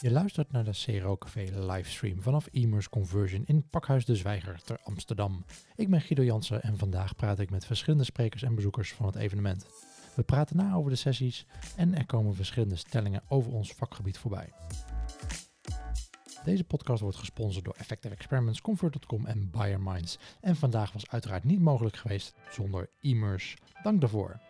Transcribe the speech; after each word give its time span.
Je 0.00 0.10
luistert 0.10 0.52
naar 0.52 0.64
de 0.64 0.70
CRO 0.84 1.16
Café 1.16 1.44
livestream 1.66 2.22
vanaf 2.22 2.48
Immers 2.50 2.88
Conversion 2.88 3.42
in 3.46 3.68
Pakhuis 3.70 4.04
de 4.04 4.16
Zwijger 4.16 4.62
te 4.64 4.78
Amsterdam. 4.82 5.44
Ik 5.76 5.90
ben 5.90 6.00
Guido 6.00 6.22
Jansen 6.22 6.62
en 6.62 6.78
vandaag 6.78 7.14
praat 7.16 7.38
ik 7.38 7.50
met 7.50 7.64
verschillende 7.64 8.04
sprekers 8.04 8.42
en 8.42 8.54
bezoekers 8.54 8.92
van 8.92 9.06
het 9.06 9.14
evenement. 9.14 9.66
We 10.14 10.22
praten 10.22 10.56
na 10.56 10.74
over 10.74 10.90
de 10.90 10.96
sessies 10.96 11.46
en 11.76 11.94
er 11.94 12.06
komen 12.06 12.34
verschillende 12.34 12.76
stellingen 12.76 13.22
over 13.28 13.52
ons 13.52 13.72
vakgebied 13.72 14.18
voorbij. 14.18 14.52
Deze 16.44 16.64
podcast 16.64 17.00
wordt 17.00 17.16
gesponsord 17.16 17.64
door 17.64 17.74
Effective 17.78 18.14
Experiments, 18.14 18.60
Comfort.com 18.60 19.26
en 19.26 19.50
Bayer 19.50 19.80
Minds. 19.80 20.18
En 20.40 20.56
vandaag 20.56 20.92
was 20.92 21.10
uiteraard 21.10 21.44
niet 21.44 21.60
mogelijk 21.60 21.96
geweest 21.96 22.34
zonder 22.50 22.90
Immers. 23.00 23.56
Dank 23.82 24.00
daarvoor. 24.00 24.40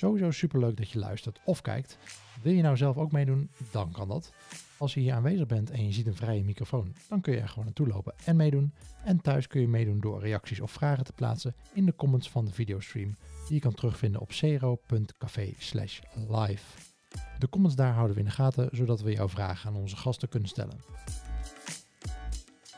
Sowieso 0.00 0.30
superleuk 0.30 0.76
dat 0.76 0.90
je 0.90 0.98
luistert 0.98 1.40
of 1.44 1.60
kijkt. 1.60 1.98
Wil 2.42 2.52
je 2.52 2.62
nou 2.62 2.76
zelf 2.76 2.96
ook 2.96 3.12
meedoen? 3.12 3.50
Dan 3.70 3.92
kan 3.92 4.08
dat. 4.08 4.32
Als 4.78 4.94
je 4.94 5.00
hier 5.00 5.12
aanwezig 5.12 5.46
bent 5.46 5.70
en 5.70 5.86
je 5.86 5.92
ziet 5.92 6.06
een 6.06 6.14
vrije 6.14 6.44
microfoon, 6.44 6.94
dan 7.08 7.20
kun 7.20 7.32
je 7.32 7.40
er 7.40 7.48
gewoon 7.48 7.64
naartoe 7.64 7.86
lopen 7.86 8.14
en 8.24 8.36
meedoen. 8.36 8.72
En 9.04 9.20
thuis 9.20 9.46
kun 9.46 9.60
je 9.60 9.68
meedoen 9.68 10.00
door 10.00 10.20
reacties 10.20 10.60
of 10.60 10.70
vragen 10.70 11.04
te 11.04 11.12
plaatsen 11.12 11.54
in 11.74 11.86
de 11.86 11.94
comments 11.94 12.30
van 12.30 12.44
de 12.44 12.52
videostream, 12.52 13.16
die 13.46 13.54
je 13.54 13.60
kan 13.60 13.74
terugvinden 13.74 14.20
op 14.20 14.32
zero.café 14.32 15.52
live. 16.28 16.64
De 17.38 17.48
comments 17.48 17.76
daar 17.76 17.92
houden 17.92 18.14
we 18.14 18.22
in 18.22 18.28
de 18.28 18.34
gaten, 18.34 18.68
zodat 18.72 19.00
we 19.00 19.12
jouw 19.12 19.28
vragen 19.28 19.70
aan 19.70 19.76
onze 19.76 19.96
gasten 19.96 20.28
kunnen 20.28 20.48
stellen. 20.48 20.80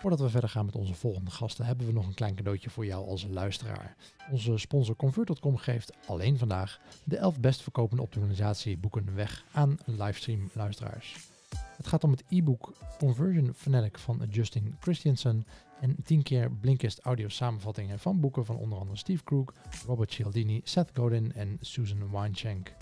Voordat 0.02 0.20
we 0.20 0.28
verder 0.28 0.50
gaan 0.50 0.64
met 0.64 0.76
onze 0.76 0.94
volgende 0.94 1.30
gasten, 1.30 1.64
hebben 1.64 1.86
we 1.86 1.92
nog 1.92 2.06
een 2.06 2.14
klein 2.14 2.34
cadeautje 2.34 2.70
voor 2.70 2.86
jou 2.86 3.08
als 3.08 3.26
luisteraar. 3.30 3.96
Onze 4.30 4.56
sponsor 4.58 4.96
Convert.com 4.96 5.56
geeft 5.56 5.92
alleen 6.06 6.38
vandaag 6.38 6.80
de 7.04 7.16
11 7.16 7.40
best 7.40 7.62
verkopende 7.62 8.02
optimalisatieboeken 8.02 9.14
weg 9.14 9.44
aan 9.52 9.76
livestream 9.84 10.50
luisteraars. 10.52 11.16
Het 11.76 11.86
gaat 11.86 12.04
om 12.04 12.10
het 12.10 12.24
e-book 12.28 12.72
Conversion 12.98 13.52
Fanatic 13.54 13.98
van 13.98 14.26
Justin 14.30 14.76
Christiansen 14.80 15.46
en 15.80 15.96
10 16.04 16.22
keer 16.22 16.50
Blinkist 16.50 17.00
audio 17.00 17.28
samenvattingen 17.28 17.98
van 17.98 18.20
boeken 18.20 18.44
van 18.44 18.56
onder 18.56 18.78
andere 18.78 18.98
Steve 18.98 19.24
Krug, 19.24 19.44
Robert 19.86 20.12
Cialdini, 20.12 20.60
Seth 20.64 20.90
Godin 20.94 21.32
en 21.32 21.56
Susan 21.60 22.10
Weinschenk. 22.10 22.72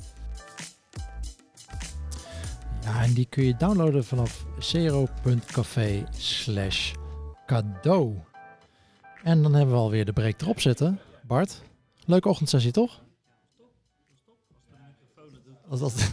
Ja, 2.82 3.02
en 3.02 3.12
die 3.12 3.26
kun 3.26 3.44
je 3.44 3.56
downloaden 3.56 4.04
vanaf 4.04 4.46
zero.café 4.58 6.04
cadeau. 7.50 8.14
En 9.22 9.42
dan 9.42 9.54
hebben 9.54 9.74
we 9.74 9.80
alweer 9.80 10.04
de 10.04 10.12
break 10.12 10.40
erop 10.40 10.60
zitten. 10.60 10.98
Bart, 11.22 11.62
leuke 12.04 12.28
ochtendsessie 12.28 12.72
toch? 12.72 13.02
Als 15.68 15.80
dat, 15.80 15.92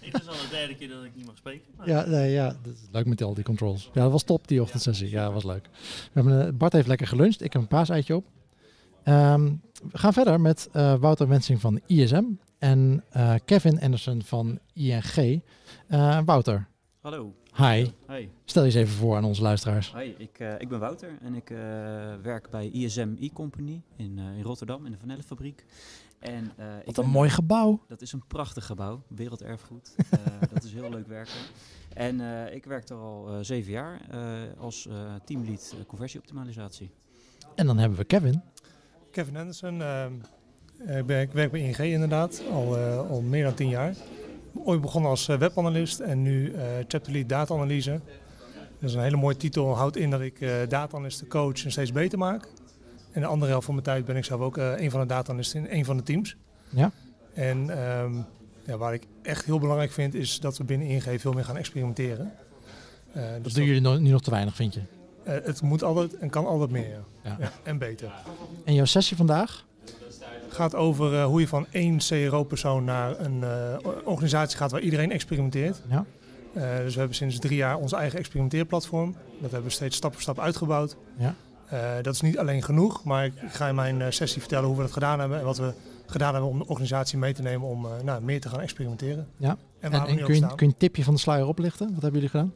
Dit 0.00 0.20
is 0.20 0.28
al 0.28 0.34
de 0.34 0.48
derde 0.50 0.74
keer 0.74 0.88
dat 0.88 1.04
ik 1.04 1.14
niet 1.14 1.26
mag 1.26 1.36
spreken. 1.36 1.64
ja, 1.84 2.06
nee, 2.06 2.30
ja, 2.30 2.56
dat 2.62 2.72
is 2.74 2.88
leuk 2.92 3.06
met 3.06 3.22
al 3.22 3.34
die 3.34 3.44
controls. 3.44 3.90
Ja, 3.92 4.02
dat 4.02 4.12
was 4.12 4.22
top 4.22 4.48
die 4.48 4.62
ochtendsessie. 4.62 5.10
Ja, 5.10 5.24
dat 5.24 5.32
was 5.32 5.44
leuk. 5.44 5.68
We 5.72 6.10
hebben, 6.12 6.46
eh, 6.46 6.52
Bart 6.52 6.72
heeft 6.72 6.86
lekker 6.86 7.06
geluncht. 7.06 7.42
Ik 7.42 7.52
heb 7.52 7.62
een 7.62 7.68
paaseitje 7.68 8.16
op. 8.16 8.26
Ehm, 9.02 9.44
we 9.90 9.98
gaan 9.98 10.12
verder 10.12 10.40
met 10.40 10.68
eh, 10.72 10.94
Wouter 10.94 11.28
Wensing 11.28 11.60
van 11.60 11.80
ISM 11.86 12.24
en 12.58 13.04
eh, 13.10 13.34
Kevin 13.44 13.80
Anderson 13.80 14.22
van 14.22 14.58
ING. 14.72 15.42
Eh, 15.88 16.18
Wouter, 16.24 16.68
Hallo. 17.00 17.34
Hi. 17.54 17.90
Hi. 18.08 18.28
Stel 18.44 18.62
je 18.62 18.68
eens 18.68 18.76
even 18.76 18.94
voor 18.94 19.16
aan 19.16 19.24
onze 19.24 19.42
luisteraars. 19.42 19.94
Hi, 19.94 20.14
ik, 20.18 20.38
eh, 20.38 20.54
ik 20.58 20.68
ben 20.68 20.78
Wouter 20.80 21.18
en 21.22 21.34
ik 21.34 21.50
eh, 21.50 21.56
werk 22.22 22.50
bij 22.50 22.68
ISM 22.70 23.14
E-Company 23.20 23.82
in, 23.96 24.18
eh, 24.18 24.36
in 24.36 24.42
Rotterdam 24.42 24.86
in 24.86 24.92
de 24.92 24.98
Vanellenfabriek. 24.98 25.64
En, 26.18 26.52
eh, 26.56 26.76
ik 26.78 26.84
Wat 26.86 26.94
ben- 26.94 27.04
een 27.04 27.10
mooi 27.10 27.30
gebouw. 27.30 27.80
Dat 27.88 28.02
is 28.02 28.12
een 28.12 28.26
prachtig 28.26 28.66
gebouw, 28.66 29.02
werelderfgoed. 29.08 29.94
Eh, 30.10 30.18
dat 30.52 30.64
is 30.64 30.72
heel 30.72 30.90
leuk 30.90 31.06
werken. 31.06 31.34
En 31.94 32.20
eh, 32.20 32.54
ik 32.54 32.64
werk 32.64 32.88
er 32.88 32.96
al 32.96 33.28
eh, 33.28 33.38
zeven 33.40 33.72
jaar 33.72 34.00
eh, 34.10 34.20
als 34.58 34.86
eh, 34.86 34.94
teamlead 35.24 35.74
conversieoptimalisatie. 35.86 36.90
En 37.54 37.66
dan 37.66 37.78
hebben 37.78 37.98
we 37.98 38.04
Kevin. 38.04 38.42
Kevin 39.10 39.36
Anderson. 39.36 39.82
ehm, 39.82 40.12
ik, 40.98 41.06
ben, 41.06 41.20
ik 41.20 41.32
werk 41.32 41.50
bij 41.50 41.60
ING 41.60 41.76
inderdaad, 41.78 42.42
al, 42.52 42.76
eh, 42.78 43.10
al 43.10 43.20
meer 43.20 43.44
dan 43.44 43.54
tien 43.54 43.68
jaar. 43.68 43.94
Ooit 44.54 44.80
begonnen 44.80 45.10
als 45.10 45.28
eh, 45.28 45.36
webanalist 45.38 46.00
en 46.00 46.22
nu 46.22 46.52
eh 46.52 46.62
chapter 46.88 47.12
lead 47.12 47.28
data-analyse. 47.28 48.00
Dat 48.80 48.90
is 48.90 48.94
een 48.96 49.02
hele 49.02 49.16
mooie 49.16 49.36
titel, 49.36 49.76
houdt 49.76 49.96
in 49.96 50.10
dat 50.10 50.20
ik 50.20 50.40
eh 50.40 50.54
data-analysten 50.68 51.28
coach 51.28 51.64
en 51.64 51.70
steeds 51.70 51.92
beter 51.92 52.18
maak. 52.18 52.48
En 53.12 53.20
de 53.20 53.26
andere 53.26 53.50
helft 53.50 53.64
van 53.64 53.74
mijn 53.74 53.86
tijd 53.86 54.04
ben 54.04 54.16
ik 54.16 54.24
zelf 54.24 54.40
ook 54.40 54.56
een 54.56 54.90
van 54.90 55.00
de 55.00 55.06
data-analysten 55.06 55.60
in 55.66 55.78
een 55.78 55.84
van 55.84 55.96
de 55.96 56.02
teams. 56.02 56.36
Ja. 56.68 56.90
En 57.34 57.70
ehm, 57.70 58.14
ja, 58.66 58.76
waar 58.76 58.94
ik 58.94 59.06
echt 59.22 59.44
heel 59.44 59.58
belangrijk 59.58 59.92
vind 59.92 60.14
is 60.14 60.40
dat 60.40 60.58
we 60.58 60.64
binnen 60.64 60.88
ING 60.88 61.20
veel 61.20 61.32
meer 61.32 61.44
gaan 61.44 61.56
experimenteren. 61.56 62.32
Eh, 63.12 63.22
Dat 63.32 63.44
dus 63.44 63.52
doen 63.52 63.64
jullie 63.64 63.98
nu 63.98 64.10
nog 64.10 64.22
te 64.22 64.30
weinig, 64.30 64.54
vind 64.54 64.74
je? 64.74 64.80
het 65.24 65.62
moet 65.62 65.82
altijd 65.82 66.16
en 66.18 66.30
kan 66.30 66.46
altijd 66.46 66.70
meer. 66.70 66.88
Ja. 66.88 67.00
Ja. 67.22 67.36
Ja, 67.40 67.52
en 67.62 67.78
beter. 67.78 68.12
En 68.64 68.74
jouw 68.74 68.84
sessie 68.84 69.16
vandaag? 69.16 69.64
Gaat 70.52 70.74
over 70.74 71.14
eh, 71.14 71.24
hoe 71.24 71.40
je 71.40 71.48
van 71.48 71.66
één 71.70 71.98
CRO-persoon 71.98 72.84
naar 72.84 73.20
een 73.20 73.42
eh, 73.42 73.90
organisatie 74.04 74.58
gaat 74.58 74.70
waar 74.70 74.80
iedereen 74.80 75.12
experimenteert. 75.12 75.82
Ja. 75.90 76.04
Eh, 76.54 76.76
dus 76.76 76.92
we 76.92 76.98
hebben 76.98 77.16
sinds 77.16 77.38
drie 77.38 77.56
jaar 77.56 77.76
onze 77.76 77.96
eigen 77.96 78.18
experimenteerplatform. 78.18 79.14
Dat 79.40 79.50
hebben 79.50 79.68
we 79.68 79.74
steeds 79.74 79.96
stap 79.96 80.12
voor 80.12 80.22
stap 80.22 80.38
uitgebouwd. 80.38 80.96
Ja. 81.16 81.34
Dat 82.02 82.14
is 82.14 82.20
niet 82.20 82.38
alleen 82.38 82.62
genoeg, 82.62 83.04
maar 83.04 83.24
ik 83.24 83.32
ga 83.48 83.68
in 83.68 83.74
mijn 83.74 84.12
sessie 84.12 84.40
vertellen 84.40 84.66
hoe 84.66 84.76
we 84.76 84.82
dat 84.82 84.92
gedaan 84.92 85.20
hebben 85.20 85.38
en 85.38 85.44
wat 85.44 85.58
we 85.58 85.72
gedaan 86.12 86.32
hebben 86.32 86.50
om 86.50 86.58
de 86.58 86.66
organisatie 86.66 87.18
mee 87.18 87.32
te 87.32 87.42
nemen 87.42 87.68
om 87.68 87.84
eh, 87.84 87.90
nou, 88.04 88.22
meer 88.22 88.40
te 88.40 88.48
gaan 88.48 88.60
experimenteren. 88.60 89.26
Ja. 89.36 89.56
En, 89.80 89.90
kun, 89.90 90.14
je, 90.16 90.24
kun 90.24 90.34
je 90.56 90.64
een 90.64 90.74
tipje 90.76 91.04
van 91.04 91.14
de 91.14 91.20
sluier 91.20 91.46
oplichten? 91.46 91.86
Wat 91.92 92.02
hebben 92.02 92.20
jullie 92.20 92.28
gedaan? 92.28 92.54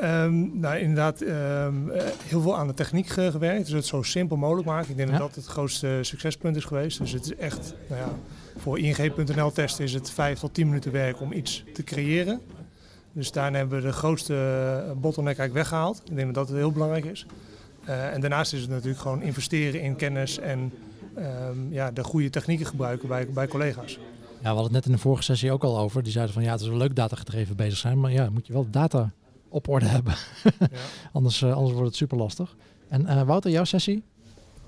Ehm, 0.00 0.60
nou, 0.60 0.76
inderdaad, 0.78 1.20
ehm, 1.20 1.90
eh, 1.90 2.02
heel 2.24 2.40
veel 2.40 2.56
aan 2.56 2.66
de 2.66 2.74
techniek 2.74 3.06
ge- 3.06 3.30
gewerkt. 3.30 3.64
Dus 3.64 3.72
het 3.74 3.84
zo 3.86 4.02
simpel 4.02 4.36
mogelijk 4.36 4.66
maken. 4.66 4.90
Ik 4.90 4.96
denk 4.96 5.08
Ja. 5.10 5.18
dat 5.18 5.26
dat 5.26 5.36
het 5.36 5.46
grootste 5.46 5.98
succespunt 6.02 6.56
is 6.56 6.64
geweest. 6.64 6.98
Dus 6.98 7.12
het 7.12 7.24
is 7.24 7.34
echt, 7.34 7.74
nou 7.88 8.00
ja, 8.00 8.08
voor 8.56 8.78
ING.nl 8.78 9.52
testen 9.52 9.84
is 9.84 9.92
het 9.92 10.10
5 10.10 10.38
tot 10.38 10.54
10 10.54 10.66
minuten 10.66 10.92
werk 10.92 11.20
om 11.20 11.32
iets 11.32 11.64
te 11.74 11.82
creëren. 11.84 12.40
Dus 13.12 13.32
daarna 13.32 13.58
hebben 13.58 13.80
we 13.80 13.86
de 13.86 13.92
grootste 13.92 14.34
eh, 14.34 14.92
bottleneck 14.92 15.38
eigenlijk 15.38 15.52
weggehaald. 15.68 16.02
Ik 16.10 16.16
denk 16.16 16.34
dat 16.34 16.46
dat 16.48 16.56
heel 16.56 16.72
belangrijk 16.72 17.04
is. 17.04 17.26
Eh, 17.84 18.12
en 18.14 18.20
daarnaast 18.20 18.52
is 18.52 18.60
het 18.60 18.70
natuurlijk 18.70 18.98
gewoon 19.00 19.22
investeren 19.22 19.80
in 19.80 19.96
kennis 19.96 20.38
en 20.38 20.72
ehm, 21.16 21.72
ja, 21.72 21.90
de 21.90 22.04
goede 22.04 22.30
technieken 22.30 22.66
gebruiken 22.66 23.08
bij, 23.08 23.28
bij 23.28 23.48
collega's. 23.48 23.98
Ja, 24.42 24.42
we 24.42 24.46
hadden 24.48 24.64
het 24.64 24.72
net 24.72 24.86
in 24.86 24.92
de 24.92 24.98
vorige 24.98 25.22
sessie 25.22 25.52
ook 25.52 25.64
al 25.64 25.78
over. 25.78 26.02
Die 26.02 26.12
zeiden 26.12 26.34
van 26.34 26.42
ja, 26.42 26.52
het 26.52 26.60
is 26.60 26.68
wel 26.68 26.76
leuk 26.76 26.96
datagedreven 26.96 27.56
bezig 27.56 27.78
zijn. 27.78 28.00
Maar 28.00 28.12
ja, 28.12 28.30
moet 28.30 28.46
je 28.46 28.52
wel 28.52 28.66
data 28.70 29.10
op 29.48 29.68
orde 29.68 29.86
hebben. 29.86 30.14
Ja. 30.42 30.78
anders, 31.12 31.42
eh, 31.42 31.52
anders 31.54 31.72
wordt 31.72 31.86
het 31.88 31.96
super 31.96 32.16
lastig. 32.16 32.56
En 32.88 33.06
eh, 33.06 33.22
Wouter, 33.22 33.50
jouw 33.50 33.64
sessie? 33.64 34.02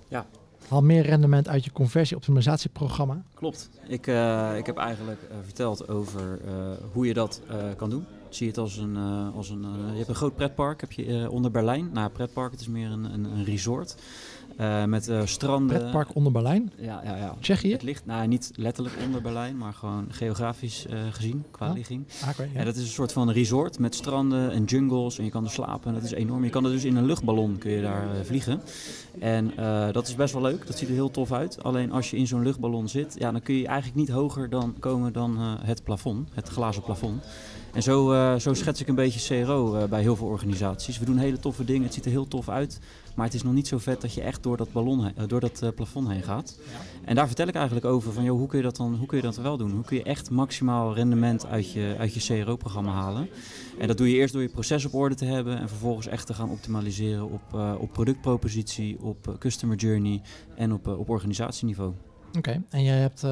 Ja. 0.09 0.27
Haal 0.69 0.83
meer 0.83 1.03
rendement 1.03 1.49
uit 1.49 1.65
je 1.65 1.73
conversie-optimalisatieprogramma. 1.73 3.23
Klopt. 3.35 3.71
Ik, 3.87 4.07
eh, 4.07 4.57
ik 4.57 4.67
heb 4.67 4.77
eigenlijk 4.77 5.21
verteld 5.45 5.89
over 5.89 6.41
eh, 6.47 6.53
hoe 6.93 7.07
je 7.07 7.15
dat 7.15 7.41
eh, 7.49 7.57
kan 7.77 7.91
doen. 7.91 8.05
Zie 8.29 8.47
je 8.47 8.53
het 8.53 8.61
als 8.61 8.77
een, 8.77 8.97
eh, 8.97 9.37
als 9.37 9.51
een 9.51 9.61
je 9.91 9.97
hebt 9.97 10.09
een 10.09 10.15
groot 10.15 10.37
pretpark 10.37 10.81
heb 10.81 10.93
je, 10.93 11.31
onder 11.31 11.51
Berlijn. 11.51 11.91
Nou, 11.93 12.11
pretpark, 12.11 12.51
het 12.51 12.61
is 12.61 12.69
meer 12.69 12.91
een, 12.91 13.05
een, 13.05 13.25
een 13.25 13.45
resort. 13.45 13.97
Eh, 14.59 14.85
met 14.85 15.09
eh, 15.09 15.21
stranden. 15.25 15.79
Pretpark 15.79 16.15
onder 16.15 16.33
Berlijn, 16.33 16.73
Ja, 16.79 17.01
ja, 17.05 17.17
ja. 17.17 17.35
Tsjechië. 17.41 17.73
Het 17.73 17.83
ligt 17.83 18.07
nou, 18.07 18.27
niet 18.27 18.51
letterlijk 18.55 18.97
onder 19.05 19.23
Berlijn, 19.23 19.57
maar 19.57 19.73
gewoon 19.73 20.07
geografisch 20.11 20.87
eh, 20.87 20.99
gezien, 21.11 21.45
qua 21.51 21.69
Oh. 21.69 21.75
ligging. 21.75 22.07
Ah, 22.25 22.29
ja. 22.37 22.45
Ja, 22.55 22.65
dat 22.65 22.77
is 22.77 22.83
een 22.83 22.89
soort 22.89 23.13
van 23.13 23.31
resort 23.31 23.79
met 23.79 23.95
stranden 23.95 24.51
en 24.51 24.65
jungles 24.65 25.19
en 25.19 25.25
je 25.25 25.31
kan 25.31 25.45
er 25.45 25.51
slapen. 25.51 25.95
Dat 25.95 26.03
is 26.03 26.11
enorm. 26.13 26.45
Je 26.45 26.51
kan 26.51 26.65
er 26.65 26.71
dus 26.71 26.85
in 26.85 26.97
een 26.97 27.07
luchtballon 27.07 27.59
kun 27.59 27.71
je 27.71 27.83
daar 27.83 28.07
vliegen. 28.23 28.61
En 29.19 29.53
dat 29.93 30.09
is 30.09 30.15
best 30.15 30.33
wel 30.33 30.43
leuk. 30.43 30.67
Dat 30.67 30.79
ziet 30.79 30.89
er 30.89 30.95
heel 30.95 31.11
tof 31.11 31.33
uit. 31.33 31.63
Alleen 31.63 31.93
als 31.93 32.11
je 32.11 32.17
in 32.17 32.27
zo'n 32.27 32.43
luchtballon 32.43 32.89
zit, 32.89 33.15
ja, 33.19 33.33
dan 33.33 33.43
kun 33.43 33.55
je 33.55 33.67
eigenlijk 33.67 33.97
niet 33.97 34.09
hoger 34.09 34.49
dan 34.51 34.75
komen 34.79 35.13
dan 35.13 35.37
het 35.41 35.85
plafond, 35.85 36.29
het 36.35 36.49
glazen 36.49 36.83
plafond. 36.83 37.25
En 37.73 37.83
zo, 37.83 38.37
zo 38.39 38.55
schets 38.55 38.81
ik 38.81 38.89
een 38.89 38.95
beetje 38.95 39.43
CRO 39.45 39.87
bij 39.89 40.01
heel 40.01 40.17
veel 40.17 40.27
organisaties. 40.27 40.99
We 40.99 41.05
doen 41.05 41.19
hele 41.19 41.39
toffe 41.39 41.65
dingen, 41.65 41.83
het 41.83 41.95
ziet 41.95 42.05
er 42.05 42.11
heel 42.11 42.29
tof 42.29 42.49
uit. 42.49 42.81
Maar 43.19 43.27
het 43.27 43.37
is 43.37 43.43
nog 43.43 43.53
niet 43.53 43.69
zo 43.69 43.79
vet 43.79 44.01
dat 44.01 44.15
je 44.15 44.21
echt 44.21 44.43
door 44.43 44.57
dat, 44.57 44.73
ballon 44.73 45.13
door 45.27 45.41
dat 45.41 45.63
eh, 45.63 45.69
plafond 45.75 46.09
heen 46.09 46.23
gaat. 46.23 46.59
En 47.05 47.15
daar 47.15 47.27
vertel 47.27 47.47
ik 47.47 47.55
eigenlijk 47.55 47.87
over 47.87 48.13
van, 48.13 48.25
joh, 48.25 48.39
hoe 48.39 48.49
kun 48.49 48.59
je 48.59 48.65
dat 48.65 48.77
dan 48.77 48.95
hoe 48.95 49.07
kun 49.07 49.17
je 49.17 49.23
dat 49.23 49.37
wel 49.37 49.57
doen? 49.57 49.71
Hoe 49.71 49.85
kun 49.85 49.97
je 49.97 50.03
echt 50.03 50.31
maximaal 50.31 50.95
rendement 50.95 51.47
uit 51.47 51.73
je, 51.73 51.95
uit 51.99 52.15
je 52.15 52.43
CRO-programma 52.43 52.93
halen? 52.93 53.29
En 53.79 53.87
dat 53.87 53.97
doe 53.97 54.11
je 54.11 54.17
eerst 54.17 54.33
door 54.33 54.43
je 54.43 54.49
proces 54.49 54.85
op 54.85 54.95
orde 54.95 55.15
te 55.15 55.25
hebben 55.25 55.59
en 55.59 55.69
vervolgens 55.69 56.07
echt 56.07 56.27
te 56.27 56.35
gaan 56.35 56.51
optimaliseren 56.51 57.31
op, 57.31 57.43
eh, 57.55 57.75
op 57.79 57.93
productpropositie, 57.93 59.01
op 59.01 59.29
eh, 59.29 59.35
customer 59.39 59.77
journey 59.77 60.23
en 60.55 60.73
op, 60.73 60.87
op 60.87 61.09
organisatieniveau. 61.09 61.93
Oké, 62.37 62.63
en 62.71 62.83
jij 62.83 62.99
hebt, 62.99 63.27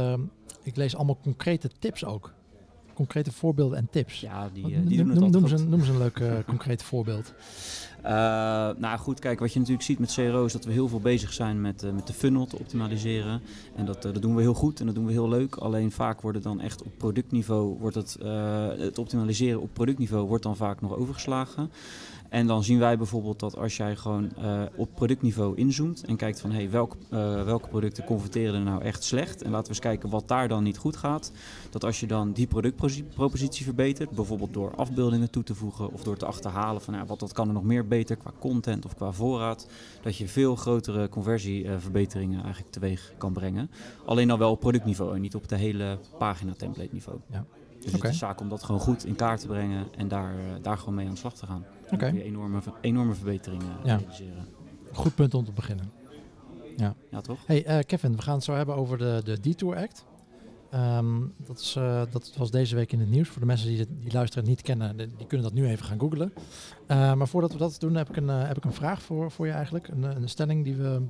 ik 0.63 0.77
lees 0.77 0.97
allemaal 0.97 1.19
concrete 1.23 1.71
tips 1.79 2.05
ook. 2.05 2.36
Concrete 2.97 3.33
voorbeelden 3.33 3.79
en 3.79 3.89
tips? 3.91 4.21
Ja, 4.21 4.51
die, 4.53 4.65
eh, 4.65 4.71
die 4.71 4.79
noem, 4.79 4.87
doen 4.89 5.23
het 5.23 5.33
noem, 5.33 5.43
altijd 5.43 5.69
noem 5.69 5.81
eens 5.81 5.89
een, 5.89 5.99
leuk 5.99 6.19
eh, 6.19 6.33
concreet 6.53 6.83
voorbeeld. 6.83 7.33
Eh, 8.03 8.13
nou 8.79 8.99
goed, 8.99 9.21
kijk, 9.21 9.39
wat 9.39 9.53
je 9.53 9.59
natuurlijk 9.59 9.87
ziet 9.87 9.99
met 9.99 10.13
CRO 10.13 10.45
is 10.45 10.53
dat 10.53 10.65
we 10.65 10.73
heel 10.73 10.89
veel 10.89 11.01
bezig 11.01 11.33
zijn 11.33 11.61
met, 11.61 11.95
met 11.95 12.07
de 12.07 12.13
funnel 12.13 12.47
te 12.47 12.59
optimaliseren. 12.59 13.41
En 13.75 13.85
dat, 13.85 14.03
dat 14.03 14.23
doen 14.23 14.35
we 14.35 14.43
heel 14.43 14.55
goed 14.55 14.81
en 14.81 14.87
dat 14.87 14.95
doen 14.95 15.07
we 15.07 15.13
heel 15.13 15.29
leuk. 15.29 15.57
Alleen 15.57 15.93
vaak 15.93 16.21
wordt 16.21 16.37
het 16.37 16.47
dan 16.47 16.61
echt 16.61 16.83
op 16.83 16.93
productniveau, 16.97 17.79
wordt 17.79 17.97
het, 17.97 18.19
het 18.79 18.99
optimaliseren 18.99 19.61
op 19.61 19.71
productniveau 19.73 20.27
wordt 20.27 20.43
dan 20.43 20.57
vaak 20.57 20.81
nog 20.81 20.97
overgeslagen. 20.97 21.71
En 22.29 22.47
dan 22.47 22.65
zien 22.65 22.79
wij 22.79 22.97
bijvoorbeeld 22.97 23.41
dat 23.41 23.57
als 23.57 23.77
jij 23.77 23.97
gewoon 23.97 24.37
eh, 24.37 24.63
op 24.77 24.95
productniveau 24.95 25.57
inzoomt 25.57 26.05
en 26.05 26.17
kijkt 26.17 26.41
van 26.41 26.51
hey, 26.51 26.71
welk, 26.71 26.97
eh, 27.11 27.45
welke 27.45 27.69
producten 27.69 28.05
converteren 28.05 28.55
er 28.55 28.61
nou 28.61 28.83
echt 28.83 29.05
slecht. 29.05 29.43
En 29.43 29.51
laten 29.51 29.67
we 29.67 29.69
eens 29.69 29.79
kijken 29.79 30.11
wat 30.11 30.29
daar 30.29 30.49
dan 30.49 30.63
niet 30.63 30.79
goed 30.79 30.97
gaat. 30.97 31.33
Dat 31.71 31.85
als 31.85 32.01
je 32.01 32.07
dan 32.07 32.33
die 32.33 32.47
productpropositie 32.47 33.65
verbetert, 33.65 34.11
bijvoorbeeld 34.11 34.53
door 34.53 34.75
afbeeldingen 34.75 35.31
toe 35.31 35.43
te 35.43 35.55
voegen 35.55 35.93
of 35.93 36.03
door 36.03 36.17
te 36.17 36.27
achterhalen 36.27 36.83
van 36.83 36.95
ja, 36.95 37.07
wat 37.07 37.21
dat 37.21 37.33
kan 37.33 37.49
er 37.49 37.55
nog 37.55 37.65
meer 37.65 37.87
beter 37.87 38.17
qua 38.17 38.33
content 38.39 38.85
of 38.85 38.95
qua 38.95 39.13
voorraad, 39.13 39.69
dat 40.03 40.17
je 40.17 40.29
veel 40.29 40.57
grotere 40.57 41.09
conversieverbeteringen 41.09 42.43
eigenlijk 42.43 42.73
teweeg 42.73 43.13
kan 43.19 43.33
brengen. 43.33 43.71
Alleen 44.05 44.29
dan 44.29 44.39
wel 44.39 44.51
op 44.51 44.61
productniveau 44.61 45.15
en 45.15 45.21
niet 45.21 45.35
op 45.35 45.49
de 45.49 45.57
hele 45.57 45.99
pagina 46.19 46.53
template 46.53 46.93
niveau. 46.93 47.19
Ja. 47.31 47.45
Dus 47.81 47.93
het 47.93 48.05
is 48.05 48.19
zaak 48.19 48.41
om 48.41 48.49
dat 48.49 48.63
gewoon 48.63 48.81
goed 48.81 49.05
in 49.05 49.15
kaart 49.15 49.41
te 49.41 49.47
brengen 49.47 49.87
en 49.97 50.09
daar, 50.09 50.35
eh, 50.35 50.63
daar 50.63 50.79
gewoon 50.79 50.95
mee 50.95 51.07
aan 51.07 51.13
de 51.13 51.19
slag 51.19 51.35
te 51.35 51.47
gaan. 51.47 51.65
Dan 51.89 51.99
kun 51.99 52.15
je 52.15 52.23
enorme, 52.23 52.59
enorme 52.81 53.15
verbeteringen 53.15 53.67
Ja. 53.85 53.97
realiseren. 53.97 54.47
Goed 54.93 55.15
punt 55.15 55.35
om 55.35 55.45
te 55.45 55.53
beginnen. 55.53 55.91
Ja, 57.11 57.21
toch? 57.21 57.47
Hey 57.47 57.65
eh, 57.65 57.79
Kevin, 57.87 58.17
we 58.17 58.23
gaan 58.23 58.35
het 58.35 58.45
zo 58.45 58.53
hebben 58.55 58.75
over 58.75 58.99
de, 58.99 59.21
de 59.25 59.41
Detour 59.41 59.77
Act. 59.77 60.05
Ehm, 60.71 61.21
dat, 61.47 61.59
is, 61.59 61.77
eh, 61.77 62.03
dat 62.11 62.33
was 62.37 62.51
deze 62.51 62.75
week 62.75 62.93
in 62.93 63.01
het 63.01 63.11
nieuws. 63.11 63.29
Voor 63.29 63.41
de 63.41 63.47
mensen 63.47 63.69
die, 63.69 63.79
het- 63.79 63.89
die 64.03 64.13
luisteren 64.13 64.45
en 64.45 64.51
niet 64.51 64.63
kennen, 64.63 64.97
die, 64.97 65.07
die 65.17 65.27
kunnen 65.27 65.47
dat 65.47 65.55
nu 65.57 65.67
even 65.67 65.85
gaan 65.85 65.99
googlen. 66.01 66.33
Eh, 66.87 67.15
maar 67.15 67.29
voordat 67.29 67.53
we 67.53 67.59
dat 67.59 67.77
doen, 67.81 67.95
heb 67.95 68.09
ik 68.09 68.17
een, 68.17 68.29
heb 68.29 68.57
ik 68.57 68.65
een 68.65 68.73
vraag 68.73 69.03
voor, 69.03 69.31
voor 69.31 69.47
je 69.47 69.53
eigenlijk. 69.53 69.89
Een, 69.89 70.03
een 70.03 70.29
stelling 70.29 70.65
die, 70.65 70.75
we, 70.77 71.03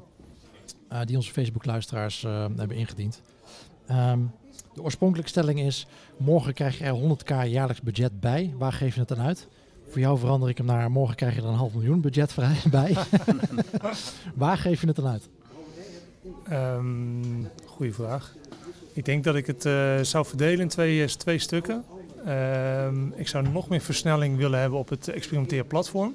eh, 0.89 1.01
die 1.05 1.17
onze 1.17 1.33
Facebook-luisteraars 1.33 2.25
eh, 2.25 2.45
hebben 2.57 2.77
ingediend. 2.77 3.23
Ehm, 3.87 4.21
de 4.75 4.83
oorspronkelijke 4.83 5.31
stelling 5.31 5.61
is, 5.61 5.87
morgen 6.17 6.55
krijg 6.55 6.79
je 6.79 6.85
er 6.85 6.95
100k 6.95 7.49
jaarlijks 7.49 7.83
budget 7.83 8.21
bij. 8.21 8.55
Waar 8.59 8.73
geef 8.73 8.95
je 8.95 9.01
het 9.01 9.09
dan 9.09 9.21
uit? 9.21 9.49
Voor 9.89 10.01
jou 10.01 10.19
verander 10.19 10.49
ik 10.49 10.57
hem 10.57 10.67
naar, 10.67 10.91
morgen 10.91 11.17
krijg 11.17 11.35
je 11.35 11.41
er 11.41 11.47
een 11.47 11.55
half 11.55 11.75
miljoen 11.75 12.01
budget 12.01 12.33
vrij 12.33 12.57
bij. 12.71 12.97
Waar 14.35 14.59
geef 14.59 14.81
je 14.81 14.87
het 14.87 14.97
dan 14.97 15.07
uit? 15.07 15.29
Ehm 16.49 17.45
goeie 17.77 17.95
vraag. 17.95 18.35
Ik 18.93 19.05
denk 19.05 19.25
dat 19.25 19.35
ik 19.35 19.47
het 19.47 19.65
eh, 19.65 20.01
zou 20.01 20.27
verdelen 20.27 20.61
in 20.61 20.69
twee, 20.69 21.03
eh, 21.03 21.09
twee 21.09 21.39
stukken. 21.39 21.85
Ehm, 22.25 23.09
ik 23.15 23.29
zou 23.29 23.49
nog 23.49 23.69
meer 23.69 23.81
versnelling 23.81 24.37
willen 24.37 24.61
hebben 24.61 24.79
op 24.79 24.89
het 24.89 25.09
experimenteerplatform. 25.09 26.15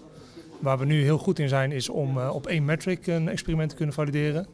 Waar 0.60 0.78
we 0.78 0.86
nu 0.86 1.04
heel 1.04 1.18
goed 1.18 1.40
in 1.40 1.50
zijn 1.50 1.72
is 1.72 1.90
om 1.90 2.18
eh, 2.18 2.36
op 2.36 2.48
één 2.48 2.66
metric 2.66 3.08
een 3.08 3.30
experiment 3.30 3.70
te 3.70 3.76
kunnen 3.76 3.96
valideren. 3.96 4.48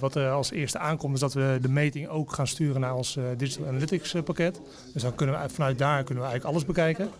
Wat 0.00 0.14
er 0.14 0.30
als 0.30 0.50
eerste 0.50 0.78
aankomt 0.78 1.14
is 1.14 1.20
dat 1.20 1.34
we 1.34 1.58
de 1.60 1.68
meting 1.68 2.08
ook 2.08 2.32
gaan 2.32 2.46
sturen 2.46 2.80
naar 2.80 2.94
ons 2.94 3.18
Digital 3.36 3.66
Analytics 3.66 4.14
pakket. 4.24 4.60
Dus 4.92 5.02
dan 5.02 5.14
kunnen 5.14 5.42
we 5.42 5.48
vanuit 5.48 5.78
daar 5.78 6.04
kunnen 6.04 6.24
we 6.24 6.30
eigenlijk 6.30 6.44
alles 6.44 6.64
bekijken. 6.64 7.10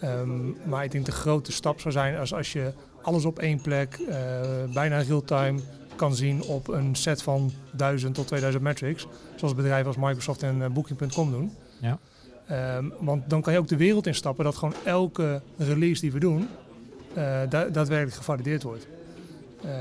Ehm, 0.00 0.68
maar 0.68 0.84
ik 0.84 0.90
denk 0.90 1.04
de 1.06 1.12
grote 1.12 1.52
stap 1.52 1.80
zou 1.80 1.92
zijn 1.92 2.16
als, 2.16 2.34
als 2.34 2.52
je 2.52 2.72
alles 3.02 3.24
op 3.24 3.38
één 3.38 3.60
plek, 3.60 3.98
eh, 4.08 4.40
bijna 4.74 4.98
real-time 4.98 5.60
kan 5.96 6.14
zien 6.14 6.42
op 6.42 6.68
een 6.68 6.94
set 6.94 7.22
van 7.22 7.52
1000 7.76 8.14
tot 8.14 8.26
2000 8.26 8.64
metrics. 8.64 9.06
Zoals 9.36 9.54
bedrijven 9.54 9.86
als 9.86 9.96
Microsoft 9.96 10.42
en 10.42 10.62
eh, 10.62 10.68
Booking.com 10.70 11.30
doen. 11.30 11.52
Ja. 11.80 11.98
Ehm, 12.46 12.84
want 13.00 13.30
dan 13.30 13.40
kan 13.42 13.52
je 13.52 13.58
ook 13.58 13.68
de 13.68 13.76
wereld 13.76 14.06
instappen 14.06 14.44
dat 14.44 14.56
gewoon 14.56 14.74
elke 14.84 15.40
release 15.56 16.00
die 16.00 16.12
we 16.12 16.18
doen 16.18 16.48
eh, 17.14 17.40
da- 17.48 17.68
daadwerkelijk 17.68 18.16
gevalideerd 18.16 18.62
wordt. 18.62 18.86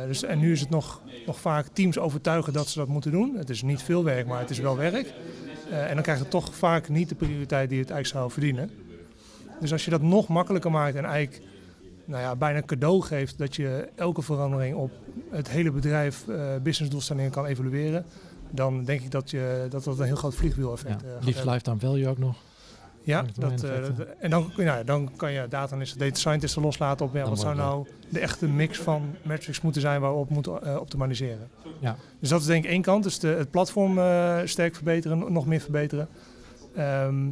Dus, 0.07 0.23
en 0.23 0.39
nu 0.39 0.51
is 0.51 0.59
het 0.59 0.69
nog, 0.69 1.01
nog 1.25 1.39
vaak 1.39 1.67
teams 1.73 1.97
overtuigen 1.99 2.53
dat 2.53 2.67
ze 2.67 2.79
dat 2.79 2.87
moeten 2.87 3.11
doen. 3.11 3.35
Het 3.37 3.49
is 3.49 3.61
niet 3.61 3.81
veel 3.81 4.03
werk, 4.03 4.27
maar 4.27 4.39
het 4.39 4.49
is 4.49 4.59
wel 4.59 4.77
werk. 4.77 5.13
En 5.69 5.93
dan 5.93 6.03
krijgt 6.03 6.21
het 6.21 6.29
toch 6.29 6.55
vaak 6.55 6.89
niet 6.89 7.09
de 7.09 7.15
prioriteit 7.15 7.69
die 7.69 7.79
het 7.79 7.89
eigenlijk 7.89 8.19
zou 8.19 8.31
verdienen. 8.31 8.69
Dus 9.59 9.71
als 9.71 9.85
je 9.85 9.91
dat 9.91 10.01
nog 10.01 10.27
makkelijker 10.27 10.71
maakt 10.71 10.95
en 10.95 11.05
eigenlijk 11.05 11.45
nou 12.05 12.21
ja, 12.21 12.35
bijna 12.35 12.61
cadeau 12.61 13.01
geeft 13.01 13.37
dat 13.37 13.55
je 13.55 13.89
elke 13.95 14.21
verandering 14.21 14.75
op 14.75 14.91
het 15.29 15.49
hele 15.49 15.71
bedrijf 15.71 16.27
eh 16.27 16.55
businessdoelstellingen 16.63 17.31
kan 17.31 17.45
evalueren, 17.45 18.05
dan 18.49 18.83
denk 18.83 19.01
ik 19.01 19.11
dat 19.11 19.29
je, 19.29 19.67
dat, 19.69 19.83
dat 19.83 19.99
een 19.99 20.05
heel 20.05 20.15
groot 20.15 20.35
vliegwiel-effect 20.35 21.01
Ja, 21.01 21.07
eh, 21.07 21.13
liefst 21.25 21.35
hebben. 21.35 21.53
lifetime 21.53 21.79
value 21.79 22.07
ook 22.07 22.17
nog. 22.17 22.35
Ja, 23.01 23.25
dat, 23.35 23.63
eh, 23.63 23.69
dat- 23.97 24.07
en 24.19 24.29
dan, 24.29 24.51
ja, 24.57 24.83
dan 24.83 25.11
kan 25.15 25.31
je 25.31 25.45
data 25.49 25.71
analysten, 25.71 25.99
data 25.99 26.15
scientisten 26.15 26.61
loslaten 26.61 27.05
op 27.05 27.13
ja, 27.13 27.29
wat 27.29 27.39
zou 27.39 27.55
nou 27.55 27.87
de 28.09 28.19
echte 28.19 28.47
mix 28.47 28.77
van 28.79 29.15
metrics 29.21 29.61
moeten 29.61 29.81
zijn 29.81 30.01
waarop 30.01 30.27
we 30.27 30.33
moeten 30.33 30.63
eh, 30.63 30.75
optimaliseren. 30.79 31.49
Ja. 31.79 31.95
Dus 32.19 32.29
dat 32.29 32.39
is 32.41 32.45
denk 32.45 32.63
ik 32.63 32.69
één 32.69 32.81
kant, 32.81 33.03
dus 33.03 33.19
de, 33.19 33.27
het 33.27 33.51
platform 33.51 33.97
eh, 33.99 34.37
sterk 34.45 34.75
verbeteren, 34.75 35.31
nog 35.33 35.45
meer 35.45 35.59
verbeteren. 35.61 36.07
Ehm, 36.75 37.27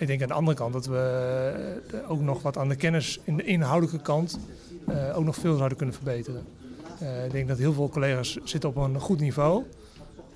ik 0.00 0.06
denk 0.06 0.22
aan 0.22 0.28
de 0.28 0.34
andere 0.34 0.56
kant 0.56 0.72
dat 0.72 0.86
we 0.86 1.52
eh, 1.92 2.10
ook 2.10 2.20
nog 2.20 2.42
wat 2.42 2.58
aan 2.58 2.68
de 2.68 2.76
kennis 2.76 3.20
in 3.24 3.36
de 3.36 3.44
inhoudelijke 3.44 4.02
kant 4.02 4.38
eh, 4.86 5.18
ook 5.18 5.24
nog 5.24 5.36
veel 5.36 5.56
zouden 5.56 5.76
kunnen 5.76 5.94
verbeteren. 5.94 6.44
Eh, 6.98 7.24
ik 7.24 7.30
denk 7.30 7.48
dat 7.48 7.58
heel 7.58 7.72
veel 7.72 7.88
collega's 7.88 8.38
zitten 8.44 8.68
op 8.68 8.76
een 8.76 9.00
goed 9.00 9.20
niveau. 9.20 9.64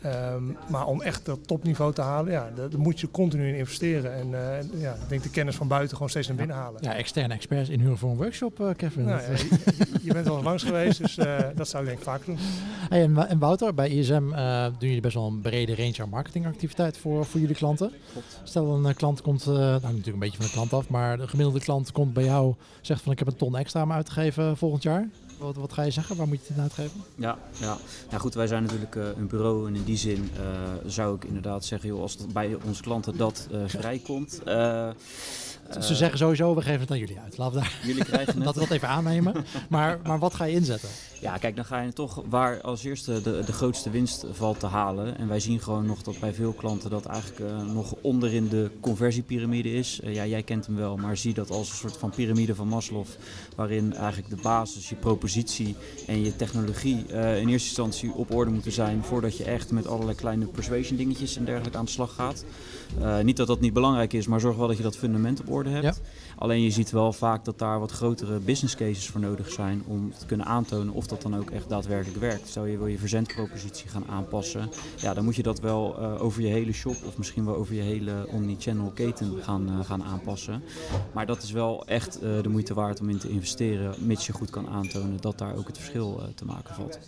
Ehm, 0.05 0.43
maar 0.69 0.87
om 0.87 1.03
echt 1.03 1.25
dat 1.25 1.47
topniveau 1.47 1.93
te 1.93 2.01
halen, 2.01 2.33
ja, 2.33 2.51
daar, 2.55 2.71
daar 2.71 2.81
moet 2.81 3.01
je 3.01 3.11
continu 3.11 3.49
in 3.49 3.55
investeren. 3.55 4.15
En 4.15 4.27
eh, 4.35 4.81
ja, 4.81 4.93
ik 4.93 5.09
denk 5.09 5.23
de 5.23 5.31
kennis 5.31 5.56
van 5.56 5.69
buiten 5.69 5.93
gewoon 5.97 6.11
steeds 6.11 6.29
naar 6.29 6.37
binnen 6.37 6.56
halen. 6.56 6.83
Ja, 6.83 6.95
externe 6.95 7.35
experts 7.35 7.69
inhuren 7.69 7.99
voor 7.99 8.11
een 8.11 8.17
workshop, 8.17 8.61
eh, 8.61 8.69
Kevin. 8.77 9.05
Nou, 9.05 9.21
ja, 9.21 9.27
eh, 9.27 9.39
je, 9.39 9.87
je 10.03 10.12
bent 10.12 10.27
wel 10.27 10.37
eens 10.37 10.45
langs 10.45 10.62
geweest, 10.62 10.99
dus 10.99 11.17
eh, 11.19 11.39
dat 11.55 11.69
zou 11.69 11.83
ik 11.83 11.89
denk 11.89 12.01
ik 12.01 12.05
vaak 12.05 12.25
doen. 12.25 12.37
Hey, 12.89 13.03
en, 13.03 13.29
en 13.29 13.39
Wouter, 13.39 13.75
bij 13.75 13.89
ISM 13.89 14.33
eh, 14.33 14.65
doen 14.65 14.89
jullie 14.89 15.01
best 15.01 15.15
wel 15.15 15.27
een 15.27 15.41
brede 15.41 15.75
range 15.75 16.03
aan 16.03 16.09
marketingactiviteit 16.09 16.97
voor, 16.99 17.27
voor 17.27 17.41
jullie 17.41 17.56
klanten. 17.56 17.93
Klopt. 18.12 18.41
Stel 18.43 18.75
een 18.75 18.95
klant 18.95 19.23
komt, 19.23 19.43
eh, 19.43 19.55
nou 19.55 19.81
natuurlijk 19.81 20.06
een 20.06 20.19
beetje 20.19 20.37
van 20.37 20.47
de 20.47 20.53
klant 20.53 20.73
af, 20.73 20.89
maar 20.89 21.17
de 21.17 21.29
gemiddelde 21.29 21.61
klant 21.61 21.93
komt 21.93 22.12
bij 22.12 22.25
jou, 22.25 22.55
zegt 22.81 23.03
van 23.03 23.12
ik 23.12 23.19
heb 23.19 23.29
een 23.29 23.37
ton 23.37 23.56
extra 23.56 23.83
om 23.83 23.93
uit 23.93 24.06
te 24.06 24.12
geven 24.12 24.56
volgend 24.56 24.83
jaar. 24.83 25.09
Wat, 25.38 25.56
wat 25.56 25.72
ga 25.72 25.82
je 25.82 25.90
zeggen? 25.90 26.16
Waar 26.16 26.28
moet 26.28 26.36
je 26.36 26.42
het 26.46 26.56
in 26.56 26.62
uitgeven? 26.62 27.04
Ja, 27.14 27.38
ja. 27.60 27.76
Nou 28.08 28.20
goed, 28.20 28.34
wij 28.34 28.46
zijn 28.46 28.62
natuurlijk 28.62 28.96
eh, 28.96 29.04
een 29.16 29.26
bureau 29.26 29.66
en 29.66 29.75
in 29.76 29.84
die 29.84 29.96
zin 29.96 30.31
eh, 30.36 30.42
zou 30.86 31.16
ik 31.16 31.25
inderdaad 31.25 31.64
zeggen, 31.64 31.88
joh, 31.88 32.00
als 32.00 32.16
bij 32.32 32.56
onze 32.64 32.82
klanten 32.82 33.16
dat 33.16 33.48
eh 33.52 33.58
vrijkomt. 33.66 34.40
Eh, 35.69 35.82
Ze 35.82 35.94
zeggen 35.94 36.19
sowieso, 36.19 36.55
we 36.55 36.62
geven 36.62 36.81
het 36.81 36.90
aan 36.90 36.99
jullie 36.99 37.19
uit. 37.20 37.37
Laten 37.37 37.55
we 37.55 37.61
daar, 37.61 37.78
Jullie 37.82 38.05
krijgen 38.05 38.43
dat 38.43 38.55
we 38.55 38.61
dat 38.61 38.70
even 38.70 38.88
aannemen. 38.88 39.34
Maar, 39.69 39.99
maar 40.05 40.19
wat 40.19 40.34
ga 40.34 40.44
je 40.44 40.55
inzetten? 40.55 40.88
Ja, 41.20 41.37
kijk, 41.37 41.56
dan 41.56 41.64
ga 41.64 41.81
je 41.81 41.93
toch 41.93 42.22
waar 42.28 42.61
als 42.61 42.84
eerste 42.84 43.22
de, 43.22 43.43
de 43.46 43.53
grootste 43.53 43.91
winst 43.91 44.27
valt 44.32 44.60
te 44.60 44.67
halen. 44.67 45.19
En 45.19 45.29
wij 45.29 45.41
zien 45.41 45.60
gewoon 45.60 45.86
nog 45.86 46.03
dat 46.03 46.20
bij 46.20 46.34
veel 46.34 46.53
klanten 46.53 46.91
dat 46.91 47.06
eigenlijk 47.06 47.50
eh, 47.50 47.72
nog 47.72 47.94
onder 48.00 48.34
in 48.34 48.48
de 48.48 48.70
conversiepyramide 48.81 49.72
is. 49.72 50.00
Eh, 50.00 50.15
ja, 50.15 50.27
jij 50.27 50.43
kent 50.43 50.67
hem 50.67 50.77
wel, 50.77 50.96
maar 50.96 51.17
zie 51.17 51.34
dat 51.34 51.50
als 51.50 51.70
een 51.70 51.77
soort 51.77 51.96
van 51.96 52.10
piramide 52.10 52.55
van 52.55 52.69
Maslow. 52.69 53.05
Waarin 53.56 53.94
eigenlijk 53.94 54.29
de 54.29 54.43
basis, 54.43 54.89
je 54.89 54.94
propositie 54.94 55.77
en 56.06 56.24
je 56.24 56.36
technologie 56.36 57.06
in 57.06 57.48
eerste 57.48 57.69
instantie 57.69 58.12
op 58.12 58.34
orde 58.34 58.50
moeten 58.50 58.72
zijn. 58.72 59.05
Voordat 59.05 59.36
je 59.36 59.44
echt 59.44 59.70
met 59.70 59.86
allerlei 59.86 60.17
kleine 60.17 60.46
persuasion 60.46 60.96
dingetjes 60.96 61.36
en 61.36 61.44
dergelijke 61.44 61.79
aan 61.79 61.84
de 61.84 61.91
slag 61.91 62.15
gaat. 62.15 62.44
Eh, 63.00 63.20
niet 63.20 63.36
dat 63.36 63.46
dat 63.46 63.60
niet 63.60 63.72
belangrijk 63.72 64.12
is, 64.12 64.26
maar 64.26 64.41
zorg 64.41 64.56
wel 64.56 64.67
dat 64.67 64.76
je 64.76 64.82
dat 64.82 64.96
fundament 64.96 65.41
op 65.41 65.50
orde 65.50 65.70
hebt. 65.70 65.84
Ja. 65.84 65.94
Alleen 66.36 66.62
je 66.62 66.70
ziet 66.70 66.91
wel 66.91 67.12
vaak 67.12 67.44
dat 67.44 67.58
daar 67.58 67.81
wat 67.81 67.91
grotere 67.91 68.38
business 68.38 68.76
cases 68.76 69.06
voor 69.06 69.20
nodig 69.20 69.50
zijn 69.50 69.82
om 69.86 70.12
te 70.19 70.26
kunnen 70.26 70.46
aantonen 70.46 70.94
of 70.94 71.06
dat 71.06 71.22
dan 71.22 71.36
ook 71.36 71.50
echt 71.50 71.69
daadwerkelijk 71.69 72.20
werkt. 72.20 72.48
Stel 72.48 72.64
je 72.64 72.79
wil 72.79 72.86
je 72.86 72.98
verzendpropositie 72.98 73.88
gaan 73.88 74.06
aanpassen, 74.08 74.70
ja, 74.96 75.14
dan 75.14 75.24
moet 75.24 75.36
je 75.36 75.43
dat 75.43 75.60
wel 75.60 75.98
eh, 75.98 76.22
over 76.22 76.43
je 76.43 76.48
hele 76.48 76.72
shop 76.72 76.96
of 77.06 77.17
misschien 77.17 77.44
wel 77.44 77.56
over 77.56 77.74
je 77.74 77.81
hele 77.81 78.26
omni-channel 78.31 78.91
keten 78.91 79.43
gaan, 79.43 79.69
eh, 79.69 79.84
gaan 79.84 80.05
aanpassen. 80.05 80.62
Maar 81.12 81.26
dat 81.26 81.43
is 81.43 81.50
wel 81.50 81.86
echt 81.86 82.20
de 82.20 82.48
moeite 82.48 82.74
waard 82.74 83.00
om 83.00 83.08
in 83.08 83.19
te 83.19 83.29
investeren, 83.29 83.94
mits 83.98 84.26
je 84.26 84.32
goed 84.32 84.50
kan 84.50 84.69
aantonen 84.69 85.20
dat 85.20 85.38
daar 85.38 85.56
ook 85.56 85.67
het 85.67 85.79
verschil 85.79 86.20
te 86.34 86.44
maken 86.44 86.74
valt. 86.74 86.98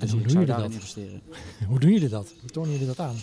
Dus 0.00 0.10
hoe 0.10 0.20
doen 0.20 0.30
zou 0.30 0.44
jullie 0.44 0.62
dat? 0.62 0.72
investeren. 0.72 1.20
Hoe 1.68 1.78
doen 1.78 1.92
jullie 1.92 2.08
dat? 2.08 2.32
Hoe 2.40 2.50
tonen 2.50 2.70
jullie 2.70 2.86
dat 2.86 2.98
aan? 2.98 3.16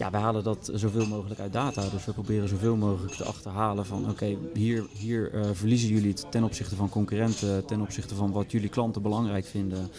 Ja, 0.00 0.10
wij 0.10 0.20
halen 0.20 0.44
dat 0.44 0.70
zoveel 0.74 1.06
mogelijk 1.06 1.40
uit 1.40 1.52
data. 1.52 1.88
Dus 1.88 2.04
we 2.04 2.12
proberen 2.12 2.48
zoveel 2.48 2.76
mogelijk 2.76 3.14
te 3.14 3.24
achterhalen 3.24 3.86
van 3.86 4.10
oké, 4.10 4.36
hier, 4.54 4.86
hier 4.92 5.34
eh, 5.34 5.50
verliezen 5.52 5.88
jullie 5.88 6.10
het 6.10 6.26
ten 6.30 6.44
opzichte 6.44 6.76
van 6.76 6.88
concurrenten, 6.88 7.64
ten 7.64 7.80
opzichte 7.80 8.14
van 8.14 8.32
wat 8.32 8.50
jullie 8.50 8.68
klanten 8.68 9.02
belangrijk 9.02 9.44
vinden. 9.44 9.90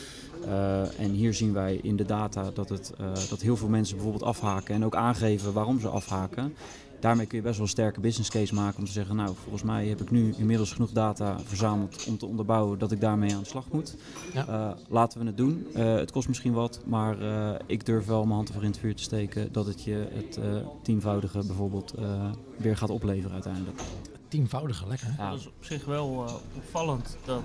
Eh, 0.46 1.00
en 1.00 1.12
hier 1.12 1.34
zien 1.34 1.54
wij 1.54 1.80
in 1.84 1.96
de 1.96 2.06
data 2.06 2.52
dat, 2.54 2.70
het, 2.70 2.94
eh, 2.98 3.06
dat 3.30 3.42
heel 3.42 3.58
veel 3.58 3.68
mensen 3.68 3.96
bijvoorbeeld 3.96 4.24
afhaken 4.24 4.76
en 4.76 4.86
ook 4.86 4.96
aangeven 4.96 5.54
waarom 5.54 5.80
ze 5.80 5.88
afhaken. 5.88 6.54
Daarmee 7.02 7.26
kun 7.26 7.38
je 7.38 7.44
best 7.44 7.56
wel 7.56 7.66
een 7.66 7.72
sterke 7.72 8.00
business 8.00 8.30
case 8.30 8.54
maken 8.54 8.80
om 8.80 8.86
te 8.86 8.92
zeggen, 8.92 9.16
nou 9.16 9.36
volgens 9.42 9.64
mij 9.64 9.88
heb 9.88 10.02
ik 10.02 10.12
nu 10.12 10.34
inmiddels 10.38 10.72
genoeg 10.72 10.92
data 10.92 11.40
verzameld 11.46 12.06
om 12.08 12.18
te 12.18 12.26
onderbouwen 12.26 12.80
dat 12.80 12.92
ik 12.92 13.02
daarmee 13.02 13.34
aan 13.36 13.42
de 13.42 13.48
slag 13.48 13.66
moet. 13.72 13.96
Ja. 14.34 14.48
Eh, 14.48 14.72
laten 14.90 15.20
we 15.20 15.26
het 15.26 15.38
doen. 15.38 15.68
Eh, 15.74 15.96
het 15.96 16.12
kost 16.12 16.28
misschien 16.28 16.54
wat, 16.54 16.80
maar 16.86 17.22
eh, 17.22 17.60
ik 17.66 17.86
durf 17.86 18.06
wel 18.06 18.22
mijn 18.24 18.36
hand 18.36 18.48
ervoor 18.48 18.64
in 18.64 18.70
het 18.70 18.80
vuur 18.80 18.96
te 18.96 19.04
steken 19.04 19.52
dat 19.52 19.66
het 19.66 19.84
je 19.84 20.08
het 20.12 20.38
eh, 20.38 20.56
tienvoudige 20.82 21.46
bijvoorbeeld 21.46 21.94
eh, 21.94 22.32
weer 22.58 22.78
gaat 22.78 22.90
opleveren 22.90 23.32
uiteindelijk. 23.34 23.82
Tienvoudige, 24.28 24.88
lekker. 24.88 25.08
hè? 25.10 25.24
Ja. 25.24 25.30
Dat 25.30 25.40
is 25.40 25.48
op 25.48 25.54
zich 25.60 25.86
wel 25.86 26.26
eh, 26.28 26.34
opvallend 26.58 27.18
dat, 27.26 27.44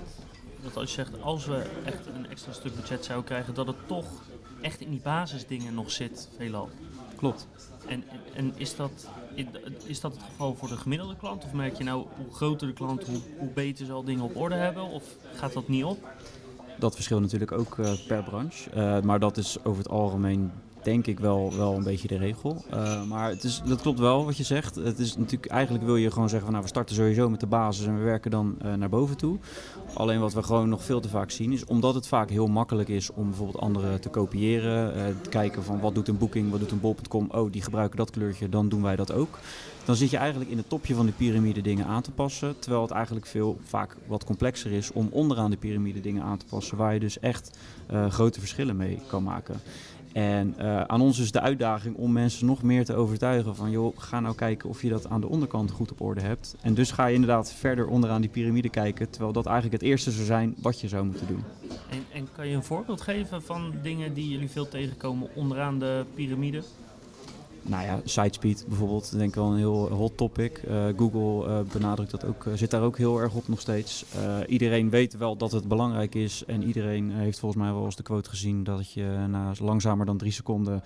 dat 0.63 0.77
als 0.77 0.89
je 0.89 0.95
zegt, 0.95 1.23
als 1.23 1.47
we 1.47 1.67
echt 1.85 2.07
een 2.07 2.27
extra 2.29 2.53
stuk 2.53 2.75
budget 2.75 3.05
zouden 3.05 3.27
krijgen, 3.27 3.55
dat 3.55 3.67
het 3.67 3.77
toch 3.87 4.07
echt 4.61 4.81
in 4.81 4.91
die 4.91 5.01
basisdingen 5.03 5.75
nog 5.75 5.91
zit, 5.91 6.29
veelal. 6.37 6.69
Klopt. 7.17 7.47
En, 7.87 8.05
en, 8.09 8.21
en 8.35 8.53
is, 8.57 8.77
dat, 8.77 9.09
is 9.85 10.01
dat 10.01 10.13
het 10.13 10.23
geval 10.23 10.55
voor 10.55 10.69
de 10.69 10.77
gemiddelde 10.77 11.17
klant? 11.17 11.45
Of 11.45 11.53
merk 11.53 11.77
je 11.77 11.85
nou, 11.85 12.07
hoe 12.17 12.35
groter 12.35 12.67
de 12.67 12.73
klant, 12.73 13.07
hoe, 13.39 13.49
beter 13.55 13.87
ze 13.87 13.93
al 13.93 14.05
dingen 14.05 14.25
op 14.25 14.37
orde 14.37 14.55
hebben? 14.55 14.83
Of 14.83 15.05
gaat 15.35 15.53
dat 15.53 15.69
niet 15.69 15.85
op? 15.85 15.99
Dat 16.79 16.95
verschilt 16.95 17.21
natuurlijk 17.21 17.53
ook 17.53 17.79
eh, 17.79 17.93
per 18.07 18.23
branche. 18.23 18.71
Eh, 18.71 19.01
maar 19.01 19.21
dat 19.21 19.37
is 19.37 19.65
over 19.65 19.79
het 19.83 19.93
algemeen 19.93 20.53
denk 20.87 21.07
ik 21.07 21.21
wel, 21.21 21.53
wel 21.57 21.75
een 21.75 21.83
beetje 21.83 22.09
de 22.09 22.17
regel. 22.17 22.65
Eh, 22.71 23.05
maar 23.05 23.29
het 23.29 23.45
is, 23.45 23.63
dat 23.65 23.81
klopt 23.81 23.99
wel 23.99 24.25
wat 24.25 24.37
je 24.37 24.43
zegt. 24.43 24.75
Het 24.75 24.99
is 24.99 25.17
natuurlijk, 25.17 25.53
eigenlijk 25.53 25.85
wil 25.85 25.97
je 25.97 26.11
gewoon 26.11 26.29
zeggen 26.29 26.43
van 26.43 26.51
nou 26.51 26.63
we 26.63 26.71
starten 26.71 26.95
sowieso 26.95 27.29
met 27.29 27.41
de 27.41 27.47
basis 27.47 27.87
en 27.87 27.99
we 27.99 28.05
werken 28.05 28.31
dan 28.31 28.57
eh, 28.61 28.75
naar 28.75 28.89
boven 28.89 29.17
toe. 29.17 29.39
Alleen 29.95 30.21
wat 30.21 30.35
we 30.35 30.43
gewoon 30.43 30.69
nog 30.69 30.85
veel 30.85 31.01
te 31.01 31.09
vaak 31.09 31.31
zien 31.31 31.53
is 31.53 31.65
omdat 31.65 31.95
het 31.95 32.07
vaak 32.07 32.31
heel 32.31 32.47
makkelijk 32.47 32.89
is 32.89 33.13
om 33.13 33.29
bijvoorbeeld 33.29 33.63
anderen 33.63 34.01
te 34.01 34.09
kopiëren. 34.09 34.95
eh, 34.95 35.07
te 35.23 35.29
kijken 35.29 35.63
van 35.63 35.81
wat 35.81 35.95
doet 35.95 36.09
een 36.09 36.19
booking, 36.19 36.51
wat 36.51 36.61
doet 36.61 36.71
een 36.71 36.81
bol.com. 36.81 37.31
Oh 37.31 37.53
die 37.53 37.63
gebruiken 37.63 37.97
dat 37.97 38.11
kleurtje, 38.11 38.49
dan 38.49 38.69
doen 38.69 38.83
wij 38.83 38.97
dat 38.97 39.13
ook. 39.13 39.39
Dan 39.85 39.97
zit 39.97 40.11
je 40.11 40.17
eigenlijk 40.17 40.51
in 40.51 40.57
het 40.57 40.69
topje 40.69 40.95
van 40.95 41.07
de 41.07 41.13
piramide 41.13 41.61
dingen 41.61 41.87
aan 41.87 42.03
te 42.03 42.11
passen. 42.11 42.59
Terwijl 42.59 42.83
het 42.83 42.91
eigenlijk 42.91 43.27
veel 43.27 43.59
vaak 43.63 43.97
wat 44.07 44.25
complexer 44.25 44.73
is 44.73 44.93
om 44.93 45.09
onderaan 45.11 45.51
de 45.51 45.57
piramide 45.57 46.01
dingen 46.01 46.23
aan 46.23 46.39
te 46.39 46.47
passen. 46.47 46.77
Waar 46.77 46.95
je 46.95 47.01
dus 47.01 47.19
echt 47.19 47.59
grote 48.09 48.41
verschillen 48.41 48.77
mee 48.77 49.01
kan 49.07 49.23
maken. 49.23 49.61
En 50.17 50.55
eh, 50.59 50.81
aan 50.81 51.01
ons 51.01 51.19
is 51.19 51.33
de 51.33 51.41
uitdaging 51.41 51.97
om 51.97 52.13
mensen 52.13 52.47
nog 52.47 52.63
meer 52.63 52.85
te 52.85 52.95
overtuigen 52.95 53.57
van 53.57 53.71
joh, 53.71 53.99
ga 53.99 54.21
nou 54.21 54.35
kijken 54.35 54.69
of 54.69 54.83
je 54.83 54.89
dat 54.89 55.09
aan 55.09 55.21
de 55.21 55.29
onderkant 55.29 55.71
goed 55.71 55.93
op 55.93 56.01
orde 56.01 56.21
hebt. 56.21 56.57
En 56.61 56.75
dus 56.75 56.91
ga 56.91 57.07
je 57.07 57.15
inderdaad 57.15 57.53
verder 57.53 57.87
onderaan 57.87 58.21
die 58.21 58.31
piramide 58.31 58.69
kijken, 58.69 59.11
terwijl 59.11 59.33
dat 59.33 59.47
eigenlijk 59.47 59.83
het 59.83 59.91
eerste 59.91 60.11
zou 60.11 60.25
zijn 60.25 60.55
wat 60.59 60.81
je 60.81 60.89
zou 60.89 61.05
moeten 61.05 61.27
doen. 61.27 61.45
En, 61.91 62.05
en 62.13 62.29
kan 62.37 62.49
je 62.49 62.55
een 62.55 62.65
voorbeeld 62.65 63.01
geven 63.01 63.43
van 63.43 63.75
dingen 63.83 64.15
die 64.15 64.29
jullie 64.29 64.51
veel 64.51 64.69
tegenkomen 64.69 65.29
onderaan 65.35 65.79
de 65.79 66.05
piramide? 66.15 66.63
Nou 67.69 67.85
ja, 67.85 68.01
Sitespeed 68.05 68.65
bijvoorbeeld, 68.69 69.19
denk 69.19 69.29
ik 69.29 69.35
wel 69.35 69.51
een 69.51 69.57
heel 69.57 69.89
hot 69.93 70.17
topic. 70.17 70.59
Eh, 70.59 70.87
Google 70.97 71.49
eh, 71.49 71.61
benadrukt 71.73 72.11
dat 72.11 72.25
ook, 72.25 72.47
eh, 72.47 72.53
zit 72.55 72.71
daar 72.71 72.83
ook 72.83 72.99
heel 72.99 73.21
erg 73.21 73.35
op 73.35 73.49
nog 73.49 73.61
steeds. 73.61 74.05
Iedereen 74.47 74.91
weet 74.91 75.17
wel 75.17 75.37
dat 75.37 75.53
het 75.53 75.69
belangrijk 75.69 76.15
is 76.15 76.45
en 76.45 76.63
iedereen 76.63 77.11
heeft 77.11 77.39
volgens 77.39 77.63
mij 77.63 77.73
wel 77.73 77.85
eens 77.85 77.97
de 77.97 78.03
quote 78.03 78.29
gezien 78.29 78.65
dat 78.65 78.93
je 78.93 79.25
na 79.29 79.53
langzamer 79.59 80.07
dan 80.07 80.17
drie 80.17 80.33
seconden 80.33 80.83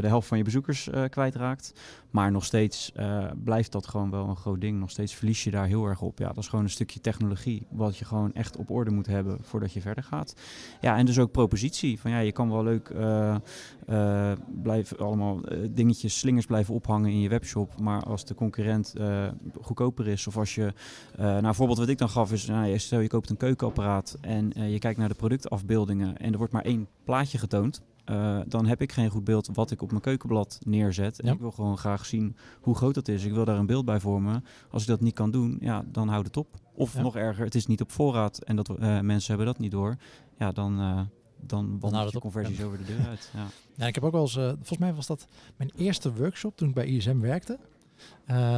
de 0.00 0.06
helft 0.06 0.28
van 0.28 0.38
je 0.38 0.44
bezoekers 0.44 0.88
kwijtraakt. 1.10 1.72
Maar 2.12 2.30
nog 2.30 2.44
steeds 2.44 2.92
eh, 2.92 3.24
blijft 3.44 3.72
dat 3.72 3.86
gewoon 3.86 4.10
wel 4.10 4.28
een 4.28 4.36
groot 4.36 4.60
ding. 4.60 4.78
Nog 4.78 4.90
steeds 4.90 5.14
verlies 5.14 5.44
je 5.44 5.50
daar 5.50 5.66
heel 5.66 5.86
erg 5.86 6.00
op. 6.00 6.18
Ja, 6.18 6.26
dat 6.26 6.36
is 6.36 6.48
gewoon 6.48 6.64
een 6.64 6.70
stukje 6.70 7.00
technologie 7.00 7.66
wat 7.70 7.96
je 7.96 8.04
gewoon 8.04 8.32
echt 8.32 8.56
op 8.56 8.70
orde 8.70 8.90
moet 8.90 9.06
hebben 9.06 9.38
voordat 9.42 9.72
je 9.72 9.80
verder 9.80 10.04
gaat. 10.04 10.34
Ja, 10.80 10.96
en 10.96 11.06
dus 11.06 11.18
ook 11.18 11.30
propositie. 11.30 12.00
Van 12.00 12.10
ja, 12.10 12.18
je 12.18 12.32
kan 12.32 12.50
wel 12.50 12.62
leuk 12.62 12.88
eh, 12.88 13.34
eh, 13.86 14.38
blijven 14.62 14.98
allemaal 14.98 15.40
dingetjes, 15.70 16.18
slingers 16.18 16.46
blijven 16.46 16.74
ophangen 16.74 17.10
in 17.10 17.20
je 17.20 17.28
webshop. 17.28 17.80
Maar 17.80 18.02
als 18.02 18.24
de 18.24 18.34
concurrent 18.34 18.94
goedkoper 19.60 20.08
is, 20.08 20.26
of 20.26 20.36
als 20.36 20.54
je, 20.54 20.72
nou, 21.16 21.44
een 21.46 21.54
voorbeeld 21.54 21.78
wat 21.78 21.88
ik 21.88 21.98
dan 21.98 22.08
gaf 22.08 22.32
is, 22.32 22.46
nou, 22.46 22.78
stel 22.78 23.00
je 23.00 23.08
koopt 23.08 23.30
een 23.30 23.36
keukenapparaat 23.36 24.18
en 24.20 24.52
je 24.70 24.78
kijkt 24.78 24.98
naar 24.98 25.08
de 25.08 25.14
productafbeeldingen 25.14 26.16
en 26.16 26.32
er 26.32 26.38
wordt 26.38 26.52
maar 26.52 26.64
één 26.64 26.88
plaatje 27.04 27.38
getoond. 27.38 27.82
Eh, 28.12 28.40
dan 28.46 28.66
heb 28.66 28.80
ik 28.82 28.92
geen 28.92 29.10
goed 29.10 29.24
beeld 29.24 29.48
wat 29.52 29.70
ik 29.70 29.82
op 29.82 29.88
mijn 29.90 30.02
keukenblad 30.02 30.58
neerzet. 30.64 31.20
En 31.20 31.26
Ja. 31.26 31.32
ik 31.32 31.40
wil 31.40 31.50
gewoon 31.50 31.78
graag 31.78 32.06
zien 32.06 32.36
hoe 32.60 32.74
groot 32.74 32.94
dat 32.94 33.08
is. 33.08 33.24
Ik 33.24 33.32
wil 33.32 33.44
daar 33.44 33.58
een 33.58 33.66
beeld 33.66 33.84
bij 33.84 34.00
vormen. 34.00 34.44
Als 34.70 34.82
ik 34.82 34.88
dat 34.88 35.00
niet 35.00 35.14
kan 35.14 35.30
doen, 35.30 35.56
ja, 35.60 35.84
dan 35.92 36.08
houd 36.08 36.26
het 36.26 36.36
op. 36.36 36.46
Of 36.74 36.94
Ja. 36.94 37.00
nog 37.02 37.16
erger, 37.16 37.44
het 37.44 37.54
is 37.54 37.66
niet 37.66 37.80
op 37.80 37.90
voorraad 37.90 38.38
en 38.38 38.56
dat, 38.56 38.68
eh, 38.68 39.00
mensen 39.00 39.28
hebben 39.28 39.46
dat 39.46 39.58
niet 39.58 39.70
door. 39.70 39.96
Ja, 40.38 40.52
dan, 40.52 40.80
eh 40.80 41.00
dan 41.46 41.80
wandelt 41.80 42.14
op. 42.16 42.22
conversies 42.22 42.62
over 42.62 42.78
de 42.78 42.84
deur 42.84 43.06
uit. 43.08 43.30
Ja. 43.34 43.46
Ja, 43.76 43.86
ik 43.86 43.94
heb 43.94 44.04
ook 44.04 44.12
wel 44.12 44.20
eens, 44.22 44.32
volgens 44.34 44.78
mij 44.78 44.94
was 44.94 45.06
dat 45.06 45.26
mijn 45.56 45.70
eerste 45.76 46.12
workshop 46.14 46.56
toen 46.56 46.68
ik 46.68 46.74
bij 46.74 46.86
ISM 46.86 47.18
werkte. 47.18 47.58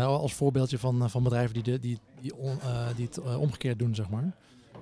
Als 0.04 0.34
voorbeeldje 0.34 0.78
van, 0.78 1.10
van 1.10 1.22
bedrijven 1.22 1.54
die, 1.54 1.62
de, 1.62 1.78
die, 1.78 1.98
die, 2.20 2.36
on- 2.36 2.58
die 2.96 3.04
het 3.06 3.36
omgekeerd 3.36 3.78
doen, 3.78 3.94
zeg 3.94 4.08
maar. 4.10 4.34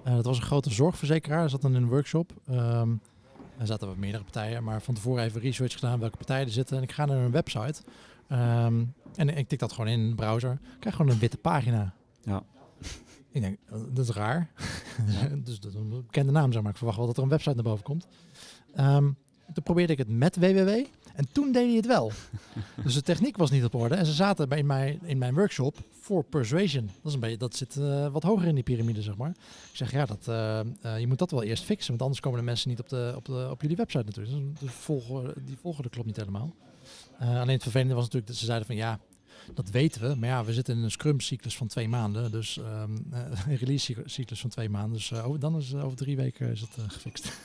Dat 0.05 0.25
was 0.25 0.37
een 0.37 0.43
grote 0.45 0.71
zorgverzekeraar, 0.71 1.43
er 1.43 1.51
zat 1.51 1.63
dan 1.63 1.75
in 1.75 1.83
een 1.83 1.89
workshop. 1.89 2.33
Ehm 2.47 2.89
er 3.63 3.69
zaten 3.69 3.89
wat 3.89 3.97
meerdere 3.97 4.25
partijen, 4.25 4.65
maar 4.65 4.83
van 4.83 4.95
tevoren 4.95 5.25
even 5.25 5.41
research 5.41 5.73
gedaan 5.73 6.01
welke 6.01 6.17
partijen 6.17 6.47
er 6.47 6.53
zitten. 6.53 6.77
En 6.77 6.83
ik 6.83 6.93
ga 6.93 7.05
naar 7.05 7.19
hun 7.19 7.31
website 7.31 7.83
Ehm, 8.33 8.85
en 9.15 9.37
ik 9.37 9.49
tik 9.49 9.59
dat 9.59 9.73
gewoon 9.73 9.91
in 9.91 10.09
de 10.09 10.15
browser. 10.15 10.53
Ik 10.53 10.81
krijg 10.81 10.97
gewoon 10.97 11.11
een 11.11 11.19
witte 11.19 11.37
pagina. 11.37 11.95
Ja. 12.23 12.43
Ik 13.31 13.41
denk, 13.41 13.59
eh, 13.67 13.79
dat 13.93 14.09
is 14.09 14.15
raar. 14.15 14.51
dus 15.45 15.61
dat 15.61 15.73
is 15.73 15.79
een 15.79 15.89
bekende 15.89 16.33
naam, 16.33 16.53
zeg 16.53 16.63
maar. 16.63 16.71
Ik 16.71 16.77
verwacht 16.77 16.99
wel 16.99 17.07
dat 17.07 17.17
er 17.17 17.23
een 17.23 17.29
website 17.29 17.55
naar 17.55 17.65
boven 17.65 17.85
komt. 17.85 18.07
Ehm, 18.75 19.11
toen 19.53 19.63
probeerde 19.63 19.93
ik 19.93 19.99
het 19.99 20.09
met 20.09 20.37
www. 20.37 20.69
En 21.15 21.33
toen 21.33 21.53
deed 21.53 21.67
hij 21.67 21.77
het 21.77 21.87
wel. 21.87 22.13
dus 22.85 22.95
de 22.95 23.03
techniek 23.03 23.37
was 23.37 23.51
niet 23.51 23.65
op 23.65 23.75
orde. 23.75 23.95
En 23.95 24.07
ze 24.07 24.13
zaten 24.13 24.49
bij 24.49 24.63
mij 24.63 24.99
in 25.03 25.19
mijn 25.19 25.35
workshop 25.35 25.77
voor 26.03 26.25
persuasion. 26.25 26.87
Dat, 26.87 26.95
is 27.05 27.15
een 27.15 27.21
beetje, 27.21 27.37
dat 27.37 27.57
zit 27.57 27.77
eh, 27.77 28.09
wat 28.09 28.23
hoger 28.23 28.47
in 28.49 28.55
die 28.55 28.65
piramide, 28.65 29.03
zeg 29.03 29.17
maar. 29.17 29.31
Ik 29.71 29.77
zeg, 29.77 29.93
ja, 29.93 30.07
dat, 30.07 30.29
eh, 30.29 30.61
eh, 30.61 31.01
je 31.01 31.07
moet 31.07 31.19
dat 31.19 31.31
wel 31.31 31.43
eerst 31.43 31.65
fixen. 31.65 31.89
Want 31.91 32.03
anders 32.03 32.21
komen 32.21 32.39
de 32.39 32.45
mensen 32.45 32.69
niet 32.69 32.81
op, 32.81 32.89
de, 32.89 33.13
op, 33.17 33.25
de, 33.25 33.49
op 33.51 33.61
jullie 33.63 33.77
website 33.77 34.05
natuurlijk. 34.05 34.61
Dus 34.61 34.71
volgorde, 34.73 35.35
die 35.45 35.57
volgorde 35.61 35.89
klopt 35.89 36.07
niet 36.07 36.17
helemaal. 36.17 36.55
Alleen 37.19 37.49
het 37.49 37.63
vervelende 37.63 37.95
was 37.95 38.03
natuurlijk 38.03 38.31
dat 38.31 38.41
ze 38.41 38.45
zeiden 38.45 38.67
van 38.67 38.77
ja, 38.77 39.01
dat 39.55 39.71
weten 39.71 40.01
we. 40.09 40.17
Maar 40.17 40.29
ja, 40.29 40.45
we 40.45 40.53
zitten 40.53 40.77
in 40.77 40.83
een 40.83 40.91
scrum-cyclus 40.91 41.57
van 41.57 41.67
twee 41.67 41.89
maanden. 41.89 42.31
Dus 42.31 42.59
ehm, 42.59 42.97
eh, 43.11 43.21
een 43.49 43.57
release-cyclus 43.57 44.41
van 44.41 44.51
twee 44.51 44.69
maanden. 44.69 44.93
Dus 44.93 45.13
over- 45.13 45.41
dan 45.41 45.57
is 45.57 45.73
eh, 45.73 45.85
over 45.85 45.97
drie 45.97 46.17
weken 46.17 46.51
is 46.51 46.61
het 46.61 46.77
gefixt. 46.87 47.33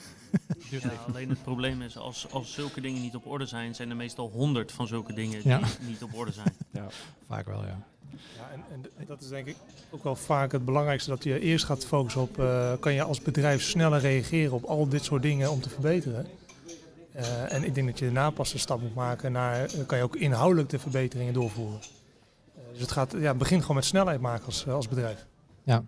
Ja, 0.70 0.90
alleen 1.06 1.28
het 1.28 1.42
probleem 1.42 1.82
is, 1.82 1.96
als, 1.96 2.30
als 2.30 2.52
zulke 2.52 2.80
dingen 2.80 3.02
niet 3.02 3.14
op 3.14 3.26
orde 3.26 3.46
zijn, 3.46 3.74
zijn 3.74 3.90
er 3.90 3.96
meestal 3.96 4.30
honderd 4.30 4.72
van 4.72 4.86
zulke 4.86 5.12
dingen 5.12 5.40
Ja. 5.44 5.58
die 5.58 5.88
niet 5.88 6.02
op 6.02 6.14
orde 6.14 6.32
zijn. 6.32 6.52
Vaak 7.26 7.46
wel, 7.46 7.64
ja. 7.64 7.86
Ja, 8.10 8.50
en, 8.52 8.84
en 8.96 9.06
dat 9.06 9.20
is 9.20 9.28
denk 9.28 9.46
ik 9.46 9.56
ook 9.90 10.04
wel 10.04 10.16
vaak 10.16 10.52
het 10.52 10.64
belangrijkste, 10.64 11.10
dat 11.10 11.24
je 11.24 11.40
eerst 11.40 11.64
gaat 11.64 11.84
focussen 11.84 12.20
op, 12.20 12.38
eh, 12.38 12.72
kan 12.80 12.92
je 12.92 13.02
als 13.02 13.20
bedrijf 13.20 13.62
sneller 13.62 14.00
reageren 14.00 14.52
op 14.52 14.64
al 14.64 14.88
dit 14.88 15.04
soort 15.04 15.22
dingen 15.22 15.50
om 15.50 15.60
te 15.60 15.68
verbeteren. 15.68 16.26
Eh, 17.12 17.52
en 17.52 17.64
ik 17.64 17.74
denk 17.74 17.86
dat 17.86 17.98
je 17.98 18.04
daarna 18.04 18.30
pas 18.30 18.52
een 18.52 18.58
stap 18.58 18.80
moet 18.80 18.94
maken 18.94 19.32
naar, 19.32 19.64
eh, 19.64 19.86
kan 19.86 19.98
je 19.98 20.04
ook 20.04 20.16
inhoudelijk 20.16 20.68
de 20.68 20.78
verbeteringen 20.78 21.32
doorvoeren. 21.34 21.80
Dus 22.72 22.80
het 22.80 22.90
gaat, 22.90 23.14
ja, 23.18 23.34
begin 23.34 23.60
gewoon 23.60 23.76
met 23.76 23.84
snelheid 23.84 24.20
maken 24.20 24.46
als, 24.46 24.68
als 24.68 24.88
bedrijf. 24.88 25.26
Ja. 25.62 25.84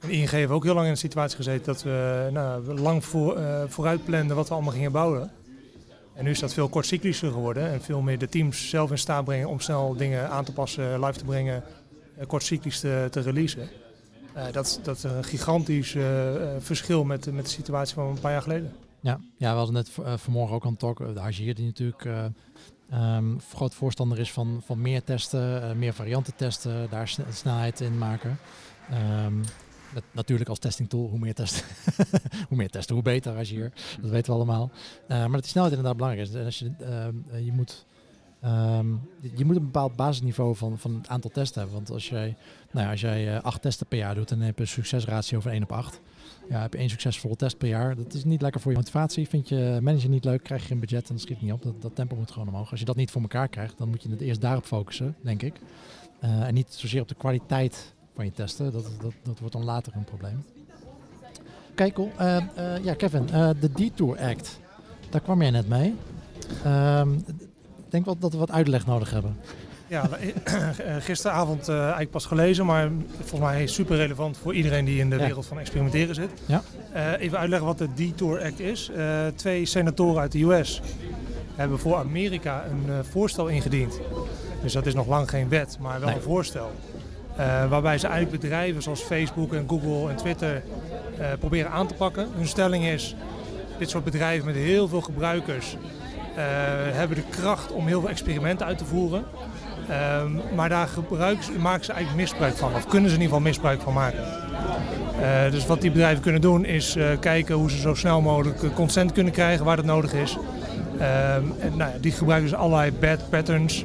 En 0.00 0.10
ING 0.10 0.30
heeft 0.30 0.50
ook 0.50 0.64
heel 0.64 0.74
lang 0.74 0.86
in 0.86 0.92
de 0.92 0.98
situatie 0.98 1.36
gezeten 1.36 1.64
dat 1.64 1.82
we, 1.82 2.28
nou, 2.32 2.80
lang 2.80 3.04
voor, 3.04 3.38
vooruit 3.68 4.04
planden 4.04 4.36
wat 4.36 4.48
we 4.48 4.54
allemaal 4.54 4.72
gingen 4.72 4.92
bouwen. 4.92 5.30
En 6.14 6.24
nu 6.24 6.30
is 6.30 6.38
dat 6.40 6.54
veel 6.54 6.68
kortcyclischer 6.68 7.30
geworden 7.32 7.70
en 7.70 7.80
veel 7.82 8.00
meer 8.00 8.18
de 8.18 8.28
teams 8.28 8.68
zelf 8.68 8.90
in 8.90 8.98
staat 8.98 9.24
brengen 9.24 9.48
om 9.48 9.60
snel 9.60 9.96
dingen 9.96 10.30
aan 10.30 10.44
te 10.44 10.52
passen, 10.52 11.04
live 11.04 11.18
te 11.18 11.24
brengen, 11.24 11.62
eh, 12.16 12.26
kortcyclisch 12.26 12.80
te, 12.80 13.08
te 13.10 13.20
releasen. 13.20 13.68
Eh, 14.32 14.44
dat, 14.52 14.66
is- 14.66 14.78
dat 14.82 14.96
is 14.96 15.02
een 15.02 15.24
gigantisch 15.24 15.94
eh, 15.94 16.32
verschil 16.58 17.04
met, 17.04 17.32
met 17.32 17.44
de 17.44 17.50
situatie 17.50 17.94
van 17.94 18.06
een 18.08 18.20
paar 18.20 18.32
jaar 18.32 18.42
geleden. 18.42 18.72
Ja, 19.00 19.20
ja 19.36 19.50
we 19.50 19.56
hadden 19.56 19.74
net 19.74 19.90
vanmorgen 20.20 20.54
ook 20.54 20.64
aan 20.64 20.70
het 20.70 20.78
talk. 20.78 20.98
De 21.14 21.20
Hagier 21.20 21.54
die 21.54 21.64
natuurlijk 21.66 22.04
eh, 22.04 22.24
ehm, 22.90 23.24
groot 23.54 23.74
voorstander 23.74 24.18
is 24.18 24.32
van, 24.32 24.62
van 24.66 24.80
meer 24.80 25.04
testen, 25.04 25.78
meer 25.78 25.92
varianten 25.94 26.34
testen, 26.36 26.86
daar 26.90 27.08
sne- 27.08 27.24
snelheid 27.32 27.80
in 27.80 27.98
maken. 27.98 28.38
Ehm, 28.90 29.32
natuurlijk 30.12 30.48
als 30.50 30.58
testing 30.58 30.88
tool, 30.88 31.08
hoe 31.08 31.18
meer 31.18 31.34
testen, 31.34 31.64
hoe 32.48 32.56
meer 32.56 32.70
testen, 32.70 32.94
hoe 32.94 33.04
beter 33.04 33.34
Hagier. 33.34 33.72
Dat 34.00 34.10
weten 34.10 34.26
we 34.32 34.36
allemaal. 34.38 34.70
Eh, 35.08 35.18
maar 35.18 35.30
dat 35.30 35.40
die 35.40 35.50
snelheid 35.50 35.74
inderdaad 35.74 35.96
belangrijk 35.96 36.28
is. 36.28 36.34
En 36.34 36.44
als 36.44 36.58
je, 36.58 36.70
eh, 37.32 37.44
je 37.44 37.52
moet... 37.52 37.84
ehm, 38.40 38.90
je- 39.20 39.30
je 39.34 39.44
moet 39.44 39.56
een 39.56 39.64
bepaald 39.64 39.96
basisniveau 39.96 40.56
van, 40.56 40.78
van 40.78 40.94
het 40.94 41.08
aantal 41.08 41.30
testen 41.30 41.58
hebben. 41.60 41.76
Want 41.78 41.90
als 41.90 42.08
jij, 42.08 42.36
nou 42.70 42.84
ja, 42.84 42.90
als 42.90 43.00
jij 43.00 43.34
eh, 43.36 43.42
acht 43.42 43.62
testen 43.62 43.86
per 43.86 43.98
jaar 43.98 44.14
doet, 44.14 44.28
dan 44.28 44.40
heb 44.40 44.56
je 44.56 44.62
een 44.62 44.68
succesratio 44.68 45.40
van 45.40 45.50
1 45.52 45.62
op 45.62 45.72
8. 45.72 46.00
Ja, 46.48 46.60
heb 46.60 46.72
je 46.72 46.78
één 46.78 46.90
succesvolle 46.90 47.36
test 47.36 47.58
per 47.58 47.68
jaar. 47.68 47.96
Dat 47.96 48.14
is 48.14 48.24
niet 48.24 48.42
lekker 48.42 48.60
voor 48.60 48.70
je 48.72 48.76
motivatie. 48.76 49.28
Vind 49.28 49.48
je 49.48 49.78
manager 49.82 50.08
niet 50.08 50.24
leuk, 50.24 50.42
krijg 50.42 50.60
je 50.62 50.66
geen 50.68 50.80
budget 50.80 51.08
en 51.08 51.14
dat 51.14 51.22
schiet 51.24 51.42
niet 51.42 51.52
op. 51.52 51.62
Dat, 51.62 51.82
dat 51.82 51.94
tempo 51.94 52.16
moet 52.16 52.30
gewoon 52.30 52.48
omhoog. 52.48 52.70
Als 52.70 52.80
je 52.80 52.86
dat 52.86 52.96
niet 52.96 53.10
voor 53.10 53.22
elkaar 53.22 53.48
krijgt, 53.48 53.78
dan 53.78 53.88
moet 53.88 54.02
je 54.02 54.10
het 54.10 54.20
eerst 54.20 54.40
daarop 54.40 54.64
focussen, 54.64 55.16
denk 55.20 55.42
ik. 55.42 55.54
En 56.20 56.54
niet 56.54 56.72
zozeer 56.74 57.00
op 57.00 57.08
de 57.08 57.14
kwaliteit 57.14 57.93
van 58.14 58.24
je 58.24 58.32
testen. 58.32 58.72
Dat, 58.72 58.84
dat, 59.00 59.12
dat 59.22 59.38
wordt 59.38 59.54
dan 59.54 59.64
later 59.64 59.92
een 59.96 60.04
probleem. 60.04 60.44
Kijk, 61.74 61.94
cool. 61.94 62.10
Eh, 62.16 62.36
eh, 62.36 62.84
ja, 62.84 62.94
Kevin, 62.94 63.28
eh, 63.32 63.48
de 63.60 63.72
Detour 63.72 64.18
Act. 64.18 64.60
Daar 65.10 65.20
kwam 65.20 65.42
jij 65.42 65.50
net 65.50 65.68
mee. 65.68 65.94
Ehm, 66.64 67.12
ik 67.12 67.90
denk 67.90 68.04
wel 68.04 68.18
dat 68.18 68.32
we 68.32 68.38
wat 68.38 68.50
uitleg 68.50 68.86
nodig 68.86 69.10
hebben. 69.10 69.36
Ja, 69.86 70.08
gisteravond 70.98 71.68
uh, 71.68 71.80
eigenlijk 71.80 72.10
pas 72.10 72.26
gelezen, 72.26 72.66
maar 72.66 72.90
volgens 73.20 73.50
mij 73.50 73.66
super 73.66 73.96
relevant 73.96 74.36
voor 74.36 74.54
iedereen 74.54 74.84
die 74.84 74.98
in 74.98 75.10
de 75.10 75.16
wereld 75.16 75.46
van 75.46 75.58
experimenteren 75.58 76.14
zit. 76.14 76.30
Ja. 76.46 76.62
even 77.18 77.38
uitleggen 77.38 77.66
wat 77.66 77.78
de 77.78 77.88
Detour 77.94 78.42
Act 78.42 78.60
is. 78.60 78.90
twee 79.34 79.64
senatoren 79.64 80.20
uit 80.20 80.32
de 80.32 80.42
US 80.42 80.80
hebben 81.54 81.78
voor 81.78 81.96
Amerika 81.96 82.64
een 82.64 83.04
voorstel 83.04 83.46
ingediend. 83.46 84.00
Dus 84.62 84.72
dat 84.72 84.86
is 84.86 84.94
nog 84.94 85.06
lang 85.06 85.30
geen 85.30 85.48
wet, 85.48 85.76
maar 85.80 86.00
wel 86.00 86.08
een 86.08 86.22
voorstel. 86.22 86.70
Waarbij 87.68 87.98
ze 87.98 88.06
eigenlijk 88.06 88.42
bedrijven 88.42 88.82
zoals 88.82 89.00
Facebook 89.00 89.52
en 89.52 89.64
Google 89.68 90.10
en 90.10 90.16
Twitter 90.16 90.62
proberen 91.38 91.70
aan 91.70 91.86
te 91.86 91.94
pakken. 91.94 92.28
Hun 92.36 92.46
stelling 92.46 92.84
is, 92.84 93.16
dit 93.78 93.90
soort 93.90 94.04
bedrijven 94.04 94.46
met 94.46 94.54
heel 94.54 94.88
veel 94.88 95.00
gebruikers 95.00 95.76
uh, 95.76 96.38
hebben 96.96 97.16
de 97.16 97.22
kracht 97.30 97.72
om 97.72 97.86
heel 97.86 98.00
veel 98.00 98.10
experimenten 98.10 98.66
uit 98.66 98.78
te 98.78 98.84
voeren. 98.84 99.24
Um, 100.22 100.40
maar 100.54 100.68
daar 100.68 100.88
maken 101.58 101.84
ze 101.84 101.92
eigenlijk 101.92 102.14
misbruik 102.14 102.54
van, 102.56 102.74
of 102.74 102.86
kunnen 102.86 103.10
ze 103.10 103.16
in 103.16 103.22
ieder 103.22 103.36
geval 103.36 103.50
misbruik 103.50 103.80
van 103.80 103.92
maken. 103.92 104.24
Dus 105.50 105.66
wat 105.66 105.80
die 105.80 105.90
bedrijven 105.90 106.22
kunnen 106.22 106.40
doen 106.40 106.64
is 106.64 106.96
kijken 107.20 107.54
hoe 107.54 107.70
ze 107.70 107.78
zo 107.78 107.94
snel 107.94 108.20
mogelijk 108.20 108.74
consent 108.74 109.12
kunnen 109.12 109.32
krijgen 109.32 109.64
waar 109.64 109.76
dat 109.76 109.84
nodig 109.84 110.12
is. 110.12 110.36
Um, 110.36 111.54
en 111.58 111.76
nou 111.76 111.90
ja, 111.90 111.98
die 112.00 112.12
gebruiken 112.12 112.50
dus 112.50 112.58
allerlei 112.58 112.92
bad 112.92 113.30
patterns 113.30 113.84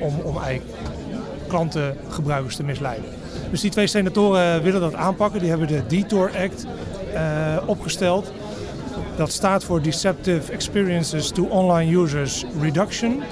om, 0.00 0.20
om 0.20 0.38
eigenlijk 0.42 0.78
klanten, 1.50 1.96
gebruikers 2.08 2.56
te 2.56 2.62
misleiden. 2.62 3.04
Dus 3.50 3.60
die 3.60 3.70
twee 3.70 3.86
senatoren 3.86 4.62
willen 4.62 4.80
dat 4.80 4.94
aanpakken. 4.94 5.40
Die 5.40 5.48
hebben 5.48 5.68
de 5.68 5.82
Detour 5.86 6.30
Act 6.36 6.66
opgesteld. 7.66 8.32
Dat 9.16 9.32
staat 9.32 9.64
voor 9.64 9.82
Deceptive 9.82 10.52
Experiences 10.52 11.30
to 11.30 11.44
Online 11.44 11.96
Users 11.96 12.44
Reduction. 12.60 13.22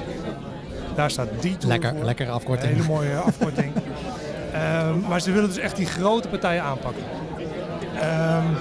Daar 0.95 1.11
staat 1.11 1.29
die 1.41 1.57
Lekker, 1.67 1.95
lekkere 2.03 2.31
afkorting. 2.31 2.71
Een 2.71 2.75
hele 2.77 2.89
mooie 2.89 3.17
afkorting. 3.29 3.73
um, 3.75 5.05
maar 5.09 5.21
ze 5.21 5.33
willen 5.33 5.49
dus 5.49 5.59
echt 5.59 5.77
die 5.77 5.87
grote 5.87 6.29
partijen 6.29 6.63
aanpakken. 6.63 7.03
Um, 7.95 8.57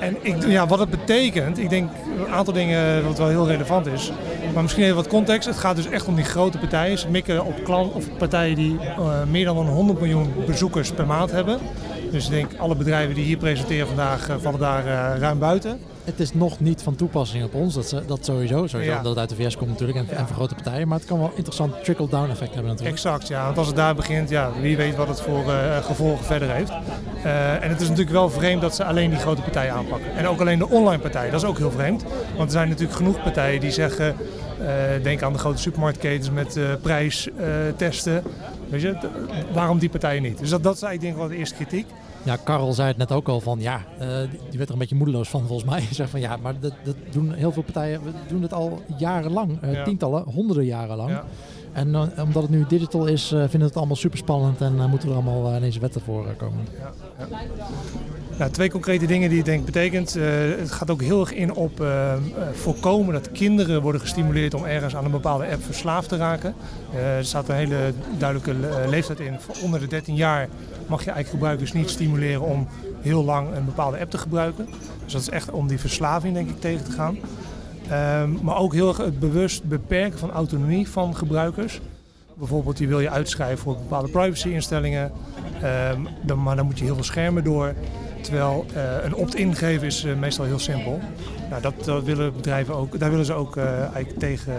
en 0.00 0.16
ik, 0.20 0.46
ja, 0.46 0.66
wat 0.66 0.78
het 0.78 0.90
betekent, 0.90 1.58
ik 1.58 1.70
denk 1.70 1.90
een 2.18 2.32
aantal 2.32 2.54
dingen 2.54 3.04
wat 3.04 3.18
wel 3.18 3.28
heel 3.28 3.46
relevant 3.46 3.86
is. 3.86 4.12
Maar 4.54 4.62
misschien 4.62 4.84
even 4.84 4.96
wat 4.96 5.06
context. 5.06 5.48
Het 5.48 5.58
gaat 5.58 5.76
dus 5.76 5.86
echt 5.86 6.06
om 6.06 6.14
die 6.14 6.24
grote 6.24 6.58
partijen. 6.58 6.98
Ze 6.98 7.08
mikken 7.08 7.44
op 7.44 7.64
klant, 7.64 7.92
of 7.92 8.16
partijen 8.18 8.56
die 8.56 8.78
uh, 8.98 9.22
meer 9.30 9.44
dan 9.44 9.56
100 9.56 10.00
miljoen 10.00 10.32
bezoekers 10.46 10.92
per 10.92 11.06
maand 11.06 11.30
hebben. 11.30 11.58
Dus 12.10 12.24
ik 12.24 12.30
denk 12.30 12.50
alle 12.58 12.76
bedrijven 12.76 13.14
die 13.14 13.24
hier 13.24 13.36
presenteren 13.36 13.86
vandaag 13.86 14.28
uh, 14.28 14.36
vallen 14.38 14.60
daar 14.60 14.86
uh, 14.86 15.20
ruim 15.20 15.38
buiten 15.38 15.80
het 16.04 16.20
is 16.20 16.34
nog 16.34 16.60
niet 16.60 16.82
van 16.82 16.96
toepassing 16.96 17.44
op 17.44 17.54
ons, 17.54 17.74
dat, 17.74 18.02
dat 18.06 18.24
sowieso. 18.24 18.66
Sowieso 18.66 18.94
dat 18.94 19.04
het 19.04 19.18
uit 19.18 19.28
de 19.28 19.34
VS 19.34 19.56
komt 19.56 19.70
natuurlijk 19.70 19.98
en, 19.98 20.16
en 20.16 20.26
voor 20.26 20.36
grote 20.36 20.54
partijen. 20.54 20.88
Maar 20.88 20.98
het 20.98 21.06
kan 21.06 21.18
wel 21.18 21.32
interessant 21.34 21.84
trickle-down 21.84 22.30
effect 22.30 22.54
hebben 22.54 22.70
natuurlijk. 22.70 22.96
Exact, 22.96 23.28
ja. 23.28 23.44
Want 23.44 23.58
als 23.58 23.66
het 23.66 23.76
daar 23.76 23.94
begint, 23.94 24.28
ja, 24.28 24.50
wie 24.60 24.76
weet 24.76 24.96
wat 24.96 25.08
het 25.08 25.20
voor 25.20 25.44
uh, 25.46 25.76
gevolgen 25.84 26.24
verder 26.24 26.50
heeft. 26.50 26.70
Uh, 27.24 27.64
en 27.64 27.68
het 27.68 27.80
is 27.80 27.88
natuurlijk 27.88 28.16
wel 28.16 28.30
vreemd 28.30 28.60
dat 28.60 28.74
ze 28.74 28.84
alleen 28.84 29.10
die 29.10 29.18
grote 29.18 29.42
partijen 29.42 29.72
aanpakken. 29.72 30.16
En 30.16 30.26
ook 30.26 30.40
alleen 30.40 30.58
de 30.58 30.68
online 30.68 31.02
partijen, 31.02 31.32
dat 31.32 31.42
is 31.42 31.48
ook 31.48 31.58
heel 31.58 31.70
vreemd. 31.70 32.02
Want 32.36 32.44
er 32.44 32.50
zijn 32.50 32.68
natuurlijk 32.68 32.96
genoeg 32.96 33.22
partijen 33.22 33.60
die 33.60 33.70
zeggen... 33.70 34.16
Uh, 34.60 35.02
denk 35.02 35.22
aan 35.22 35.32
de 35.32 35.38
grote 35.38 35.58
supermarktketens 35.58 36.30
met 36.30 36.58
prijstesten. 36.82 38.22
Weet 38.68 38.80
je, 38.80 38.96
waarom 39.52 39.78
die 39.78 39.88
partijen 39.88 40.22
niet? 40.22 40.38
Dus 40.38 40.50
dat, 40.50 40.62
dat 40.62 40.74
is 40.74 40.82
eigenlijk 40.82 41.00
denk 41.00 41.12
ik 41.12 41.18
wel 41.18 41.28
de 41.28 41.36
eerste 41.36 41.54
kritiek. 41.54 41.86
Ja, 42.22 42.36
Karel 42.36 42.72
zei 42.72 42.88
het 42.88 42.96
net 42.96 43.12
ook 43.12 43.28
al 43.28 43.40
van 43.40 43.60
ja, 43.60 43.84
uh, 44.00 44.06
die 44.48 44.58
werd 44.58 44.68
er 44.68 44.72
een 44.72 44.78
beetje 44.78 44.94
moedeloos 44.94 45.28
van 45.28 45.46
volgens 45.46 45.70
mij. 45.70 45.80
Zegt 45.90 46.10
van 46.10 46.20
ja, 46.20 46.36
maar 46.36 46.54
dat, 46.60 46.72
dat, 46.84 46.94
doen 47.10 47.32
heel 47.32 47.52
veel 47.52 47.62
partijen, 47.62 48.02
we 48.02 48.10
doen 48.28 48.42
het 48.42 48.52
al 48.52 48.82
jarenlang, 48.96 49.58
uh, 49.64 49.82
tientallen, 49.82 50.22
honderden 50.22 50.64
jaren 50.64 50.96
lang. 50.96 51.10
Ja. 51.10 51.24
En 51.72 51.88
uh, 51.88 52.02
omdat 52.22 52.42
het 52.42 52.50
nu 52.50 52.64
digital 52.68 53.06
is, 53.06 53.28
vinden 53.28 53.58
we 53.58 53.64
het 53.64 53.76
allemaal 53.76 53.96
super 53.96 54.18
spannend 54.18 54.60
en 54.60 54.90
moeten 54.90 55.08
er 55.08 55.14
allemaal 55.14 55.56
ineens 55.56 55.78
wetten 55.78 56.00
voor 56.00 56.34
komen. 56.36 56.66
Ja, 56.78 56.92
ja. 57.18 57.38
Nou, 58.38 58.50
twee 58.50 58.70
concrete 58.70 59.06
dingen 59.06 59.28
die 59.28 59.38
het 59.38 59.46
denk 59.46 59.64
betekent. 59.64 60.14
het 60.14 60.72
gaat 60.72 60.90
ook 60.90 61.02
heel 61.02 61.20
erg 61.20 61.32
in 61.32 61.54
op 61.54 61.84
voorkomen 62.52 63.12
dat 63.12 63.32
kinderen 63.32 63.82
worden 63.82 64.00
gestimuleerd 64.00 64.54
om 64.54 64.64
ergens 64.64 64.96
aan 64.96 65.04
een 65.04 65.10
bepaalde 65.10 65.46
app 65.46 65.64
verslaafd 65.64 66.08
te 66.08 66.16
raken. 66.16 66.54
er 66.94 67.24
staat 67.24 67.48
een 67.48 67.54
hele 67.54 67.92
duidelijke 68.18 68.54
leeftijd 68.88 69.20
in. 69.20 69.40
Voor 69.40 69.54
onder 69.62 69.80
de 69.80 69.86
13 69.86 70.14
jaar 70.14 70.48
mag 70.90 71.04
je 71.04 71.10
eigenlijk 71.10 71.30
gebruikers 71.30 71.72
niet 71.72 71.90
stimuleren 71.90 72.42
om 72.42 72.68
heel 73.00 73.24
lang 73.24 73.54
een 73.54 73.64
bepaalde 73.64 73.98
app 73.98 74.10
te 74.10 74.18
gebruiken. 74.18 74.68
Dus 75.04 75.12
dat 75.12 75.22
is 75.22 75.28
echt 75.28 75.50
om 75.50 75.68
die 75.68 75.78
verslaving 75.78 76.34
denk 76.34 76.48
ik 76.48 76.60
tegen 76.60 76.84
te 76.84 76.92
gaan. 76.92 77.18
Um, 78.22 78.38
maar 78.42 78.56
ook 78.56 78.72
heel 78.72 78.88
erg 78.88 78.96
het 78.96 79.18
bewust 79.18 79.64
beperken 79.64 80.18
van 80.18 80.30
autonomie 80.30 80.88
van 80.88 81.16
gebruikers. 81.16 81.80
Bijvoorbeeld 82.34 82.76
die 82.76 82.88
wil 82.88 83.00
je 83.00 83.10
uitschrijven 83.10 83.58
voor 83.58 83.76
bepaalde 83.76 84.08
privacy-instellingen, 84.08 85.12
um, 85.92 86.08
dan, 86.22 86.42
maar 86.42 86.56
dan 86.56 86.64
moet 86.66 86.78
je 86.78 86.84
heel 86.84 86.94
veel 86.94 87.04
schermen 87.04 87.44
door. 87.44 87.74
Terwijl 88.20 88.66
uh, 88.76 89.04
een 89.04 89.14
opt-in 89.14 89.54
geven 89.54 89.86
is 89.86 90.04
uh, 90.04 90.16
meestal 90.16 90.44
heel 90.44 90.58
simpel. 90.58 91.00
Nou, 91.50 91.62
dat, 91.62 91.84
dat, 91.84 92.04
willen 92.04 92.32
bedrijven 92.34 92.74
ook, 92.74 92.98
daar 92.98 93.10
willen 93.10 93.24
ze 93.24 93.32
ook 93.32 93.56
uh, 93.56 93.80
eigenlijk 93.80 94.18
tegen, 94.18 94.54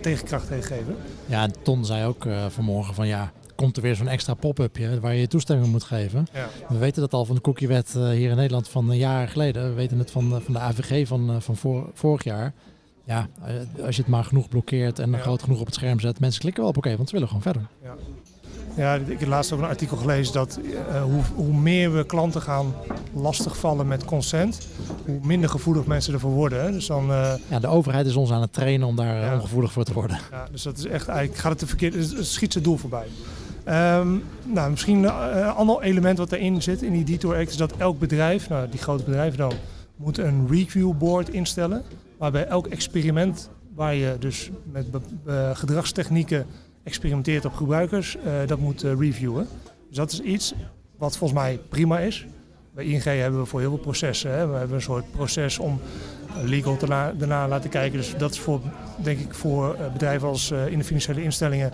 tegenkracht 0.00 0.48
tegen 0.48 0.64
geven. 0.64 0.96
Ja, 1.26 1.48
Ton 1.62 1.84
zei 1.84 2.04
ook 2.04 2.26
vanmorgen 2.48 2.94
van 2.94 3.06
ja, 3.06 3.32
komt 3.56 3.76
er 3.76 3.82
weer 3.82 3.96
zo'n 3.96 4.08
extra 4.08 4.34
pop-upje 4.34 5.00
waar 5.00 5.14
je 5.14 5.20
je 5.20 5.28
toestemming 5.28 5.70
moet 5.70 5.84
geven. 5.84 6.26
Ja. 6.32 6.48
We 6.68 6.78
weten 6.78 7.00
dat 7.00 7.12
al 7.12 7.24
van 7.24 7.34
de 7.34 7.40
cookiewet 7.40 7.94
uh, 7.96 8.08
hier 8.08 8.30
in 8.30 8.36
Nederland 8.36 8.68
van 8.68 8.90
een 8.90 8.96
jaar 8.96 9.28
geleden. 9.28 9.68
We 9.68 9.74
weten 9.74 9.98
het 9.98 10.10
van, 10.10 10.40
van 10.42 10.52
de 10.52 10.58
AVG 10.58 11.06
van, 11.06 11.42
van 11.42 11.56
vorig 11.94 12.24
jaar. 12.24 12.52
Ja, 13.04 13.28
als 13.84 13.96
je 13.96 14.02
het 14.02 14.10
maar 14.10 14.24
genoeg 14.24 14.48
blokkeert 14.48 14.98
en 14.98 15.10
ja. 15.10 15.18
groot 15.18 15.42
genoeg 15.42 15.60
op 15.60 15.66
het 15.66 15.74
scherm 15.74 16.00
zet, 16.00 16.20
mensen 16.20 16.40
klikken 16.40 16.62
wel 16.62 16.70
op 16.70 16.76
oké, 16.76 16.96
want 16.96 17.08
ze 17.08 17.14
willen 17.14 17.28
gewoon 17.28 17.42
verder. 17.42 17.66
Ja. 17.82 17.94
Ja, 18.76 18.94
ik 18.94 19.20
heb 19.20 19.28
laatst 19.28 19.52
ook 19.52 19.58
een 19.58 19.66
artikel 19.66 19.96
gelezen 19.96 20.32
dat 20.32 20.60
hoe, 21.02 21.22
hoe, 21.34 21.54
meer 21.54 21.92
we 21.92 22.06
klanten 22.06 22.42
gaan 22.42 22.74
lastigvallen 23.12 23.86
met 23.86 24.04
consent, 24.04 24.68
hoe 25.04 25.18
minder 25.22 25.50
gevoelig 25.50 25.86
mensen 25.86 26.12
ervoor 26.12 26.30
worden. 26.30 26.64
Hè. 26.64 26.72
Dus 26.72 26.86
dan, 26.86 27.06
ja, 27.48 27.58
de 27.60 27.66
overheid 27.66 28.06
is 28.06 28.16
ons 28.16 28.30
aan 28.30 28.40
het 28.40 28.52
trainen 28.52 28.86
om 28.86 28.96
daar 28.96 29.34
ongevoelig 29.34 29.72
voor 29.72 29.84
te 29.84 29.92
worden. 29.92 30.18
Ja, 30.30 30.46
dus 30.50 30.62
dat 30.62 30.78
is 30.78 30.86
echt 30.86 31.08
eigenlijk, 31.08 31.38
gaat 31.38 31.50
het 31.50 31.58
te 31.58 31.66
verkeerd, 31.66 31.94
het 31.94 32.26
schiet 32.26 32.52
zijn 32.52 32.64
doel 32.64 32.76
voorbij. 32.76 33.06
Um, 33.68 34.22
nou, 34.44 34.70
misschien 34.70 34.96
een 34.96 35.36
uh, 35.36 35.56
ander 35.56 35.80
element 35.80 36.18
wat 36.18 36.32
erin 36.32 36.62
zit 36.62 36.82
in 36.82 36.92
die 36.92 37.04
Detour 37.04 37.36
Act 37.36 37.50
is 37.50 37.56
dat 37.56 37.76
elk 37.76 37.98
bedrijf, 37.98 38.48
nou, 38.48 38.68
die 38.68 38.80
grote 38.80 39.04
bedrijven 39.04 39.38
dan, 39.38 39.52
moet 39.96 40.18
een 40.18 40.46
review 40.50 40.92
board 40.98 41.28
instellen. 41.28 41.82
Waarbij 42.18 42.46
elk 42.46 42.66
experiment 42.66 43.50
waar 43.74 43.94
je 43.94 44.16
dus 44.18 44.50
met 44.72 44.86
gedragstechnieken 45.52 46.46
experimenteert 46.82 47.44
op 47.44 47.54
gebruikers, 47.54 48.16
uh, 48.16 48.32
dat 48.46 48.58
moet 48.58 48.82
reviewen. 48.82 49.46
Dus 49.88 49.96
dat 49.96 50.12
is 50.12 50.20
iets 50.20 50.54
wat 50.96 51.16
volgens 51.16 51.40
mij 51.40 51.60
prima 51.68 51.98
is. 51.98 52.26
Bij 52.74 52.84
ING 52.84 53.04
hebben 53.04 53.40
we 53.40 53.46
voor 53.46 53.60
heel 53.60 53.68
veel 53.68 53.78
processen. 53.78 54.30
Hè. 54.30 54.46
We 54.46 54.56
hebben 54.56 54.76
een 54.76 54.82
soort 54.82 55.10
proces 55.10 55.58
om 55.58 55.80
legal 56.42 56.76
daarna 57.18 57.48
laten 57.48 57.70
kijken. 57.70 57.98
Dus 57.98 58.16
dat 58.16 58.30
is 58.30 58.40
voor, 58.40 58.60
denk 58.96 59.18
ik, 59.18 59.34
voor 59.34 59.76
bedrijven 59.92 60.28
als 60.28 60.50
in 60.50 60.78
de 60.78 60.84
financiële 60.84 61.22
instellingen 61.22 61.72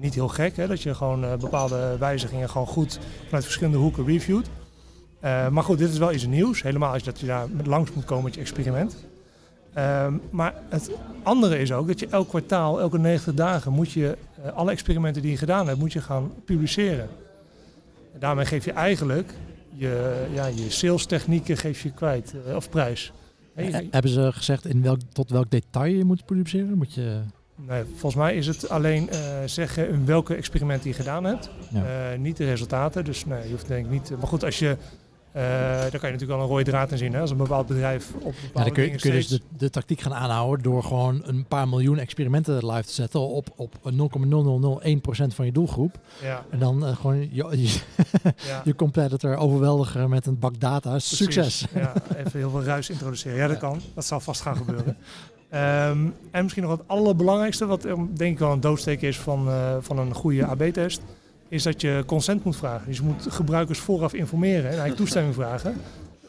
niet 0.00 0.14
heel 0.14 0.28
gek, 0.28 0.56
hè, 0.56 0.66
dat 0.66 0.82
je 0.82 0.94
gewoon 0.94 1.24
uh, 1.24 1.34
bepaalde 1.34 1.96
wijzigingen 1.98 2.50
gewoon 2.50 2.66
goed 2.66 2.98
vanuit 3.24 3.44
verschillende 3.44 3.78
hoeken 3.78 4.06
reviewt. 4.06 4.48
Uh, 5.24 5.48
maar 5.48 5.62
goed, 5.62 5.78
dit 5.78 5.90
is 5.92 5.98
wel 5.98 6.12
iets 6.12 6.26
nieuws. 6.26 6.62
Helemaal 6.62 6.92
als 6.92 7.02
dat 7.02 7.20
je 7.20 7.26
daar 7.26 7.46
langs 7.64 7.92
moet 7.92 8.04
komen 8.04 8.24
met 8.24 8.34
je 8.34 8.40
experiment. 8.40 8.96
Uh, 9.76 10.06
maar 10.30 10.54
het 10.68 10.90
andere 11.22 11.58
is 11.58 11.72
ook 11.72 11.86
dat 11.86 12.00
je 12.00 12.08
elk 12.08 12.28
kwartaal, 12.28 12.80
elke 12.80 12.98
90 12.98 13.34
dagen, 13.34 13.72
moet 13.72 13.92
je 13.92 14.16
uh, 14.44 14.52
alle 14.52 14.70
experimenten 14.70 15.22
die 15.22 15.30
je 15.30 15.36
gedaan 15.36 15.66
hebt, 15.66 15.78
moet 15.78 15.92
je 15.92 16.00
gaan 16.00 16.32
publiceren. 16.44 17.08
En 18.12 18.20
daarmee 18.20 18.44
geef 18.44 18.64
je 18.64 18.72
eigenlijk 18.72 19.32
je, 19.72 20.24
ja, 20.32 20.46
je 20.46 20.70
sales 20.70 21.06
technieken 21.06 21.56
geef 21.56 21.82
je 21.82 21.90
kwijt 21.90 22.34
of 22.54 22.68
prijs. 22.68 23.12
Hey, 23.54 23.88
hebben 23.90 24.10
ze 24.10 24.32
gezegd 24.32 24.66
in 24.66 24.82
welk, 24.82 24.98
tot 25.12 25.30
welk 25.30 25.50
detail 25.50 25.94
je 25.94 26.04
moet 26.04 26.24
publiceren? 26.24 26.76
Moet 26.76 26.94
je... 26.94 27.20
Nee, 27.56 27.84
volgens 27.84 28.14
mij 28.14 28.36
is 28.36 28.46
het 28.46 28.68
alleen 28.68 29.08
uh, 29.12 29.18
zeggen 29.44 29.88
in 29.88 30.06
welke 30.06 30.34
experimenten 30.34 30.90
je 30.90 30.96
gedaan 30.96 31.24
hebt. 31.24 31.50
Ja. 31.70 32.12
Uh, 32.12 32.18
niet 32.18 32.36
de 32.36 32.44
resultaten. 32.44 33.04
Dus 33.04 33.24
nee, 33.24 33.42
je 33.44 33.50
hoeft 33.50 33.68
denk 33.68 33.84
ik 33.84 33.90
niet. 33.90 34.10
Maar 34.18 34.28
goed, 34.28 34.44
als 34.44 34.58
je 34.58 34.76
uh, 35.36 35.42
daar 35.42 35.90
kan 35.90 35.90
je 35.90 35.90
natuurlijk 35.90 36.30
wel 36.30 36.40
een 36.40 36.46
rode 36.46 36.64
draad 36.64 36.92
in 36.92 36.98
zien. 36.98 37.12
Hè? 37.12 37.20
Als 37.20 37.30
een 37.30 37.36
bepaald 37.36 37.66
bedrijf 37.66 38.14
op 38.14 38.20
bepaalde 38.22 38.50
ja, 38.54 38.64
dan 38.64 38.72
kun 38.72 38.82
je, 38.82 38.90
kun 38.96 39.10
je 39.10 39.16
dus 39.16 39.28
de, 39.28 39.40
de, 39.56 39.70
tactiek 39.70 40.00
gaan 40.00 40.14
aanhouden 40.14 40.62
door 40.62 40.82
gewoon 40.82 41.22
een 41.24 41.44
paar 41.44 41.68
miljoen 41.68 41.98
experimenten 41.98 42.66
live 42.66 42.86
te 42.86 42.92
zetten 42.92 43.20
op, 43.20 43.48
op 43.56 43.74
0,0001% 43.84 45.34
van 45.34 45.46
je 45.46 45.52
doelgroep. 45.52 45.98
Ja. 46.22 46.44
En 46.50 46.58
dan 46.58 46.84
uh, 46.84 46.96
gewoon 46.96 47.20
je, 47.20 47.28
je, 47.62 47.80
ja. 48.22 48.62
je, 48.64 48.74
competitor 48.74 49.36
overweldigen 49.36 50.10
met 50.10 50.26
een 50.26 50.38
bak 50.38 50.60
data. 50.60 50.90
Precies. 50.90 51.16
Succes! 51.16 51.66
Ja, 51.74 51.92
even 52.16 52.38
heel 52.38 52.50
veel 52.50 52.64
ruis 52.64 52.90
introduceren. 52.90 53.36
Ja, 53.36 53.46
dat 53.46 53.58
kan. 53.58 53.80
Dat 53.94 54.04
zal 54.04 54.20
vast 54.20 54.40
gaan 54.40 54.56
gebeuren. 54.56 54.96
Um, 55.54 56.14
en 56.30 56.42
misschien 56.42 56.62
nog 56.62 56.72
het 56.72 56.82
allerbelangrijkste, 56.86 57.66
wat 57.66 57.82
denk 58.16 58.32
ik 58.32 58.38
wel 58.38 58.52
een 58.52 58.60
doodsteek 58.60 59.02
is 59.02 59.18
van, 59.18 59.48
uh, 59.48 59.76
van 59.80 59.98
een 59.98 60.14
goede 60.14 60.46
AB-test, 60.46 61.00
is 61.48 61.62
dat 61.62 61.80
je 61.80 62.02
consent 62.06 62.44
moet 62.44 62.56
vragen. 62.56 62.86
Dus 62.86 62.96
je 62.96 63.02
moet 63.02 63.26
gebruikers 63.28 63.78
vooraf 63.78 64.14
informeren 64.14 64.62
en 64.64 64.68
eigenlijk 64.68 64.96
toestemming 65.02 65.34
vragen. 65.34 65.74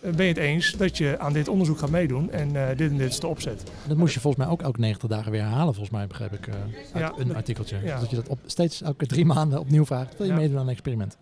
Uh, 0.03 0.13
ben 0.13 0.25
je 0.25 0.31
het 0.31 0.41
eens 0.41 0.71
dat 0.77 0.97
je 0.97 1.19
aan 1.19 1.33
dit 1.33 1.47
onderzoek 1.47 1.77
gaat 1.79 1.89
meedoen 1.89 2.31
en 2.31 2.55
eh, 2.69 2.77
dit 2.77 2.91
en 2.91 2.97
dit 2.97 3.09
is 3.09 3.19
de 3.19 3.27
opzet. 3.27 3.63
Dat 3.87 3.97
moest 3.97 4.13
je 4.13 4.19
volgens 4.19 4.43
mij 4.43 4.53
ook 4.53 4.61
elke 4.61 4.79
90 4.79 5.09
dagen 5.09 5.31
weer 5.31 5.41
herhalen, 5.41 5.73
volgens 5.73 5.89
mij 5.95 6.07
begreep 6.07 6.33
ik 6.33 6.47
uh, 6.47 6.53
uit 6.53 6.87
Ja, 6.93 7.13
een 7.17 7.27
dat- 7.27 7.35
artikeltje. 7.35 7.77
ja. 7.83 7.99
Dat 7.99 8.09
je 8.09 8.15
dat 8.15 8.27
op, 8.27 8.39
steeds 8.45 8.81
elke 8.81 9.05
drie 9.05 9.25
maanden 9.25 9.59
opnieuw 9.59 9.85
vraagt. 9.85 10.17
Wil 10.17 10.25
je 10.27 10.31
Ja. 10.33 10.37
meedoen 10.39 10.57
aan 10.57 10.63
een 10.63 10.71
experiment? 10.71 11.17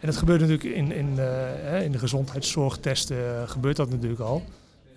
En 0.00 0.06
dat 0.06 0.16
gebeurt 0.16 0.40
natuurlijk 0.40 0.74
in, 0.76 0.92
in, 0.92 1.08
eh, 1.18 1.24
hè, 1.62 1.82
in 1.82 1.92
de 1.92 1.98
gezondheidszorgtesten 1.98 3.16
eh, 3.42 3.48
gebeurt 3.48 3.76
dat 3.76 3.90
natuurlijk 3.90 4.20
al. 4.20 4.42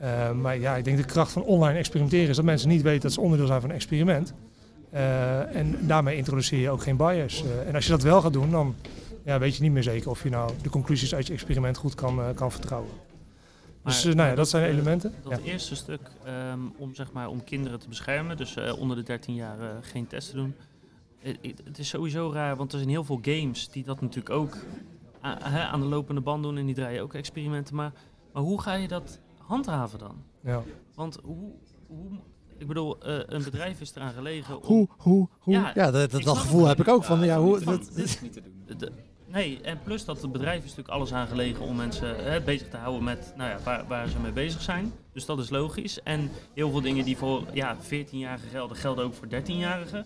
Eh, 0.01 0.31
maar 0.31 0.57
ja, 0.57 0.75
ik 0.75 0.83
denk 0.83 0.97
de 0.97 1.03
kracht 1.05 1.31
van 1.31 1.43
online 1.43 1.77
experimenteren 1.77 2.29
is 2.29 2.35
dat 2.35 2.45
mensen 2.45 2.69
niet 2.69 2.81
weten 2.81 3.01
dat 3.01 3.11
ze 3.13 3.21
onderdeel 3.21 3.47
zijn 3.47 3.61
van 3.61 3.69
een 3.69 3.75
experiment. 3.75 4.33
Eh, 4.89 5.55
en 5.55 5.87
daarmee 5.87 6.17
introduceer 6.17 6.59
je 6.59 6.69
ook 6.69 6.81
geen 6.81 6.97
bias. 6.97 7.43
Eh, 7.43 7.67
en 7.67 7.75
als 7.75 7.85
je 7.85 7.91
dat 7.91 8.01
wel 8.01 8.21
gaat 8.21 8.33
doen, 8.33 8.51
dan 8.51 8.75
ja, 9.25 9.39
weet 9.39 9.55
je 9.55 9.61
niet 9.61 9.71
meer 9.71 9.83
zeker 9.83 10.09
of 10.09 10.23
je 10.23 10.29
nou 10.29 10.51
de 10.61 10.69
conclusies 10.69 11.15
uit 11.15 11.27
je 11.27 11.33
experiment 11.33 11.77
goed 11.77 11.95
kan, 11.95 12.19
kan 12.35 12.51
vertrouwen. 12.51 12.89
Dus 13.83 14.03
Maar- 14.05 14.15
nou 14.15 14.29
ja, 14.29 14.35
dat 14.35 14.49
zijn 14.49 14.69
elementen. 14.69 15.13
Dat 15.23 15.31
Ja. 15.43 15.51
eerste 15.51 15.75
stuk 15.75 16.01
ehm, 16.25 16.59
om, 16.77 16.95
zeg 16.95 17.11
maar, 17.11 17.27
om 17.29 17.43
kinderen 17.43 17.79
te 17.79 17.87
beschermen, 17.87 18.37
dus 18.37 18.57
onder 18.79 18.97
de 18.97 19.03
13 19.03 19.35
jaar 19.35 19.57
geen 19.81 20.07
testen 20.07 20.35
doen. 20.35 20.55
Het 21.63 21.77
is 21.79 21.87
sowieso 21.89 22.31
raar, 22.33 22.55
want 22.55 22.71
er 22.71 22.77
zijn 22.77 22.89
heel 22.89 23.03
veel 23.03 23.19
games 23.21 23.69
die 23.69 23.83
dat 23.83 24.01
natuurlijk 24.01 24.35
ook 24.35 24.57
aan 25.21 25.79
de 25.79 25.85
lopende 25.85 26.21
band 26.21 26.43
doen 26.43 26.57
en 26.57 26.65
die 26.65 26.75
draaien 26.75 27.01
ook 27.01 27.13
experimenten. 27.13 27.75
Maar, 27.75 27.91
maar 28.33 28.43
hoe 28.43 28.61
ga 28.61 28.73
je 28.73 28.87
dat 28.87 29.19
handhaven 29.45 29.99
dan? 29.99 30.15
Ja. 30.43 30.63
Want 30.95 31.19
hoe, 31.23 31.51
hoe 31.87 32.09
ik 32.57 32.67
bedoel, 32.67 32.99
eh, 32.99 33.19
een 33.25 33.43
bedrijf 33.43 33.81
is 33.81 33.95
eraan 33.95 34.13
gelegen 34.13 34.57
om... 34.61 34.63
Hoe, 34.65 34.87
hoe, 34.97 35.27
hoe? 35.39 35.53
Ja, 35.53 35.71
Ja, 35.75 35.91
dat, 35.91 36.11
dat, 36.11 36.37
gevoel 36.37 36.65
heb 36.65 36.79
ik 36.79 36.87
ook. 36.87 37.03
Van, 37.03 37.19
ja, 37.25 37.39
hoe, 37.39 37.59
van- 37.61 37.73
dat, 37.73 37.91
Dit 37.95 38.05
is 38.05 38.21
niet 38.21 38.33
te 38.33 38.41
doen. 38.41 38.77
De- 38.77 38.91
nee, 39.27 39.61
en 39.61 39.79
plus 39.83 40.05
dat 40.05 40.21
het 40.21 40.31
bedrijf 40.31 40.57
is 40.57 40.69
natuurlijk 40.69 40.89
alles 40.89 41.13
aan 41.13 41.27
gelegen 41.27 41.65
om 41.65 41.75
mensen 41.75 42.23
hè, 42.31 42.41
bezig 42.41 42.69
te 42.69 42.77
houden 42.77 43.03
met 43.03 43.33
nou 43.37 43.49
ja, 43.49 43.57
waar, 43.63 43.87
waar 43.87 44.07
ze 44.07 44.19
mee 44.19 44.31
bezig 44.31 44.61
zijn. 44.61 44.93
Dus 45.13 45.25
dat 45.25 45.39
is 45.39 45.49
logisch. 45.49 46.03
En 46.03 46.29
heel 46.53 46.71
veel 46.71 46.81
dingen 46.81 47.05
die 47.05 47.17
voor 47.17 47.43
ja, 47.53 47.77
14-jarigen 47.77 48.49
gelden, 48.49 48.77
gelden 48.77 49.05
ook 49.05 49.13
voor 49.13 49.27
13-jarigen. 49.27 50.05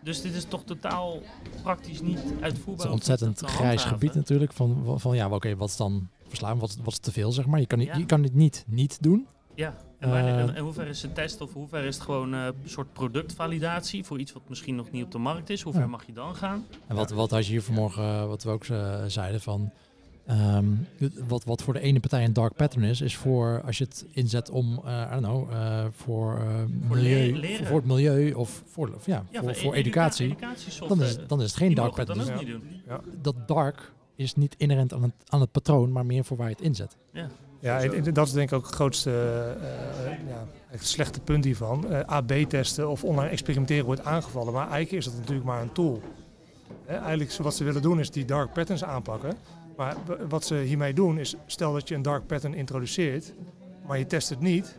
Dus 0.00 0.20
dit 0.22 0.34
is 0.34 0.44
toch 0.44 0.64
totaal 0.64 1.18
praktisch 1.62 2.00
niet 2.00 2.18
uitvoerbaar. 2.40 2.66
Het 2.66 2.78
is 2.78 2.84
een 2.84 2.90
ontzettend 2.90 3.36
te 3.36 3.46
grijs 3.46 3.60
handhaven. 3.60 3.88
gebied 3.98 4.14
natuurlijk. 4.14 4.52
Van, 4.52 4.82
van, 4.84 5.00
van 5.00 5.16
ja, 5.16 5.28
oké, 5.28 5.56
wat 5.56 5.68
is 5.68 5.76
dan 5.76 6.08
verslaan? 6.38 6.58
Wat, 6.58 6.76
wat 6.82 6.92
is 6.92 6.98
te 6.98 7.12
veel, 7.12 7.32
zeg 7.32 7.46
maar? 7.46 7.60
Je 7.60 7.66
kan, 7.66 7.78
niet, 7.78 7.88
Ja. 7.88 7.96
je 7.96 8.06
kan 8.06 8.22
het 8.22 8.34
niet 8.34 8.64
niet 8.68 8.98
doen. 9.02 9.26
Ja, 9.54 9.74
en, 9.98 10.10
waar, 10.10 10.24
Eh, 10.24 10.38
en, 10.40 10.54
en 10.54 10.62
hoe 10.62 10.72
ver 10.72 10.86
is 10.86 11.02
het 11.02 11.14
test 11.14 11.40
of 11.40 11.52
hoe 11.52 11.68
ver 11.68 11.84
is 11.84 11.94
het 11.94 12.04
gewoon 12.04 12.34
eh, 12.34 12.44
een 12.44 12.54
soort 12.64 12.92
productvalidatie 12.92 14.04
voor 14.04 14.18
iets 14.18 14.32
wat 14.32 14.42
misschien 14.48 14.74
nog 14.74 14.90
niet 14.90 15.04
op 15.04 15.10
de 15.10 15.18
markt 15.18 15.50
is? 15.50 15.62
Hoe 15.62 15.72
ver 15.72 15.82
Ja. 15.82 15.86
mag 15.88 16.06
je 16.06 16.12
dan 16.12 16.34
gaan? 16.36 16.64
En 16.86 16.96
wat, 16.96 17.10
wat 17.10 17.32
als 17.32 17.46
je 17.46 17.52
hier 17.52 17.62
vanmorgen, 17.62 18.02
eh, 18.02 18.26
wat 18.26 18.42
we 18.42 18.50
ook 18.50 18.64
zeiden 19.06 19.40
van... 19.40 19.70
ehm, 20.26 20.64
wat, 21.28 21.44
wat 21.44 21.62
voor 21.62 21.72
de 21.74 21.80
ene 21.80 22.00
partij 22.00 22.24
een 22.24 22.32
dark 22.32 22.54
pattern 22.54 22.82
is, 22.84 23.00
is 23.00 23.16
voor 23.16 23.62
als 23.66 23.78
je 23.78 23.84
het 23.84 24.06
inzet 24.12 24.50
om, 24.50 24.82
I 24.86 25.06
don't 25.10 25.22
know, 25.24 25.50
eh, 25.52 25.84
voor, 25.90 26.38
eh, 26.38 26.46
Voor 26.86 26.96
milieu, 26.96 27.56
voor 27.64 27.76
het 27.76 27.86
milieu 27.86 28.32
of 28.32 28.62
voor, 28.66 28.90
of 28.94 29.06
ja, 29.06 29.24
voor, 29.32 29.54
voor 29.54 29.72
edu- 29.74 29.82
educatie, 29.82 30.36
dan 30.88 31.02
is, 31.02 31.10
het- 31.16 31.28
dan 31.28 31.40
is 31.40 31.46
het 31.46 31.56
geen 31.56 31.74
dark 31.74 31.94
pattern. 31.94 32.18
Dus 32.18 32.28
doen. 32.46 32.62
dat 33.22 33.48
dark 33.48 33.92
is 34.14 34.34
niet 34.34 34.54
inherent 34.58 34.92
aan 34.92 35.02
het, 35.02 35.12
aan 35.26 35.40
het 35.40 35.52
patroon, 35.52 35.92
maar 35.92 36.06
meer 36.06 36.24
voor 36.24 36.36
waar 36.36 36.48
je 36.48 36.54
het 36.54 36.64
inzet. 36.64 36.96
Ja. 37.12 37.28
Ja, 37.62 37.80
en, 37.80 37.94
en 37.94 38.14
dat 38.14 38.26
is 38.26 38.32
denk 38.32 38.50
ik 38.50 38.56
ook 38.56 38.66
het 38.66 38.74
grootste 38.74 39.10
eh, 39.60 40.28
ja, 40.28 40.46
het 40.66 40.86
slechte 40.86 41.20
punt 41.20 41.44
hiervan. 41.44 41.88
Eh, 41.88 42.00
AB-testen 42.00 42.88
of 42.88 43.04
online 43.04 43.30
experimenteren 43.30 43.84
wordt 43.84 44.04
aangevallen. 44.04 44.52
Maar 44.52 44.70
eigenlijk 44.70 44.92
is 44.92 45.04
dat 45.04 45.18
natuurlijk 45.18 45.46
maar 45.46 45.62
een 45.62 45.72
tool. 45.72 46.02
Hè, 46.84 46.96
eigenlijk 46.96 47.30
zo 47.30 47.42
wat 47.42 47.54
ze 47.54 47.64
willen 47.64 47.82
doen 47.82 48.00
is 48.00 48.10
die 48.10 48.24
dark 48.24 48.52
patterns 48.52 48.84
aanpakken. 48.84 49.36
Maar 49.76 49.96
wat 50.28 50.44
ze 50.44 50.54
hiermee 50.54 50.94
doen 50.94 51.18
is, 51.18 51.34
stel 51.46 51.72
dat 51.72 51.88
je 51.88 51.94
een 51.94 52.02
dark 52.02 52.26
pattern 52.26 52.54
introduceert, 52.54 53.34
maar 53.86 53.98
je 53.98 54.06
test 54.06 54.28
het 54.28 54.40
niet, 54.40 54.78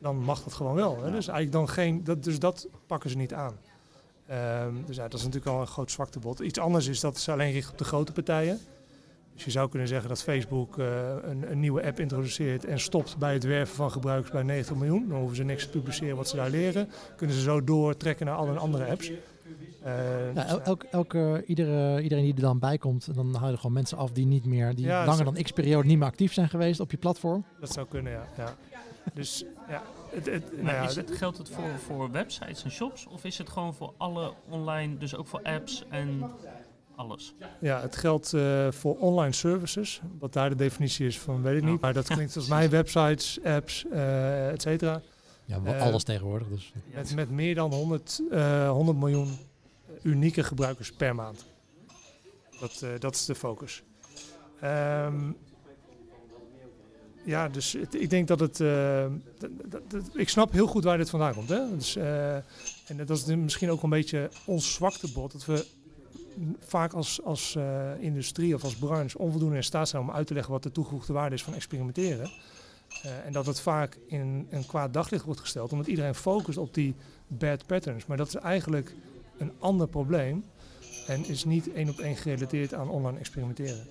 dan 0.00 0.16
mag 0.16 0.42
dat 0.42 0.52
gewoon 0.52 0.74
wel. 0.74 0.96
Hè? 1.02 1.10
Dus 1.10 1.28
eigenlijk 1.28 1.52
dan 1.52 1.68
geen, 1.68 2.04
dat, 2.04 2.24
dus 2.24 2.38
dat 2.38 2.68
pakken 2.86 3.10
ze 3.10 3.16
niet 3.16 3.34
aan. 3.34 3.54
Ehm, 4.26 4.74
dus 4.86 4.96
ja, 4.96 5.02
dat 5.02 5.18
is 5.18 5.24
natuurlijk 5.24 5.52
al 5.54 5.60
een 5.60 5.66
groot 5.66 5.90
zwaktebod. 5.90 6.38
Iets 6.40 6.58
anders 6.58 6.86
is 6.86 7.00
dat 7.00 7.18
ze 7.18 7.32
alleen 7.32 7.52
richten 7.52 7.72
op 7.72 7.78
de 7.78 7.84
grote 7.84 8.12
partijen. 8.12 8.58
Dus 9.34 9.44
je 9.44 9.50
zou 9.50 9.68
kunnen 9.68 9.88
zeggen 9.88 10.08
dat 10.08 10.22
Facebook 10.22 10.78
eh, 10.78 10.86
een, 11.22 11.50
een 11.50 11.60
nieuwe 11.60 11.84
app 11.86 12.00
introduceert 12.00 12.64
en 12.64 12.80
stopt 12.80 13.16
bij 13.18 13.32
het 13.32 13.44
werven 13.44 13.74
van 13.76 13.90
gebruikers 13.90 14.30
bij 14.32 14.42
90 14.42 14.76
miljoen. 14.76 15.08
Dan 15.08 15.18
hoeven 15.18 15.36
ze 15.36 15.42
niks 15.44 15.62
te 15.64 15.68
publiceren 15.70 16.16
wat 16.16 16.28
ze 16.28 16.36
daar 16.36 16.50
leren. 16.50 16.88
Kunnen 17.16 17.36
ze 17.36 17.42
zo 17.42 17.64
doortrekken 17.64 18.26
naar 18.26 18.34
alle 18.34 18.58
andere 18.58 18.86
apps. 18.90 19.10
Eh, 19.82 19.92
Ja, 20.34 20.42
dus 20.42 20.50
el- 20.52 20.60
elk, 20.62 20.82
elke, 20.82 21.42
iedere, 21.46 22.02
iedereen 22.02 22.24
die 22.24 22.34
er 22.34 22.40
dan 22.40 22.58
bij 22.58 22.78
komt, 22.78 23.14
dan 23.14 23.34
hou 23.34 23.50
je 23.50 23.56
gewoon 23.56 23.72
mensen 23.72 23.98
af 23.98 24.10
die 24.12 24.26
niet 24.26 24.44
meer, 24.44 24.74
die 24.74 24.84
Ja, 24.86 25.04
langer 25.06 25.24
dan 25.24 25.34
x 25.42 25.50
periode 25.52 25.88
niet 25.88 25.98
meer 25.98 26.06
actief 26.08 26.32
zijn 26.32 26.48
geweest 26.48 26.80
op 26.80 26.90
je 26.90 26.96
platform. 26.96 27.44
dat 27.60 27.72
zou 27.72 27.86
kunnen, 27.90 28.12
ja. 28.12 28.26
ja. 28.36 28.56
Dus 29.12 29.44
ja, 29.68 29.82
het, 30.10 30.26
het, 30.26 30.52
nou 30.52 30.62
Maar 30.62 30.74
ja, 30.74 30.82
is 30.88 30.96
het, 30.96 31.10
geldt 31.10 31.38
het 31.38 31.48
voor, 31.50 31.78
voor 31.86 32.10
websites 32.10 32.64
en 32.64 32.70
shops 32.70 33.06
of 33.06 33.24
is 33.24 33.38
het 33.38 33.48
gewoon 33.50 33.74
voor 33.74 33.92
alle 33.96 34.32
online, 34.48 34.96
dus 34.96 35.14
ook 35.16 35.26
voor 35.26 35.42
apps 35.42 35.84
en 35.88 36.30
alles? 36.96 37.34
Ja, 37.60 37.80
het 37.80 37.96
geldt 37.96 38.32
eh, 38.32 38.70
voor 38.70 38.98
online 38.98 39.32
services. 39.32 40.00
Wat 40.18 40.32
daar 40.32 40.48
de 40.48 40.56
definitie 40.56 41.06
is 41.06 41.18
van, 41.18 41.42
weet 41.42 41.56
ik 41.56 41.68
niet. 41.68 41.80
Maar 41.80 41.92
dat 41.92 42.06
klinkt 42.14 42.32
volgens 42.32 42.54
mij 42.54 42.70
websites, 42.70 43.38
apps, 43.44 43.84
eh 43.90 44.48
et 44.50 44.62
cetera. 44.62 45.00
Ja, 45.44 45.62
wel 45.62 45.74
Eh, 45.74 45.82
alles 45.82 46.02
tegenwoordig. 46.04 46.48
Dus. 46.48 46.72
Met, 46.94 47.14
met 47.14 47.30
meer 47.30 47.54
dan 47.54 47.72
100, 47.72 48.20
eh, 48.30 48.70
100 48.70 48.98
miljoen 48.98 49.38
unieke 50.02 50.42
gebruikers 50.42 50.92
per 50.92 51.14
maand. 51.14 51.46
Dat, 52.60 52.82
eh, 52.82 52.88
dat 52.98 53.14
is 53.14 53.24
de 53.24 53.34
focus. 53.34 53.82
Ehm, 54.60 55.30
ja, 57.24 57.48
dus 57.48 57.74
ik 57.74 58.10
denk 58.10 58.28
dat 58.28 58.40
het. 58.40 58.60
eh, 58.60 59.06
dat- 59.88 60.02
ik 60.14 60.28
snap 60.28 60.52
heel 60.52 60.66
goed 60.66 60.84
waar 60.84 60.96
dit 60.96 61.10
vandaan 61.10 61.34
komt. 61.34 61.48
Hè? 61.48 61.76
Dus, 61.76 61.96
eh, 61.96 62.34
en 62.34 62.96
dat 63.06 63.10
is 63.10 63.24
misschien 63.26 63.70
ook 63.70 63.82
een 63.82 63.90
beetje 63.90 64.30
ons 64.46 64.72
zwaktebod. 64.74 65.32
Dat 65.32 65.44
we 65.44 65.66
vaak 66.58 66.92
als, 66.92 67.22
als 67.22 67.54
eh, 67.56 67.90
industrie 68.00 68.54
of 68.54 68.64
als 68.64 68.74
branche 68.76 69.18
onvoldoende 69.18 69.56
in 69.56 69.64
staat 69.64 69.88
zijn 69.88 70.02
om 70.02 70.10
uit 70.10 70.26
te 70.26 70.34
leggen 70.34 70.52
wat 70.52 70.62
de 70.62 70.72
toegevoegde 70.72 71.12
waarde 71.12 71.34
is 71.34 71.42
van 71.42 71.54
experimenteren. 71.54 72.30
En 73.24 73.32
dat 73.32 73.46
het 73.46 73.60
vaak 73.60 73.98
in 74.06 74.46
een 74.50 74.66
kwaad 74.66 74.92
daglicht 74.92 75.24
wordt 75.24 75.40
gesteld, 75.40 75.72
omdat 75.72 75.86
iedereen 75.86 76.14
focust 76.14 76.58
op 76.58 76.74
die 76.74 76.94
bad 77.26 77.66
patterns. 77.66 78.06
Maar 78.06 78.16
dat 78.16 78.26
is 78.28 78.34
eigenlijk 78.34 78.94
een 79.38 79.52
ander 79.58 79.88
probleem 79.88 80.44
en 81.06 81.24
is 81.28 81.44
niet 81.44 81.72
één 81.72 81.88
op 81.88 81.98
één 81.98 82.16
gerelateerd 82.16 82.74
aan 82.74 82.88
online 82.88 83.18
experimenteren. 83.18 83.86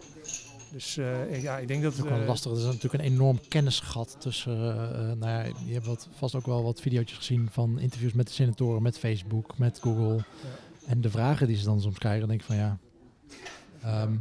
Dus 0.74 0.98
eh, 0.98 1.42
ja, 1.44 1.58
ik 1.58 1.68
denk 1.68 1.84
dat... 1.84 1.94
Is 1.94 2.02
ook 2.02 2.10
wel 2.10 2.20
eh, 2.20 2.28
lastig. 2.28 2.52
Er 2.52 2.58
is 2.58 2.64
natuurlijk 2.64 2.94
een 2.94 3.12
enorm 3.12 3.40
kennisgat 3.48 4.16
tussen. 4.20 4.58
eh, 4.58 5.12
nou 5.12 5.32
ja, 5.32 5.42
je 5.66 5.74
hebt 5.74 5.86
wat, 5.86 6.08
vast 6.12 6.36
ook 6.36 6.46
wel 6.46 6.64
wat 6.64 6.82
video's 6.82 7.12
gezien 7.12 7.48
van 7.52 7.80
interviews 7.80 8.14
met 8.14 8.28
de 8.28 8.34
senatoren, 8.34 8.82
met 8.82 8.98
Facebook, 9.00 9.58
met 9.58 9.80
Google. 9.82 10.24
En 10.86 11.02
de 11.02 11.10
vragen 11.10 11.48
die 11.48 11.58
ze 11.58 11.66
dan 11.66 11.82
soms 11.82 11.98
krijgen, 11.98 12.28
denk 12.28 12.40
ik 12.40 12.46
van 12.46 12.56
ja. 12.56 12.78
ehm, 13.82 14.14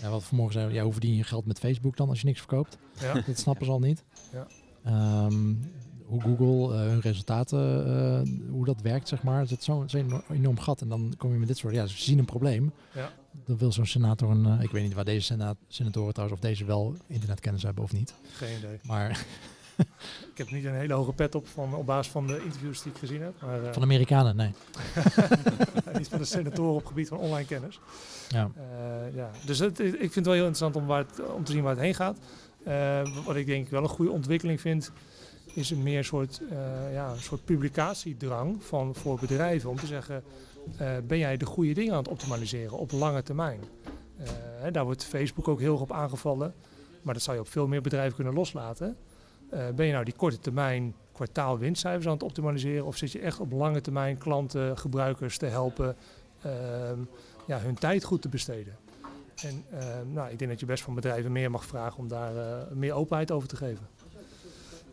ja 0.00 0.10
wat 0.10 0.24
vanmorgen 0.24 0.60
zei, 0.60 0.74
ja, 0.74 0.82
hoe 0.82 0.92
verdien 0.92 1.16
je 1.16 1.24
geld 1.24 1.46
met 1.46 1.58
Facebook 1.58 1.96
dan 1.96 2.08
als 2.08 2.20
je 2.20 2.26
niks 2.26 2.38
verkoopt? 2.38 2.78
ja, 3.00 3.12
Dat 3.26 3.38
snappen 3.38 3.66
ze 3.66 3.72
al 3.72 3.80
niet. 3.80 4.04
Ja. 4.32 4.46
Ehm, 4.84 5.54
hoe 6.12 6.36
Google 6.36 6.74
eh, 6.76 6.80
hun 6.80 7.00
resultaten, 7.00 7.86
eh, 7.86 8.50
hoe 8.50 8.64
dat 8.64 8.80
werkt, 8.80 9.08
zeg 9.08 9.22
maar. 9.22 9.40
Er 9.40 9.46
zit 9.46 9.64
zo'n 9.64 9.86
enorm, 10.32 10.58
gat. 10.58 10.80
En 10.80 10.88
dan 10.88 11.14
kom 11.18 11.32
je 11.32 11.38
met 11.38 11.48
dit 11.48 11.56
soort, 11.56 11.74
ja, 11.74 11.86
ze 11.86 11.98
zien 12.02 12.18
een 12.18 12.24
probleem. 12.24 12.72
Ja. 12.94 13.10
Dan 13.46 13.58
wil 13.58 13.72
zo'n 13.72 13.86
senator 13.86 14.30
een, 14.30 14.46
eh, 14.46 14.62
ik 14.62 14.70
weet 14.70 14.82
niet 14.82 14.94
waar 14.94 15.04
deze 15.04 15.20
sena- 15.26 15.54
senatoren 15.68 16.12
trouwens, 16.14 16.40
of 16.40 16.46
deze 16.48 16.64
wel 16.64 16.94
internetkennis 17.06 17.62
hebben 17.62 17.84
of 17.84 17.92
niet. 17.92 18.14
geen 18.32 18.58
idee. 18.58 18.78
Maar 18.82 19.24
Ik 20.32 20.38
heb 20.38 20.50
niet 20.50 20.64
een 20.64 20.74
hele 20.74 20.94
hoge 20.94 21.12
pet 21.12 21.34
op 21.34 21.46
van, 21.48 21.74
op 21.74 21.86
basis 21.86 22.12
van 22.12 22.26
de 22.26 22.40
interviews 22.44 22.82
die 22.82 22.92
ik 22.92 22.98
gezien 22.98 23.22
heb. 23.22 23.34
Maar 23.42 23.64
eh, 23.64 23.72
van 23.72 23.82
Amerikanen, 23.82 24.36
nee. 24.36 24.50
niet 25.98 26.08
van 26.08 26.18
de 26.18 26.24
senatoren 26.24 26.74
op 26.74 26.86
gebied 26.86 27.08
van 27.08 27.18
online 27.18 27.46
kennis. 27.46 27.80
Ja. 28.28 28.50
Ja. 29.14 29.30
Dus 29.46 29.58
het, 29.58 29.78
ik 29.80 29.98
vind 29.98 30.14
het 30.14 30.24
wel 30.24 30.34
heel 30.34 30.46
interessant 30.46 30.76
om, 30.76 30.86
waar 30.86 30.98
het, 31.06 31.32
om 31.34 31.44
te 31.44 31.52
zien 31.52 31.62
waar 31.62 31.72
het 31.74 31.82
heen 31.82 31.94
gaat. 31.94 32.18
Wat 33.24 33.36
ik 33.36 33.46
denk 33.46 33.68
wel 33.68 33.82
een 33.82 33.88
goede 33.88 34.10
ontwikkeling 34.10 34.60
vind, 34.60 34.92
is 35.54 35.70
een 35.70 35.82
meer 35.82 36.04
soort, 36.04 36.40
eh, 36.50 36.92
ja, 36.92 37.10
een 37.10 37.20
soort 37.20 37.44
publicatiedrang 37.44 38.64
van, 38.64 38.94
voor 38.94 39.18
bedrijven 39.20 39.70
om 39.70 39.76
te 39.76 39.86
zeggen, 39.86 40.22
eh, 40.76 40.90
ben 41.06 41.18
jij 41.18 41.36
de 41.36 41.46
goede 41.46 41.72
dingen 41.72 41.92
aan 41.92 41.98
het 41.98 42.08
optimaliseren 42.08 42.78
op 42.78 42.92
lange 42.92 43.22
termijn? 43.22 43.60
Eh, 44.16 44.72
daar 44.72 44.84
wordt 44.84 45.04
Facebook 45.04 45.48
ook 45.48 45.60
heel 45.60 45.72
erg 45.72 45.82
op 45.82 45.92
aangevallen, 45.92 46.54
maar 47.02 47.14
dat 47.14 47.22
zou 47.22 47.36
je 47.36 47.42
op 47.42 47.48
veel 47.48 47.66
meer 47.66 47.80
bedrijven 47.80 48.14
kunnen 48.14 48.34
loslaten. 48.34 48.96
Ben 49.74 49.86
je 49.86 49.92
nou 49.92 50.04
die 50.04 50.14
korte 50.14 50.38
termijn 50.38 50.94
kwartaal 51.12 51.58
winstcijfers 51.58 52.06
aan 52.06 52.12
het 52.12 52.22
optimaliseren 52.22 52.86
of 52.86 52.96
zit 52.96 53.12
je 53.12 53.18
echt 53.18 53.40
op 53.40 53.52
lange 53.52 53.80
termijn 53.80 54.18
klanten, 54.18 54.78
gebruikers 54.78 55.38
te 55.38 55.46
helpen 55.46 55.96
ehm, 56.42 56.98
ja, 57.46 57.58
hun 57.58 57.74
tijd 57.74 58.04
goed 58.04 58.22
te 58.22 58.28
besteden? 58.28 58.76
En 59.34 59.64
ehm, 59.70 60.12
nou, 60.12 60.30
ik 60.30 60.38
denk 60.38 60.50
dat 60.50 60.60
je 60.60 60.66
best 60.66 60.82
van 60.82 60.94
bedrijven 60.94 61.32
meer 61.32 61.50
mag 61.50 61.64
vragen 61.64 61.98
om 61.98 62.08
daar 62.08 62.32
meer 62.74 62.92
openheid 62.92 63.30
over 63.30 63.48
te 63.48 63.56
geven. 63.56 63.86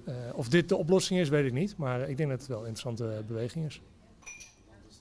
Eh, 0.10 0.16
of 0.34 0.50
dit 0.50 0.70
de 0.70 0.76
oplossing 0.76 1.20
is, 1.20 1.30
weet 1.30 1.46
ik 1.46 1.54
niet. 1.54 1.78
Maar 1.78 2.10
ik 2.10 2.18
denk 2.18 2.30
dat 2.30 2.40
het 2.40 2.48
wel 2.48 2.60
een 2.62 2.68
interessante 2.68 3.24
beweging 3.28 3.66
is. 3.66 3.82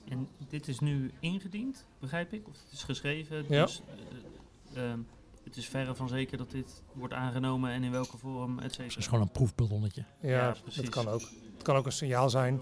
En 0.09 0.27
dit 0.49 0.67
is 0.67 0.79
nu 0.79 1.11
ingediend, 1.19 1.85
begrijp 1.99 2.33
ik? 2.33 2.47
Of 2.47 2.53
het 2.63 2.71
is 2.71 2.83
geschreven? 2.83 3.45
Ja. 3.49 3.65
Dus, 3.65 3.81
eh, 4.73 4.83
ehm, 4.91 4.99
het 5.43 5.57
is 5.57 5.67
verre 5.67 5.95
van 5.95 6.07
zeker 6.09 6.37
dat 6.37 6.51
dit 6.51 6.81
wordt 6.93 7.13
aangenomen 7.13 7.71
en 7.71 7.83
in 7.83 7.91
welke 7.91 8.17
vorm, 8.17 8.57
et 8.57 8.63
Het 8.63 8.73
cetera. 8.73 8.97
is 8.99 9.07
gewoon 9.07 9.21
een 9.21 9.31
proefballonnetje. 9.31 10.03
Ja, 10.21 10.29
Ja, 10.29 10.47
dat 10.47 10.61
precies. 10.63 10.89
kan 10.89 11.07
ook. 11.07 11.21
Het 11.53 11.63
kan 11.63 11.75
ook 11.75 11.85
een 11.85 11.91
signaal 11.91 12.29
zijn. 12.29 12.61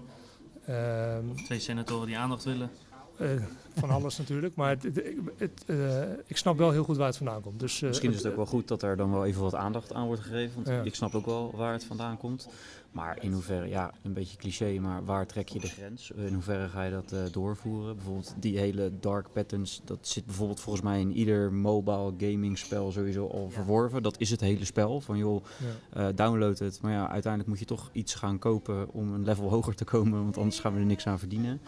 Ehm, 0.66 1.34
Twee 1.34 1.58
senatoren 1.60 2.06
die 2.06 2.18
aandacht 2.18 2.44
willen. 2.44 2.70
Eh, 3.18 3.28
van 3.74 3.90
alles 3.90 4.18
natuurlijk. 4.18 4.54
Maar 4.54 4.70
het, 4.70 4.82
het, 4.82 5.04
het, 5.36 5.62
eh, 5.66 6.02
ik 6.26 6.36
snap 6.36 6.58
wel 6.58 6.70
heel 6.70 6.84
goed 6.84 6.96
waar 6.96 7.06
het 7.06 7.16
vandaan 7.16 7.40
komt. 7.40 7.60
Dus, 7.60 7.82
eh, 7.82 7.88
Misschien 7.88 8.10
is 8.10 8.16
het 8.16 8.26
ook 8.26 8.36
wel 8.36 8.46
goed 8.46 8.68
dat 8.68 8.82
er 8.82 8.96
dan 8.96 9.10
wel 9.10 9.24
even 9.24 9.42
wat 9.42 9.54
aandacht 9.54 9.92
aan 9.92 10.06
wordt 10.06 10.22
gegeven. 10.22 10.54
Want 10.54 10.66
Ja. 10.66 10.82
ik 10.82 10.94
snap 10.94 11.14
ook 11.14 11.26
wel 11.26 11.52
waar 11.56 11.72
het 11.72 11.84
vandaan 11.84 12.16
komt. 12.16 12.48
Maar 12.92 13.22
in 13.22 13.32
hoeverre, 13.32 13.68
ja, 13.68 13.92
een 14.02 14.12
beetje 14.12 14.36
cliché, 14.36 14.78
maar 14.78 15.04
waar 15.04 15.26
trek 15.26 15.48
je 15.48 15.58
de 15.60 15.66
grens? 15.68 16.10
In 16.10 16.32
hoeverre 16.32 16.68
ga 16.68 16.82
je 16.82 16.90
dat 16.90 17.12
eh, 17.12 17.18
doorvoeren? 17.32 17.94
Bijvoorbeeld 17.96 18.34
die 18.38 18.58
hele 18.58 18.92
dark 19.00 19.32
patterns, 19.32 19.80
dat 19.84 19.98
zit 20.00 20.24
bijvoorbeeld 20.26 20.60
volgens 20.60 20.84
mij 20.84 21.00
in 21.00 21.12
ieder 21.12 21.52
mobile 21.52 22.12
gaming 22.18 22.58
spel 22.58 22.92
sowieso 22.92 23.26
al 23.26 23.50
verworven. 23.50 24.02
Dat 24.02 24.20
is 24.20 24.30
het 24.30 24.40
hele 24.40 24.64
spel. 24.64 25.00
Van 25.00 25.18
joh, 25.18 25.44
ja. 25.92 26.08
eh, 26.08 26.14
download 26.16 26.58
het. 26.58 26.78
Maar 26.82 26.92
ja, 26.92 27.08
uiteindelijk 27.10 27.48
moet 27.50 27.58
je 27.58 27.64
toch 27.64 27.90
iets 27.92 28.14
gaan 28.14 28.38
kopen 28.38 28.92
om 28.92 29.12
een 29.14 29.24
level 29.24 29.48
hoger 29.54 29.74
te 29.74 29.84
komen. 29.84 30.22
Want 30.22 30.36
anders 30.38 30.60
gaan 30.60 30.74
we 30.74 30.80
er 30.80 30.86
niks 30.86 31.06
aan 31.06 31.18
verdienen. 31.18 31.60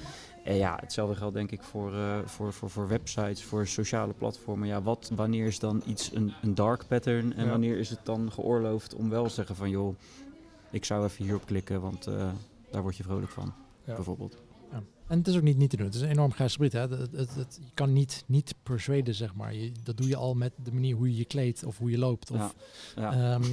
En 0.51 0.57
ja, 0.57 0.77
hetzelfde 0.81 1.15
geldt 1.17 1.35
denk 1.35 1.51
ik 1.51 1.63
voor, 1.63 1.95
eh, 1.95 2.19
voor, 2.25 2.53
voor, 2.53 2.71
voor 2.71 2.89
websites, 2.89 3.43
voor 3.45 3.67
sociale 3.67 4.13
platformen. 4.13 4.69
Ja, 4.69 4.83
wat, 4.83 5.11
wanneer 5.15 5.47
is 5.47 5.59
dan 5.59 5.83
iets 5.87 6.15
een, 6.15 6.33
een 6.43 6.55
dark 6.55 6.87
pattern 6.89 7.33
en 7.35 7.45
Ja. 7.45 7.51
wanneer 7.51 7.79
is 7.79 7.91
het 7.91 8.01
dan 8.05 8.33
geoorloofd 8.33 8.95
om 8.95 9.09
wel 9.11 9.25
te 9.25 9.31
zeggen 9.31 9.57
van 9.57 9.71
joh, 9.71 9.97
ik 10.71 10.85
zou 10.85 11.05
even 11.05 11.25
hierop 11.25 11.47
klikken, 11.47 11.81
want 11.81 12.07
eh, 12.07 12.31
daar 12.71 12.83
word 12.83 12.97
je 12.97 13.03
vrolijk 13.03 13.31
van, 13.33 13.53
Ja. 13.85 13.95
bijvoorbeeld. 13.95 14.37
En 15.07 15.19
het 15.19 15.29
is 15.29 15.37
ook 15.37 15.43
niet 15.43 15.57
niet 15.57 15.71
te 15.71 15.77
doen. 15.77 15.87
Het 15.87 15.95
is 15.95 16.01
een 16.01 16.09
enorm 16.11 16.33
grijs 16.33 16.53
gebied. 16.55 16.73
Hè? 16.73 16.83
Je 16.83 17.27
kan 17.75 17.93
niet, 17.93 18.25
niet 18.27 18.55
persuaden, 18.63 19.15
zeg 19.15 19.35
maar. 19.35 19.55
Je, 19.55 19.73
dat 19.83 19.97
doe 19.97 20.09
je 20.09 20.17
al 20.17 20.35
met 20.35 20.53
de 20.65 20.73
manier 20.73 20.97
hoe 20.97 21.11
je 21.11 21.17
je 21.17 21.25
kleedt 21.25 21.65
of 21.65 21.79
hoe 21.79 21.91
je 21.91 21.99
loopt. 21.99 22.31
Of, 22.31 22.55
Ja. 22.97 23.13
Ja. 23.13 23.35
Ehm, 23.35 23.45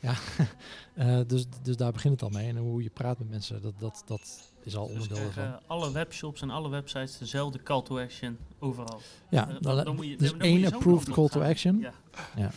ja, 0.00 0.14
Eh, 0.94 1.20
dus, 1.26 1.46
dus 1.62 1.76
daar 1.76 1.92
begint 1.92 2.20
het 2.20 2.22
al 2.22 2.38
mee. 2.38 2.48
En 2.48 2.56
hoe 2.56 2.82
je 2.82 2.90
praat 2.90 3.18
met 3.18 3.30
mensen, 3.30 3.62
dat, 3.62 3.74
dat, 3.78 4.02
dat 4.06 4.51
is 4.62 4.76
al 4.76 4.86
Dus 4.86 4.94
onderdeel 5.02 5.26
ervan. 5.26 5.60
alle 5.66 5.92
webshops 5.92 6.42
en 6.42 6.50
alle 6.50 6.68
websites 6.68 7.18
dezelfde 7.18 7.62
call 7.62 7.82
to 7.82 7.98
action 8.00 8.38
overal. 8.58 9.00
Ja, 9.28 9.48
Eh, 9.48 9.54
dan, 9.60 9.84
dan 9.84 9.94
moet 9.96 10.06
je- 10.06 10.16
dus 10.16 10.28
dan 10.28 10.36
moet 10.38 10.46
één 10.46 10.72
approved 10.72 11.10
call 11.10 11.28
to 11.28 11.40
gaan. 11.40 11.48
action. 11.48 11.78
Ja. 11.80 11.92
Ja. 12.36 12.50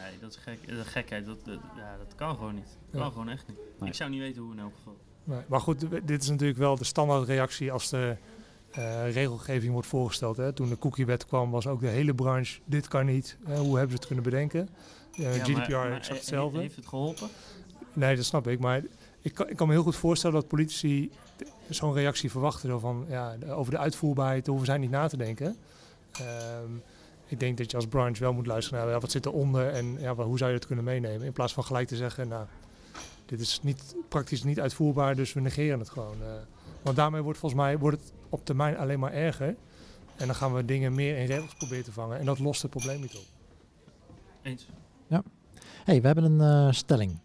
Nee, 0.00 0.18
dat 0.20 0.30
is 0.30 0.36
gek, 0.36 0.58
eh, 0.66 0.74
gekheid. 0.84 1.26
Dat, 1.26 1.44
dat- 1.44 1.58
ja, 1.76 1.96
dat 1.98 2.14
kan 2.14 2.34
gewoon 2.36 2.54
niet. 2.54 2.64
Dat 2.66 2.74
Ja. 2.90 2.98
kan 3.00 3.10
gewoon 3.10 3.28
echt 3.28 3.48
niet. 3.48 3.56
Nee. 3.80 3.88
Ik 3.88 3.94
zou 3.94 4.10
niet 4.10 4.20
weten 4.20 4.42
hoe 4.42 4.52
in 4.52 4.58
elk 4.58 4.72
geval. 4.76 4.96
Nee, 5.24 5.40
maar 5.46 5.60
goed, 5.60 5.80
dit 6.06 6.22
is 6.22 6.28
natuurlijk 6.28 6.58
wel 6.58 6.76
de 6.76 6.84
standaardreactie 6.84 7.72
als 7.72 7.88
de 7.90 8.16
eh, 8.70 9.12
regelgeving 9.12 9.72
wordt 9.72 9.88
voorgesteld. 9.88 10.36
Hè. 10.36 10.52
Toen 10.52 10.68
de 10.68 10.78
cookiewet 10.78 11.26
kwam, 11.26 11.50
was 11.50 11.66
ook 11.66 11.80
de 11.80 11.86
hele 11.86 12.14
branche, 12.14 12.60
dit 12.64 12.88
kan 12.88 13.06
niet. 13.06 13.36
Hè, 13.44 13.56
hoe 13.58 13.70
hebben 13.72 13.90
ze 13.90 13.96
het 13.96 14.06
kunnen 14.06 14.24
bedenken? 14.24 14.68
Eh, 15.12 15.36
Ja, 15.36 15.44
GDPR, 15.44 15.70
maar- 15.70 15.88
maar 15.88 16.06
hetzelfde. 16.08 16.58
Heeft 16.58 16.76
het 16.76 16.86
geholpen? 16.86 17.28
Nee, 17.92 18.16
dat 18.16 18.24
snap 18.24 18.46
ik. 18.48 18.58
Maar 18.58 18.82
ik 19.26 19.34
kan, 19.34 19.48
ik 19.48 19.56
kan 19.56 19.66
me 19.66 19.72
heel 19.72 19.82
goed 19.82 19.96
voorstellen 19.96 20.36
dat 20.40 20.48
politici 20.48 21.10
zo'n 21.68 21.92
reactie 21.92 22.30
verwachten. 22.30 22.68
Zo 22.68 22.78
van, 22.78 23.04
ja, 23.08 23.36
over 23.48 23.72
de 23.72 23.78
uitvoerbaarheid 23.78 24.44
daar 24.44 24.54
hoeven 24.54 24.66
zij 24.72 24.78
niet 24.78 24.90
na 24.90 25.08
te 25.08 25.16
denken. 25.16 25.56
Ehm, 26.12 26.70
ik 27.26 27.40
denk 27.40 27.58
dat 27.58 27.70
je 27.70 27.76
als 27.76 27.86
branche 27.86 28.20
wel 28.22 28.32
moet 28.32 28.46
luisteren 28.46 28.80
naar 28.84 28.88
ja, 28.94 29.00
wat 29.00 29.10
zit 29.10 29.26
eronder 29.26 29.68
en 29.68 29.96
ja, 30.00 30.14
wat- 30.14 30.26
hoe 30.26 30.38
zou 30.38 30.50
je 30.50 30.56
het 30.56 30.66
kunnen 30.66 30.84
meenemen. 30.84 31.26
In 31.26 31.32
plaats 31.32 31.52
van 31.52 31.64
gelijk 31.64 31.88
te 31.88 31.96
zeggen, 31.96 32.28
nou, 32.28 32.46
dit 33.26 33.40
is 33.40 33.60
niet, 33.62 33.94
praktisch 34.08 34.42
niet 34.42 34.60
uitvoerbaar, 34.60 35.14
dus 35.16 35.32
we 35.32 35.40
negeren 35.40 35.78
het 35.78 35.90
gewoon. 35.90 36.22
eh. 36.22 36.28
want 36.82 36.96
daarmee 36.96 37.22
wordt 37.22 37.38
volgens 37.38 37.60
mij 37.60 37.78
wordt 37.78 38.00
het 38.00 38.12
op 38.28 38.44
termijn 38.44 38.76
alleen 38.76 38.98
maar 38.98 39.12
erger. 39.12 39.56
En 40.16 40.26
dan 40.26 40.34
gaan 40.34 40.54
we 40.54 40.64
dingen 40.64 40.94
meer 40.94 41.16
in 41.18 41.26
regels 41.26 41.54
proberen 41.54 41.84
te 41.84 41.92
vangen. 41.92 42.18
En 42.18 42.24
dat 42.24 42.38
lost 42.38 42.62
het 42.62 42.70
probleem 42.70 43.00
niet 43.00 43.16
op. 43.16 43.24
Eens. 44.42 44.66
hey, 45.84 46.00
we 46.00 46.06
hebben 46.06 46.24
een 46.24 46.66
eh, 46.68 46.72
stelling 46.72 47.18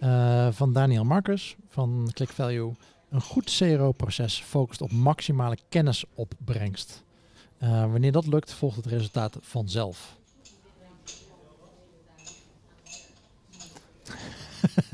eh, 0.00 0.48
van 0.50 0.72
Daniel 0.72 1.04
Marcus 1.04 1.56
van 1.68 2.10
Click 2.12 2.28
Value. 2.30 2.72
Een 3.10 3.20
goed 3.20 3.56
CRO-proces 3.58 4.40
focust 4.40 4.80
op 4.80 4.92
maximale 4.92 5.56
kennisopbrengst. 5.68 7.02
Eh, 7.58 7.70
wanneer 7.70 8.12
dat 8.12 8.26
lukt, 8.26 8.52
volgt 8.52 8.76
het 8.76 8.86
resultaat 8.86 9.36
vanzelf. 9.40 10.16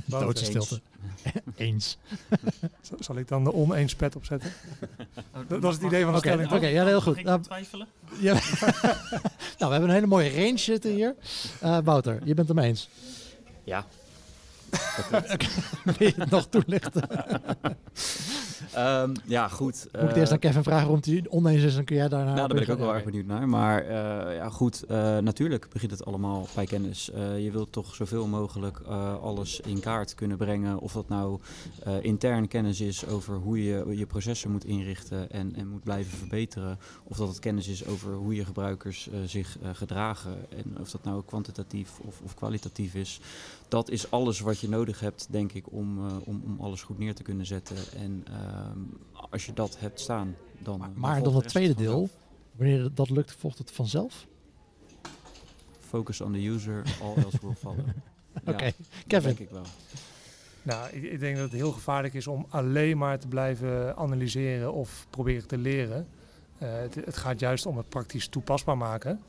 Doodse 0.06 0.44
stilte. 0.44 0.80
Eens. 1.56 1.96
Zal 3.00 3.16
ik 3.18 3.28
dan 3.28 3.44
de 3.44 3.52
oneens 3.52 3.94
pet 3.94 4.16
opzetten? 4.16 4.52
Oh, 5.34 5.40
Dat 5.48 5.60
was 5.60 5.74
het 5.74 5.84
idee 5.84 6.02
van 6.02 6.12
de 6.12 6.18
Oké, 6.18 6.28
stelling. 6.28 6.52
oké, 6.52 6.66
ja, 6.66 6.84
heel 6.84 7.00
goed. 7.00 7.16
ik 7.16 7.24
Nou, 7.24 7.42
twijfelen? 7.42 7.86
Ja. 8.20 8.32
nou, 8.32 8.42
we 9.58 9.64
hebben 9.70 9.82
een 9.82 9.90
hele 9.90 10.06
mooie 10.06 10.30
range 10.30 10.58
zitten 10.58 10.90
hier. 10.90 11.14
Eh 11.60 11.78
Wouter, 11.84 12.20
je 12.24 12.34
bent 12.34 12.48
het 12.48 12.56
mee 12.56 12.68
eens. 12.68 12.88
Ja. 13.64 13.86
Wil 15.84 16.08
je 16.08 16.14
het 16.16 16.30
nog 16.30 16.46
toelichten? 16.48 17.02
Ehm, 18.72 19.14
ja, 19.24 19.48
goed. 19.48 19.88
Moet 20.00 20.10
ik 20.10 20.16
eerst 20.16 20.32
aan 20.32 20.38
eh, 20.38 20.48
Kevin 20.48 20.62
vragen 20.62 20.86
waarom 20.86 21.00
hij 21.04 21.24
oneens 21.28 21.62
is, 21.62 21.74
dan 21.74 21.84
kun 21.84 21.96
jij 21.96 22.08
daarna... 22.08 22.34
Nou, 22.34 22.48
daar 22.48 22.56
ben 22.56 22.62
ik 22.62 22.68
ook 22.68 22.78
wel 22.78 22.94
erg 22.94 23.04
benieuwd 23.04 23.26
naar. 23.26 23.48
Maar 23.48 23.82
eh, 23.82 24.36
ja, 24.36 24.48
goed, 24.48 24.82
eh, 24.82 25.18
natuurlijk 25.18 25.68
begint 25.72 25.90
het 25.90 26.04
allemaal 26.04 26.46
bij 26.54 26.66
kennis. 26.66 27.10
Je 27.38 27.50
wilt 27.52 27.72
toch 27.72 27.94
zoveel 27.94 28.26
mogelijk 28.26 28.78
alles 29.20 29.60
in 29.60 29.80
kaart 29.80 30.14
kunnen 30.14 30.36
brengen. 30.36 30.78
Of 30.78 30.92
dat 30.92 31.08
nou 31.08 31.40
intern 32.00 32.48
kennis 32.48 32.80
is 32.80 33.06
over 33.06 33.34
hoe 33.34 33.64
je 33.64 33.96
je 33.96 34.06
processen 34.06 34.50
moet 34.50 34.64
inrichten 34.64 35.30
en, 35.30 35.54
en 35.56 35.68
moet 35.68 35.82
blijven 35.82 36.18
verbeteren. 36.18 36.78
Of 37.04 37.16
dat 37.16 37.28
het 37.28 37.38
kennis 37.38 37.68
is 37.68 37.86
over 37.86 38.14
hoe 38.14 38.34
je 38.34 38.44
gebruikers 38.44 39.08
zich 39.26 39.56
gedragen. 39.72 40.36
En 40.48 40.76
of 40.80 40.90
dat 40.90 41.04
nou 41.04 41.22
kwantitatief 41.24 41.98
of, 41.98 42.20
of 42.24 42.34
kwalitatief 42.34 42.94
is. 42.94 43.20
Dat 43.68 43.90
is 43.90 44.10
alles 44.10 44.40
wat 44.40 44.60
je 44.60 44.68
nodig 44.68 45.00
hebt, 45.00 45.26
denk 45.30 45.52
ik, 45.52 45.72
om, 45.72 46.08
eh, 46.08 46.16
om, 46.24 46.42
om 46.44 46.60
alles 46.60 46.82
goed 46.82 46.98
neer 46.98 47.14
te 47.14 47.22
kunnen 47.22 47.46
zetten. 47.46 47.76
En 47.96 48.24
ehm, 48.28 48.78
als 49.30 49.46
je 49.46 49.52
dat 49.52 49.78
hebt 49.78 50.00
staan, 50.00 50.36
dan. 50.58 50.78
Maar, 50.78 50.88
eh, 50.88 50.96
maar 50.96 51.22
dan 51.22 51.34
het 51.34 51.48
tweede 51.48 51.74
vanzelf. 51.74 51.94
deel, 51.96 52.10
wanneer 52.56 52.90
dat 52.94 53.10
lukt, 53.10 53.32
volgt 53.32 53.58
het 53.58 53.70
vanzelf? 53.70 54.26
Focus 55.80 56.20
on 56.20 56.32
the 56.32 56.46
user, 56.48 56.82
all 57.02 57.14
else 57.14 57.38
will 57.40 57.54
follow. 57.54 57.86
Oké, 58.54 58.72
Kevin. 59.06 59.28
denk 59.28 59.38
ik 59.38 59.50
wel. 59.50 59.64
Nou, 60.62 60.88
ik, 60.92 61.02
ik 61.02 61.20
denk 61.20 61.36
dat 61.36 61.44
het 61.44 61.60
heel 61.60 61.72
gevaarlijk 61.72 62.14
is 62.14 62.26
om 62.26 62.46
alleen 62.48 62.98
maar 62.98 63.18
te 63.18 63.28
blijven 63.28 63.96
analyseren 63.96 64.72
of 64.72 65.06
proberen 65.10 65.46
te 65.46 65.58
leren. 65.58 66.08
Eh, 66.58 66.74
het, 66.74 66.94
het 66.94 67.16
gaat 67.16 67.40
juist 67.40 67.66
om 67.66 67.76
het 67.76 67.88
praktisch 67.88 68.28
toepasbaar 68.28 68.76
maken. 68.76 69.20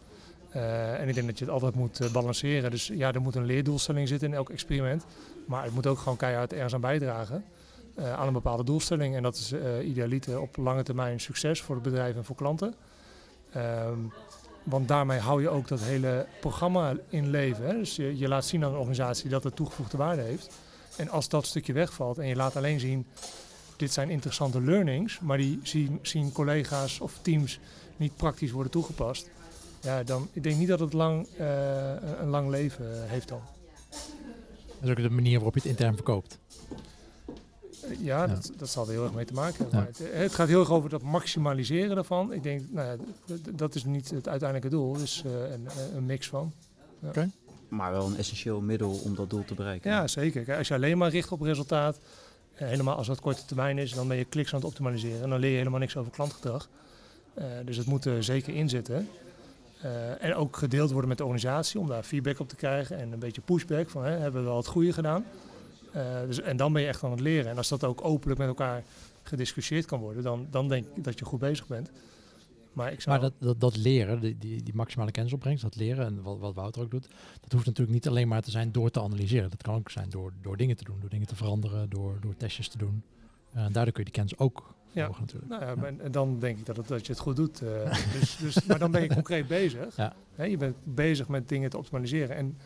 Eh, 0.49 0.99
en 0.99 1.07
ik 1.07 1.13
denk 1.13 1.27
dat 1.27 1.39
je 1.39 1.45
het 1.45 1.53
altijd 1.53 1.75
moet 1.75 1.99
eh, 1.99 2.11
balanceren. 2.11 2.71
Dus 2.71 2.87
ja, 2.87 3.13
er 3.13 3.21
moet 3.21 3.35
een 3.35 3.45
leerdoelstelling 3.45 4.07
zitten 4.07 4.27
in 4.27 4.33
elk 4.33 4.49
experiment. 4.49 5.05
Maar 5.45 5.63
het 5.63 5.73
moet 5.73 5.87
ook 5.87 5.97
gewoon 5.97 6.17
keihard 6.17 6.53
ergens 6.53 6.73
aan 6.73 6.81
bijdragen. 6.81 7.45
eh, 7.95 8.13
aan 8.13 8.27
een 8.27 8.33
bepaalde 8.33 8.63
doelstelling. 8.63 9.15
En 9.15 9.23
dat 9.23 9.35
is 9.35 9.53
idealiter 9.83 10.41
op 10.41 10.57
lange 10.57 10.83
termijn 10.83 11.19
succes 11.19 11.61
voor 11.61 11.75
het 11.75 11.83
bedrijf 11.83 12.15
en 12.15 12.25
voor 12.25 12.35
klanten. 12.35 12.73
Ehm, 13.51 13.99
want 14.63 14.87
daarmee 14.87 15.19
hou 15.19 15.41
je 15.41 15.49
ook 15.49 15.67
dat 15.67 15.79
hele 15.79 16.25
programma 16.39 16.95
in 17.09 17.29
leven. 17.29 17.65
Hè? 17.65 17.73
Dus 17.73 17.95
je, 17.95 18.17
je 18.17 18.27
laat 18.27 18.45
zien 18.45 18.63
aan 18.63 18.71
een 18.71 18.77
organisatie 18.77 19.29
dat 19.29 19.43
het 19.43 19.55
toegevoegde 19.55 19.97
waarde 19.97 20.21
heeft. 20.21 20.49
En 20.97 21.09
als 21.09 21.29
dat 21.29 21.45
stukje 21.45 21.73
wegvalt 21.73 22.17
en 22.17 22.27
je 22.27 22.35
laat 22.35 22.55
alleen 22.55 22.79
zien, 22.79 23.05
dit 23.75 23.93
zijn 23.93 24.09
interessante 24.09 24.61
learnings, 24.61 25.19
maar 25.19 25.37
die 25.37 25.59
zien, 25.63 25.99
zien 26.01 26.31
collega's 26.31 26.99
of 26.99 27.19
teams 27.21 27.59
niet 27.97 28.15
praktisch 28.15 28.51
worden 28.51 28.71
toegepast. 28.71 29.29
Ja, 29.81 30.03
dan 30.03 30.27
ik 30.31 30.43
denk 30.43 30.57
niet 30.57 30.67
dat 30.67 30.79
het 30.79 30.93
lang, 30.93 31.27
eh, 31.37 31.93
een 32.19 32.27
lang 32.29 32.49
leven 32.49 33.09
heeft 33.09 33.27
dan. 33.27 33.41
Dat 34.79 34.83
is 34.83 34.89
ook 34.89 35.09
de 35.09 35.09
manier 35.09 35.33
waarop 35.33 35.53
je 35.53 35.59
het 35.59 35.69
intern 35.69 35.95
verkoopt. 35.95 36.39
Eh, 37.83 37.89
Ja, 37.99 38.25
Ja. 38.25 38.27
Dat, 38.27 38.51
dat 38.57 38.69
zal 38.69 38.85
er 38.85 38.91
heel 38.91 39.03
erg 39.03 39.13
mee 39.13 39.25
te 39.25 39.33
maken 39.33 39.57
hebben. 39.57 39.79
Ja. 39.79 39.85
Maar 39.85 40.11
het, 40.11 40.21
het 40.21 40.35
gaat 40.35 40.47
heel 40.47 40.59
erg 40.59 40.71
over 40.71 40.89
dat 40.89 41.01
maximaliseren 41.01 41.95
daarvan. 41.95 42.33
Ik 42.33 42.43
denk, 42.43 42.61
nou 42.69 42.87
ja, 42.87 42.95
dat 43.51 43.75
is 43.75 43.83
niet 43.83 44.09
het 44.09 44.27
uiteindelijke 44.27 44.75
doel. 44.75 44.93
Dus 44.93 45.23
eh, 45.25 45.51
een, 45.51 45.67
een 45.95 46.05
mix 46.05 46.27
van. 46.27 46.53
Maar 47.67 47.91
wel 47.91 48.05
een 48.05 48.17
essentieel 48.17 48.61
middel 48.61 48.91
om 49.03 49.15
dat 49.15 49.29
doel 49.29 49.45
te 49.45 49.53
bereiken. 49.53 49.91
Ja, 49.91 50.07
zeker. 50.07 50.43
Kijk, 50.43 50.57
als 50.57 50.67
je 50.67 50.73
alleen 50.73 50.97
maar 50.97 51.09
richt 51.09 51.31
op 51.31 51.41
resultaat, 51.41 51.99
eh, 52.53 52.67
helemaal 52.67 52.95
als 52.95 53.07
dat 53.07 53.19
korte 53.19 53.45
termijn 53.45 53.77
is, 53.77 53.91
dan 53.93 54.07
ben 54.07 54.17
je 54.17 54.25
kliks 54.25 54.53
aan 54.53 54.59
het 54.59 54.67
optimaliseren. 54.67 55.23
En 55.23 55.29
dan 55.29 55.39
leer 55.39 55.51
je 55.51 55.57
helemaal 55.57 55.79
niks 55.79 55.97
over 55.97 56.11
klantgedrag. 56.11 56.69
Eh, 57.33 57.45
dus 57.65 57.77
het 57.77 57.85
moet 57.85 58.05
er 58.05 58.23
zeker 58.23 58.53
in 58.55 58.69
zitten. 58.69 59.07
Eh, 59.81 60.23
en 60.23 60.35
ook 60.35 60.57
gedeeld 60.57 60.91
worden 60.91 61.09
met 61.09 61.17
de 61.17 61.23
organisatie 61.23 61.79
om 61.79 61.87
daar 61.87 62.03
feedback 62.03 62.39
op 62.39 62.49
te 62.49 62.55
krijgen 62.55 62.97
en 62.97 63.11
een 63.11 63.19
beetje 63.19 63.41
pushback 63.41 63.89
van 63.89 64.03
hè, 64.03 64.11
hebben 64.11 64.41
we 64.41 64.47
wel 64.47 64.57
het 64.57 64.67
goede 64.67 64.93
gedaan. 64.93 65.25
Eh, 65.91 66.21
dus, 66.25 66.41
en 66.41 66.57
dan 66.57 66.73
ben 66.73 66.81
je 66.81 66.87
echt 66.87 67.03
aan 67.03 67.11
het 67.11 67.19
leren. 67.19 67.51
En 67.51 67.57
als 67.57 67.67
dat 67.69 67.83
ook 67.83 68.05
openlijk 68.05 68.39
met 68.39 68.47
elkaar 68.47 68.83
gediscussieerd 69.23 69.85
kan 69.85 69.99
worden, 69.99 70.23
dan, 70.23 70.47
dan 70.51 70.67
denk 70.67 70.85
ik 70.95 71.03
dat 71.03 71.19
je 71.19 71.25
goed 71.25 71.39
bezig 71.39 71.67
bent. 71.67 71.91
Maar 72.73 72.91
ik 72.91 73.01
zou... 73.01 73.19
Maar 73.19 73.29
dat, 73.29 73.33
dat, 73.39 73.59
dat 73.59 73.77
leren, 73.77 74.19
die, 74.19 74.37
die, 74.37 74.63
die 74.63 74.75
maximale 74.75 75.11
kennisopbrengst, 75.11 75.63
dat 75.63 75.75
leren 75.75 76.05
en 76.05 76.21
wat, 76.21 76.39
wat 76.39 76.53
Wouter 76.53 76.81
ook 76.81 76.91
doet, 76.91 77.07
dat 77.41 77.51
hoeft 77.51 77.65
natuurlijk 77.65 77.93
niet 77.93 78.07
alleen 78.07 78.27
maar 78.27 78.41
te 78.41 78.51
zijn 78.51 78.71
door 78.71 78.89
te 78.89 79.01
analyseren. 79.01 79.49
Dat 79.49 79.61
kan 79.61 79.75
ook 79.75 79.89
zijn 79.89 80.09
door, 80.09 80.33
door 80.41 80.57
dingen 80.57 80.75
te 80.75 80.83
doen, 80.83 80.99
door 80.99 81.09
dingen 81.09 81.27
te 81.27 81.35
veranderen, 81.35 81.89
door, 81.89 82.17
door 82.21 82.37
testjes 82.37 82.67
te 82.67 82.77
doen. 82.77 83.03
En 83.53 83.71
daardoor 83.71 83.93
kun 83.93 84.03
je 84.03 84.11
die 84.11 84.21
kennis 84.21 84.37
ook 84.37 84.75
Ja. 84.97 85.09
natuurlijk. 85.19 85.47
Nou 85.49 85.61
ja, 85.65 85.85
En, 85.87 86.01
en 86.01 86.11
dan 86.11 86.39
denk 86.39 86.57
ik 86.57 86.65
dat, 86.65 86.77
het, 86.77 86.87
dat 86.87 87.05
je 87.05 87.11
het 87.11 87.21
goed 87.21 87.35
doet. 87.35 87.61
eh. 87.61 87.93
dus, 88.19 88.37
dus, 88.37 88.63
maar 88.65 88.79
dan 88.79 88.91
ben 88.91 89.01
je 89.01 89.13
concreet 89.13 89.47
bezig. 89.47 89.95
Ja. 89.95 90.13
Hè, 90.35 90.43
je 90.43 90.57
bent 90.57 90.75
bezig 90.83 91.27
met 91.27 91.49
dingen 91.49 91.69
te 91.69 91.77
optimaliseren. 91.77 92.35
En 92.35 92.57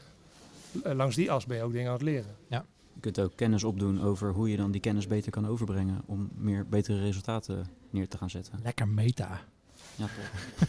eh, 0.84 0.94
langs 0.94 1.16
die 1.16 1.32
as 1.32 1.46
ben 1.46 1.58
je 1.58 1.64
ook 1.64 1.72
dingen 1.72 1.88
aan 1.88 1.94
het 1.94 2.02
leren. 2.04 2.36
Je 2.94 3.00
kunt 3.00 3.20
ook 3.20 3.36
kennis 3.36 3.64
opdoen 3.64 4.02
over 4.02 4.32
hoe 4.32 4.50
je 4.50 4.58
dan 4.58 4.72
die 4.72 4.82
kennis 4.82 5.08
beter 5.08 5.32
kan 5.32 5.48
overbrengen 5.48 6.02
om 6.06 6.30
meer 6.36 6.68
betere 6.68 7.00
resultaten 7.00 7.66
neer 7.90 8.08
te 8.08 8.18
gaan 8.18 8.30
zetten. 8.30 8.60
Lekker 8.64 8.88
meta. 8.88 9.40
Ja. 9.96 10.06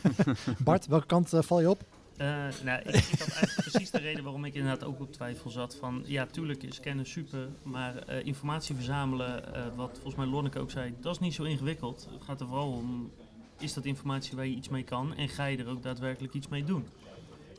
Bart, 0.64 0.86
welke 0.86 1.06
kant 1.06 1.32
eh, 1.32 1.42
val 1.42 1.60
je 1.60 1.70
op? 1.70 1.84
Eh, 2.22 2.64
nou, 2.64 2.80
ik, 2.80 2.94
ik 2.94 3.18
had 3.18 3.28
eigenlijk 3.28 3.70
precies 3.70 3.90
de 3.90 3.98
reden 3.98 4.24
waarom 4.24 4.44
ik 4.44 4.54
inderdaad 4.54 4.84
ook 4.84 5.00
op 5.00 5.12
twijfel 5.12 5.50
zat. 5.50 5.76
Van 5.76 6.02
ja, 6.06 6.26
tuurlijk 6.26 6.62
is 6.62 6.80
kennis 6.80 7.10
super, 7.10 7.48
maar 7.62 7.96
eh, 7.96 8.26
informatie 8.26 8.74
verzamelen, 8.74 9.54
eh, 9.54 9.62
wat 9.76 9.90
volgens 9.92 10.14
mij 10.14 10.26
Lonneke 10.26 10.58
ook 10.58 10.70
zei, 10.70 10.94
dat 11.00 11.14
is 11.14 11.20
niet 11.20 11.34
zo 11.34 11.42
ingewikkeld. 11.42 12.08
Het 12.12 12.22
gaat 12.22 12.40
er 12.40 12.46
vooral 12.46 12.72
om, 12.72 13.10
is 13.58 13.74
dat 13.74 13.84
informatie 13.84 14.36
waar 14.36 14.46
je 14.46 14.54
iets 14.54 14.68
mee 14.68 14.82
kan 14.82 15.14
en 15.14 15.28
ga 15.28 15.44
je 15.44 15.56
er 15.56 15.68
ook 15.68 15.82
daadwerkelijk 15.82 16.34
iets 16.34 16.48
mee 16.48 16.64
doen? 16.64 16.86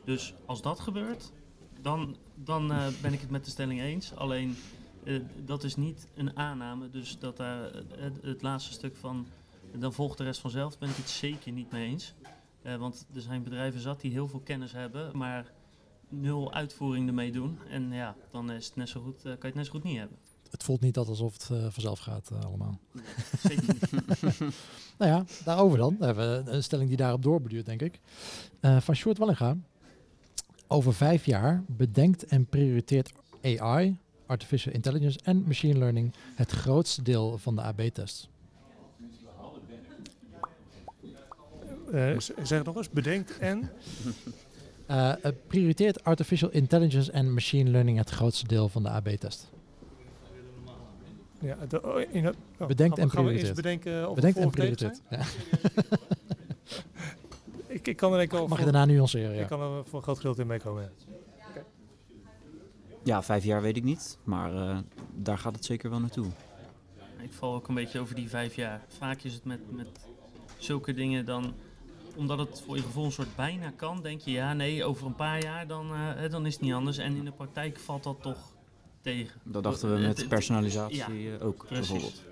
Dus 0.04 0.34
als 0.46 0.62
dat 0.62 0.80
gebeurt, 0.80 1.32
dan, 1.80 2.16
dan 2.34 2.72
ben 3.02 3.12
ik 3.12 3.20
het 3.20 3.30
met 3.30 3.44
de 3.44 3.50
stelling 3.50 3.80
eens. 3.80 4.14
Alleen, 4.14 4.56
dat 5.44 5.64
is 5.64 5.76
niet 5.76 6.06
een 6.14 6.36
aanname, 6.36 6.90
dus 6.90 7.18
dat 7.18 7.36
daar 7.36 7.72
het, 7.96 8.22
het 8.22 8.42
laatste 8.42 8.72
stuk 8.72 8.96
van, 8.96 9.26
dan 9.76 9.92
volgt 9.92 10.18
de 10.18 10.24
rest 10.24 10.40
vanzelf, 10.40 10.78
ben 10.78 10.88
ik 10.88 10.96
het 10.96 11.10
zeker 11.10 11.52
niet 11.52 11.72
mee 11.72 11.86
eens. 11.86 12.14
Eh, 12.64 12.76
want 12.76 13.06
er 13.14 13.20
zijn 13.20 13.42
bedrijven 13.42 13.80
zat 13.80 14.00
die 14.00 14.10
heel 14.10 14.28
veel 14.28 14.40
kennis 14.40 14.72
hebben, 14.72 15.16
maar 15.16 15.52
nul 16.08 16.52
uitvoering 16.52 17.08
ermee 17.08 17.32
doen. 17.32 17.58
En 17.70 17.92
ja, 17.92 18.16
dan 18.30 18.50
is 18.50 18.66
het 18.66 18.76
net 18.76 18.88
zo 18.88 19.00
goed, 19.00 19.16
eh, 19.16 19.22
kan 19.22 19.36
je 19.40 19.46
het 19.46 19.54
net 19.54 19.66
zo 19.66 19.72
goed 19.72 19.82
niet 19.82 19.98
hebben. 19.98 20.18
Het 20.50 20.62
voelt 20.62 20.80
niet 20.80 20.94
dat 20.94 21.08
alsof 21.08 21.32
het 21.32 21.48
eh, 21.50 21.66
vanzelf 21.70 21.98
gaat 21.98 22.30
allemaal. 22.44 22.78
Zeker 23.42 23.74
niet. 23.74 23.90
Nou 24.98 25.10
ja, 25.10 25.24
daarover 25.44 25.78
dan. 25.78 25.96
Dan 25.98 26.06
hebben 26.06 26.44
we 26.44 26.50
een 26.50 26.62
stelling 26.62 26.88
die 26.88 26.96
daarop 26.96 27.22
doorbeduurt, 27.22 27.66
denk 27.66 27.82
ik. 27.82 28.00
Van 28.60 28.94
Sjoerd 28.94 29.18
Wallinga. 29.18 29.56
Over 30.66 30.94
vijf 30.94 31.26
jaar 31.26 31.64
bedenkt 31.66 32.24
en 32.26 32.46
prioriteert 32.46 33.12
AI, 33.42 33.98
Artificial 34.26 34.74
Intelligence 34.74 35.18
en 35.22 35.42
Machine 35.46 35.78
Learning 35.78 36.14
het 36.34 36.50
grootste 36.50 37.02
deel 37.02 37.38
van 37.38 37.56
de 37.56 37.62
AB-test. 37.62 38.28
Eh, 41.94 42.18
z- 42.18 42.30
zeg 42.42 42.58
het 42.58 42.64
nog 42.66 42.76
eens. 42.76 42.90
Bedenkt 42.90 43.38
en... 43.38 43.70
Eh, 44.86 45.12
prioriteert 45.46 46.04
Artificial 46.04 46.50
Intelligence 46.50 47.12
en 47.12 47.32
Machine 47.34 47.70
Learning 47.70 47.98
het 47.98 48.10
grootste 48.10 48.46
deel 48.46 48.68
van 48.68 48.82
de 48.82 48.88
AB-test. 48.88 49.50
Ja, 51.40 51.56
de, 51.68 51.82
oh, 51.82 52.00
in 52.10 52.24
het, 52.24 52.36
oh, 52.58 52.66
Bedenkt 52.66 52.98
gaan 52.98 53.08
we- 53.08 53.16
en 53.16 53.22
prioriteert. 53.24 53.54
bedenken 53.54 54.08
of 54.08 54.14
Bedenkt 54.14 54.38
we 54.38 54.44
en 54.44 54.50
prioriteert. 54.50 55.00
Ja. 55.10 55.20
Ik, 57.66 57.86
ik 57.86 57.96
kan 57.96 58.10
er 58.12 58.18
denk 58.18 58.32
ik 58.32 58.38
wel 58.38 58.46
Mag 58.48 58.58
je 58.58 58.64
daarna 58.64 58.84
nuanceren? 58.84 59.32
ik 59.32 59.38
Ja. 59.40 59.44
kan 59.46 59.60
er 59.60 59.84
voor 59.84 59.98
een 59.98 60.02
groot 60.04 60.16
gedeelte 60.16 60.40
in 60.40 60.46
meekomen. 60.46 60.82
ja. 60.82 61.62
Ja, 63.02 63.22
vijf 63.22 63.44
jaar 63.44 63.62
weet 63.62 63.76
ik 63.76 63.84
niet, 63.84 64.18
maar 64.24 64.54
eh, 64.54 64.78
daar 65.14 65.38
gaat 65.38 65.54
het 65.54 65.64
zeker 65.64 65.90
wel 65.90 66.00
naartoe. 66.00 66.26
Ik 67.22 67.32
val 67.32 67.54
ook 67.54 67.68
een 67.68 67.74
beetje 67.74 68.00
over 68.00 68.14
die 68.14 68.28
vijf 68.28 68.54
jaar. 68.56 68.80
Vaak 68.98 69.22
is 69.22 69.34
het 69.34 69.44
met, 69.44 69.72
met 69.72 69.86
zulke 70.58 70.94
dingen 70.94 71.24
dan, 71.24 71.54
omdat 72.16 72.38
het 72.38 72.62
voor 72.66 72.76
je 72.76 72.82
gevoel 72.82 73.04
een 73.04 73.12
soort 73.12 73.36
bijna 73.36 73.70
kan, 73.70 74.02
denk 74.02 74.20
je 74.20 74.30
ja, 74.30 74.52
nee, 74.52 74.84
over 74.84 75.06
een 75.06 75.14
paar 75.14 75.42
jaar 75.42 75.66
dan, 75.66 75.94
eh, 75.94 76.30
dan 76.30 76.46
is 76.46 76.52
het 76.52 76.62
niet 76.62 76.72
anders. 76.72 76.98
En 76.98 77.16
in 77.16 77.24
de 77.24 77.32
praktijk 77.32 77.78
valt 77.78 78.02
dat 78.02 78.22
toch 78.22 78.52
tegen. 79.00 79.40
Dat 79.44 79.62
dachten 79.62 79.94
we 79.94 80.00
met 80.00 80.28
personalisatie 80.28 81.20
ja, 81.22 81.36
eh, 81.38 81.46
ook 81.46 81.66
precies. 81.66 81.88
bijvoorbeeld. 81.88 82.22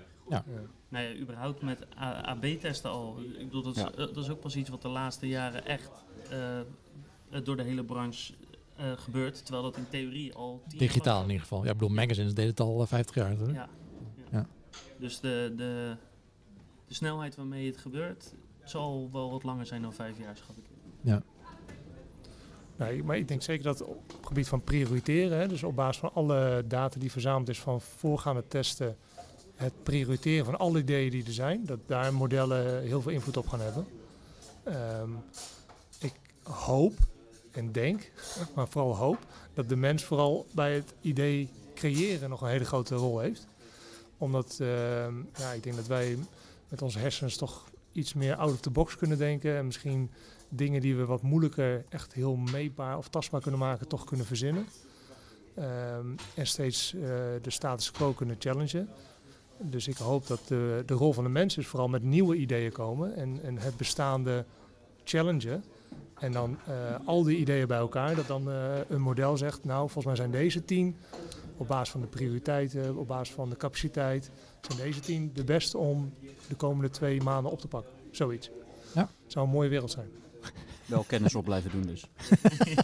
Nou 0.89 1.05
ja, 1.05 1.15
überhaupt 1.15 1.61
met 1.61 1.85
AB-testen 2.25 2.89
al. 2.89 3.19
Ik 3.37 3.45
bedoel, 3.45 3.61
dat 3.63 3.75
is, 3.75 3.81
Ja. 3.81 3.91
eh, 3.91 3.97
dat 3.97 4.17
is 4.17 4.29
ook 4.29 4.39
pas 4.39 4.55
iets 4.55 4.69
wat 4.69 4.81
de 4.81 4.87
laatste 4.87 5.27
jaren 5.27 5.65
echt 5.65 5.91
door 7.43 7.57
de 7.57 7.63
hele 7.63 7.83
branche 7.83 8.33
eh, 8.75 8.91
gebeurt. 8.95 9.43
Terwijl 9.45 9.63
dat 9.63 9.77
in 9.77 9.85
theorie 9.89 10.33
al 10.33 10.61
tien 10.67 10.79
jaar 10.79 10.87
Digitaal 10.87 11.13
was. 11.15 11.23
in 11.23 11.29
ieder 11.29 11.41
geval. 11.47 11.63
Ja, 11.63 11.71
ik 11.71 11.77
bedoel, 11.77 11.95
magazines 11.95 12.33
deden 12.33 12.49
het 12.51 12.59
al 12.59 12.81
eh, 12.81 12.87
50 12.87 13.15
jaar. 13.15 13.31
Ja. 13.37 13.53
ja. 13.53 13.69
Ja. 14.31 14.47
Dus 14.99 15.19
de, 15.19 15.53
de, 15.57 15.95
de 16.87 16.93
snelheid 16.93 17.35
waarmee 17.35 17.67
het 17.67 17.77
gebeurt, 17.77 18.33
zal 18.63 19.09
wel 19.11 19.31
wat 19.31 19.43
langer 19.43 19.65
zijn 19.65 19.81
dan 19.81 19.93
vijf 19.93 20.17
jaar, 20.19 20.37
schat 20.37 20.55
ik. 20.57 20.65
Nee, 22.75 23.03
maar 23.03 23.17
ik 23.17 23.27
denk 23.27 23.41
zeker 23.41 23.63
dat 23.63 23.83
op 23.83 24.11
het 24.17 24.27
gebied 24.27 24.47
van 24.47 24.63
prioriteren, 24.63 25.37
hè, 25.37 25.47
dus 25.47 25.63
op 25.63 25.75
basis 25.75 25.97
van 25.97 26.13
alle 26.13 26.63
data 26.67 26.99
die 26.99 27.11
verzameld 27.11 27.49
is 27.49 27.59
van 27.59 27.81
voorgaande 27.81 28.47
testen, 28.47 28.97
het 29.55 29.73
prioriteren 29.83 30.45
van 30.45 30.57
alle 30.57 30.79
ideeën 30.79 31.11
die 31.11 31.25
er 31.25 31.33
zijn, 31.33 31.65
dat 31.65 31.79
daar 31.85 32.13
modellen 32.13 32.81
heel 32.81 33.01
veel 33.01 33.11
invloed 33.11 33.37
op 33.37 33.47
gaan 33.47 33.59
hebben. 33.59 33.87
Ehm, 34.63 35.09
ik 35.99 36.13
hoop 36.43 36.93
en 37.51 37.71
denk, 37.71 38.11
maar 38.55 38.67
vooral 38.67 38.95
hoop, 38.95 39.17
dat 39.53 39.69
de 39.69 39.75
mens 39.75 40.03
vooral 40.03 40.45
bij 40.51 40.73
het 40.73 40.93
idee 41.01 41.49
creëren 41.75 42.29
nog 42.29 42.41
een 42.41 42.49
hele 42.49 42.65
grote 42.65 42.95
rol 42.95 43.19
heeft. 43.19 43.47
Omdat 44.17 44.57
ehm, 44.59 45.13
ja, 45.37 45.51
ik 45.51 45.63
denk 45.63 45.75
dat 45.75 45.87
wij 45.87 46.17
met 46.69 46.81
onze 46.81 46.99
hersens 46.99 47.37
toch 47.37 47.71
iets 47.93 48.13
meer 48.13 48.35
out 48.35 48.51
of 48.51 48.59
the 48.59 48.69
box 48.69 48.95
kunnen 48.95 49.17
denken 49.17 49.57
en 49.57 49.65
misschien 49.65 50.11
dingen 50.49 50.81
die 50.81 50.95
we 50.95 51.05
wat 51.05 51.21
moeilijker 51.21 51.85
echt 51.89 52.13
heel 52.13 52.35
meetbaar 52.35 52.97
of 52.97 53.09
tastbaar 53.09 53.41
kunnen 53.41 53.59
maken, 53.59 53.87
toch 53.87 54.03
kunnen 54.03 54.25
verzinnen. 54.25 54.65
Ehm, 55.55 56.07
en 56.35 56.47
steeds 56.47 56.93
eh, 56.93 57.01
de 57.41 57.49
status 57.49 57.91
quo 57.91 58.11
kunnen 58.11 58.35
challengen. 58.39 58.89
Dus 59.57 59.87
ik 59.87 59.97
hoop 59.97 60.27
dat 60.27 60.39
de, 60.47 60.83
de 60.85 60.93
rol 60.93 61.13
van 61.13 61.23
de 61.23 61.29
mens 61.29 61.57
is 61.57 61.67
vooral 61.67 61.87
met 61.87 62.03
nieuwe 62.03 62.35
ideeën 62.35 62.71
komen 62.71 63.15
en, 63.15 63.39
en 63.43 63.57
het 63.57 63.77
bestaande 63.77 64.45
challengen. 65.03 65.63
En 66.19 66.31
dan 66.31 66.57
eh, 66.65 66.73
al 67.05 67.23
die 67.23 67.37
ideeën 67.37 67.67
bij 67.67 67.77
elkaar, 67.77 68.15
dat 68.15 68.27
dan 68.27 68.49
eh, 68.49 68.75
een 68.89 69.01
model 69.01 69.37
zegt, 69.37 69.63
nou 69.63 69.79
volgens 69.79 70.05
mij 70.05 70.15
zijn 70.15 70.31
deze 70.31 70.65
tien 70.65 70.95
op 71.57 71.67
basis 71.67 71.89
van 71.89 72.01
de 72.01 72.07
prioriteiten, 72.07 72.97
op 72.97 73.07
basis 73.07 73.35
van 73.35 73.49
de 73.49 73.57
capaciteit, 73.57 74.31
zijn 74.65 74.77
deze 74.77 74.99
tien 74.99 75.31
de 75.33 75.43
beste 75.43 75.77
om 75.77 76.13
de 76.47 76.55
komende 76.55 76.89
twee 76.89 77.21
maanden 77.21 77.51
op 77.51 77.59
te 77.59 77.67
pakken. 77.67 77.91
Zoiets. 78.11 78.49
Ja. 78.93 79.09
Zou 79.27 79.45
een 79.45 79.51
mooie 79.51 79.69
wereld 79.69 79.91
zijn. 79.91 80.07
Wel 80.85 81.03
kennis 81.03 81.35
op 81.35 81.43
blijven 81.43 81.71
doen 81.71 81.81
dus. 81.81 82.05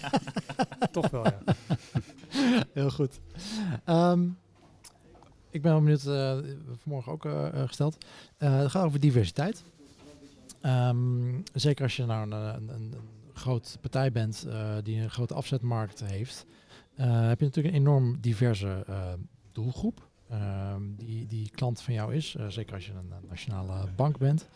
Toch 0.92 1.10
wel, 1.10 1.24
ja. 1.24 1.40
Heel 2.74 2.90
goed. 2.92 3.20
Ehm, 3.84 4.24
ik 5.50 5.62
ben 5.62 5.72
wel 5.72 5.82
benieuwd, 5.82 6.06
eh, 6.06 6.38
vanmorgen 6.82 7.12
ook 7.12 7.26
eh, 7.26 7.48
eh, 7.48 7.68
gesteld. 7.68 8.06
Eh, 8.38 8.58
het 8.58 8.72
gaat 8.72 8.86
over 8.86 9.00
diversiteit. 9.00 9.64
Ehm, 10.62 11.42
zeker 11.54 11.84
als 11.84 11.96
je 11.96 12.06
nou 12.06 12.24
een, 12.24 12.32
een, 12.32 12.70
een, 12.70 12.94
een 12.94 13.20
groot 13.40 13.78
partij 13.82 14.12
bent 14.12 14.46
eh, 14.48 14.76
die 14.84 15.02
een 15.02 15.10
grote 15.10 15.34
afzetmarkt 15.34 16.04
heeft, 16.04 16.46
eh, 16.96 17.28
heb 17.28 17.40
je 17.40 17.46
natuurlijk 17.46 17.76
een 17.76 17.82
enorm 17.82 18.18
diverse 18.20 18.84
eh, 18.88 19.14
doelgroep. 19.52 20.09
Ehm, 20.30 20.82
die, 20.98 21.28
die 21.28 21.50
klant 21.50 21.82
van 21.82 21.94
jou 21.94 22.16
is, 22.16 22.36
Eh, 22.36 22.48
zeker 22.48 22.74
als 22.74 22.86
je 22.86 22.94
een, 22.94 23.28
nationale 23.30 23.88
bank 23.96 24.18
bent, 24.18 24.48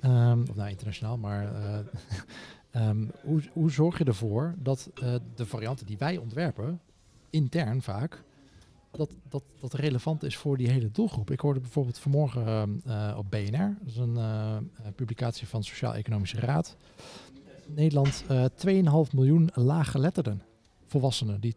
Ehm, 0.00 0.40
of 0.40 0.56
nou 0.56 0.68
internationaal, 0.68 1.18
maar 1.18 1.54
eh, 1.54 1.78
ehm, 2.88 3.06
hoe, 3.22 3.42
hoe 3.52 3.70
zorg 3.70 3.98
je 3.98 4.04
ervoor 4.04 4.54
dat 4.58 4.90
eh, 4.94 5.14
de 5.34 5.46
varianten 5.46 5.86
die 5.86 5.98
wij 5.98 6.16
ontwerpen, 6.16 6.80
intern 7.30 7.82
vaak, 7.82 8.24
dat, 8.90 9.10
dat 9.28 9.42
dat 9.60 9.72
relevant 9.72 10.22
is 10.22 10.36
voor 10.36 10.56
die 10.56 10.70
hele 10.70 10.90
doelgroep. 10.90 11.30
Ik 11.30 11.40
hoorde 11.40 11.60
bijvoorbeeld 11.60 11.98
vanmorgen 11.98 12.82
op 13.16 13.30
BNR, 13.30 13.76
dat 13.80 13.86
is 13.86 13.96
een 13.96 14.18
publicatie 14.94 15.48
van 15.48 15.64
Sociaal-Economische 15.64 16.40
Raad, 16.40 16.76
Nederland 17.66 18.24
eh 18.28 18.44
2,5 19.06 19.12
miljoen 19.12 19.50
laaggeletterden, 19.54 20.42
volwassenen, 20.86 21.40
die 21.40 21.54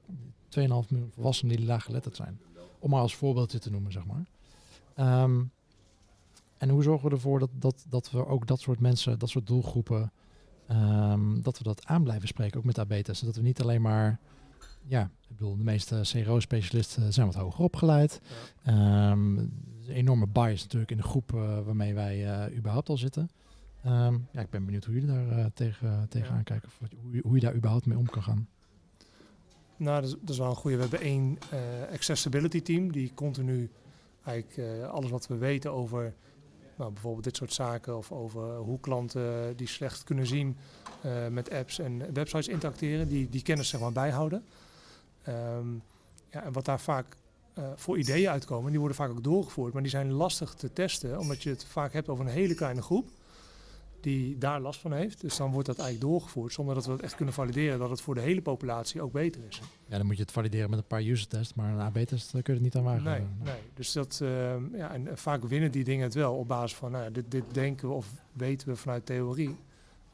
2,5 0.50 0.60
miljoen 0.60 1.12
volwassenen 1.14 1.56
die 1.56 1.66
laaggeletterd 1.66 2.16
zijn. 2.16 2.40
Om 2.80 2.90
maar 2.90 3.02
als 3.02 3.16
voorbeeldje 3.16 3.60
te 3.60 3.72
noemen, 3.72 3.92
zeg 3.92 4.06
maar. 4.06 4.26
Ehm, 4.96 5.44
en 6.58 6.70
hoe 6.70 6.84
zorgen 6.84 7.10
we 7.10 7.16
ervoor 7.16 7.40
dat, 7.40 7.50
dat, 7.54 7.86
dat 7.90 8.12
we 8.12 8.26
ook 8.26 8.48
dat 8.48 8.60
soort 8.60 8.80
mensen, 8.80 9.20
dat 9.20 9.30
soort 9.30 9.48
doelgroepen, 9.48 10.12
ehm, 10.68 11.42
dat 11.42 11.58
we 11.58 11.64
dat 11.64 11.86
aan 11.86 12.04
blijven 12.04 12.28
spreken, 12.28 12.58
ook 12.60 12.66
met 12.66 12.80
AB-testen. 12.80 13.26
Dat 13.28 13.36
we 13.36 13.42
niet 13.42 13.62
alleen 13.62 13.82
maar, 13.82 14.20
ja, 14.88 15.04
ik 15.04 15.36
bedoel, 15.38 15.58
de 15.58 15.64
meeste 15.64 16.02
CRO-specialisten 16.04 17.14
zijn 17.14 17.26
wat 17.26 17.36
hoger 17.36 17.64
opgeleid. 17.64 18.22
Ehm, 18.64 19.38
een 19.38 19.52
enorme 19.88 20.28
bias 20.28 20.62
natuurlijk 20.64 20.92
in 20.92 20.98
de 20.98 21.04
groep 21.04 21.34
eh, 21.34 21.60
waarmee 21.66 21.94
wij 21.94 22.28
eh, 22.48 22.58
überhaupt 22.58 22.90
al 22.90 22.98
zitten. 22.98 23.30
Ja, 24.32 24.42
ik 24.42 24.50
ben 24.50 24.66
benieuwd 24.66 24.86
hoe 24.86 24.94
jullie 24.94 25.10
daar 25.10 25.30
eh, 25.30 25.46
tegen, 25.54 26.06
tegenaan 26.10 26.38
Ja. 26.38 26.44
kijken. 26.44 26.70
Of 26.82 26.90
hoe, 27.02 27.22
hoe 27.24 27.36
je 27.36 27.42
daar 27.42 27.56
überhaupt 27.56 27.86
mee 27.86 27.98
om 27.98 28.06
kan 28.10 28.24
gaan. 28.24 28.48
Nou, 29.80 30.02
dat 30.02 30.30
is, 30.30 30.38
wel 30.38 30.50
een 30.50 30.56
goede. 30.56 30.76
We 30.76 30.82
hebben 30.82 31.02
één 31.02 31.38
eh, 31.50 31.60
accessibility 31.94 32.62
team 32.62 32.92
die 32.92 33.12
continu 33.14 33.70
eigenlijk 34.24 34.58
eh, 34.58 34.90
alles 34.90 35.10
wat 35.10 35.28
we 35.28 35.38
weten 35.38 35.72
over 35.72 36.14
nou, 36.76 36.92
bijvoorbeeld 36.92 37.24
dit 37.24 37.36
soort 37.36 37.54
zaken 37.54 37.98
of 37.98 38.12
over 38.12 38.56
hoe 38.56 38.80
klanten 38.80 39.58
die 39.58 39.68
slecht 39.68 40.04
kunnen 40.04 40.28
zien 40.28 40.58
eh, 41.02 41.28
met 41.28 41.52
apps 41.52 41.80
en 41.80 42.14
websites 42.14 42.48
interacteren, 42.48 43.08
die, 43.08 43.30
die 43.30 43.42
kennis 43.42 43.70
zeg 43.70 43.82
maar 43.82 43.92
bijhouden. 43.92 44.44
Ehm, 45.24 45.74
ja, 46.30 46.44
en 46.44 46.54
wat 46.54 46.66
daar 46.66 46.80
vaak 46.80 47.18
voor 47.76 47.98
ideeën 47.98 48.30
uitkomen. 48.30 48.70
Die 48.70 48.80
worden 48.80 48.98
vaak 48.98 49.10
ook 49.10 49.24
doorgevoerd, 49.24 49.74
maar 49.74 49.82
die 49.82 49.92
zijn 49.92 50.12
lastig 50.12 50.54
te 50.54 50.74
testen, 50.74 51.20
omdat 51.20 51.44
je 51.44 51.50
het 51.50 51.66
vaak 51.66 51.94
hebt 51.94 52.10
over 52.10 52.26
een 52.26 52.32
hele 52.32 52.56
kleine 52.56 52.82
groep 52.82 53.10
die 54.04 54.38
daar 54.38 54.60
last 54.62 54.80
van 54.80 54.94
heeft. 54.94 55.22
Dus 55.22 55.38
dan 55.38 55.52
wordt 55.52 55.68
dat 55.68 55.80
eigenlijk 55.80 56.12
doorgevoerd 56.12 56.54
zonder 56.54 56.76
dat 56.76 56.86
we 56.86 56.92
het 56.92 57.02
echt 57.02 57.16
kunnen 57.16 57.34
valideren 57.34 57.80
dat 57.80 57.90
het 57.90 58.02
voor 58.02 58.16
de 58.16 58.22
hele 58.22 58.42
populatie 58.42 59.02
ook 59.02 59.12
beter 59.12 59.42
is. 59.50 59.62
Ja, 59.88 59.98
dan 59.98 60.06
moet 60.06 60.16
je 60.16 60.22
het 60.22 60.32
valideren 60.32 60.70
met 60.70 60.80
een 60.80 60.88
paar 60.88 61.02
user 61.02 61.28
tests, 61.28 61.54
maar 61.54 61.74
een 61.74 61.80
AB-test 61.80 62.32
kun 62.32 62.42
je 62.44 62.52
het 62.52 62.62
niet 62.62 62.76
aan 62.76 62.84
wagen. 62.84 63.04
Nee, 63.04 63.22
nee. 63.44 63.62
Dus 63.74 63.92
dat, 63.92 64.20
ehm, 64.24 64.76
ja, 64.76 64.94
en 64.94 65.18
vaak 65.18 65.44
winnen 65.44 65.72
die 65.72 65.84
dingen 65.84 66.04
het 66.04 66.14
wel 66.14 66.36
op 66.36 66.48
basis 66.48 66.78
van, 66.78 66.92
nou 66.92 67.04
ja, 67.04 67.10
dit, 67.10 67.32
dit 67.32 67.44
denken 67.52 67.88
we 67.88 67.94
of 67.94 68.08
weten 68.34 68.68
we 68.68 68.76
vanuit 68.76 69.06
theorie. 69.06 69.56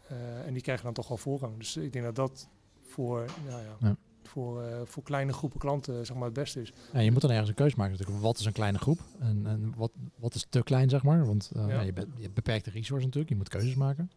Eh, 0.08 0.48
en 0.48 0.54
die 0.54 0.62
krijgen 0.62 0.86
dan 0.86 0.94
toch 0.94 1.08
wel 1.08 1.18
voorrang. 1.18 1.58
Dus 1.58 1.78
ik 1.78 1.94
denk 1.94 2.06
dat 2.06 2.16
dat 2.16 2.50
voor, 2.88 3.26
nou 3.48 3.62
ja, 3.62 3.76
Ja. 3.80 3.96
Voor, 4.36 4.62
eh, 4.64 4.78
voor 4.86 5.04
kleine 5.04 5.34
groepen 5.34 5.60
klanten 5.60 6.06
zeg 6.06 6.16
maar, 6.16 6.26
het 6.26 6.34
beste 6.34 6.62
is. 6.62 6.74
Ja, 6.94 7.00
je 7.00 7.12
moet 7.12 7.22
dan 7.22 7.30
ergens 7.32 7.50
een 7.50 7.56
keuze 7.56 7.76
maken 7.78 7.92
natuurlijk. 7.98 8.22
Wat 8.24 8.40
is 8.40 8.46
een 8.46 8.52
kleine 8.52 8.78
groep 8.78 9.00
en, 9.20 9.42
en 9.46 9.74
wat, 9.78 9.92
wat 10.16 10.36
is 10.36 10.46
te 10.50 10.64
klein, 10.64 10.90
zeg 10.90 11.04
maar? 11.04 11.26
Want 11.26 11.52
eh, 11.56 11.68
Ja. 11.68 11.74
ja, 11.74 11.82
je, 11.82 11.94
be- 11.94 12.08
je 12.16 12.22
hebt 12.22 12.34
beperkte 12.34 12.70
resources 12.70 13.06
natuurlijk, 13.06 13.30
je 13.30 13.36
moet 13.36 13.50
keuzes 13.50 13.76
maken. 13.76 14.12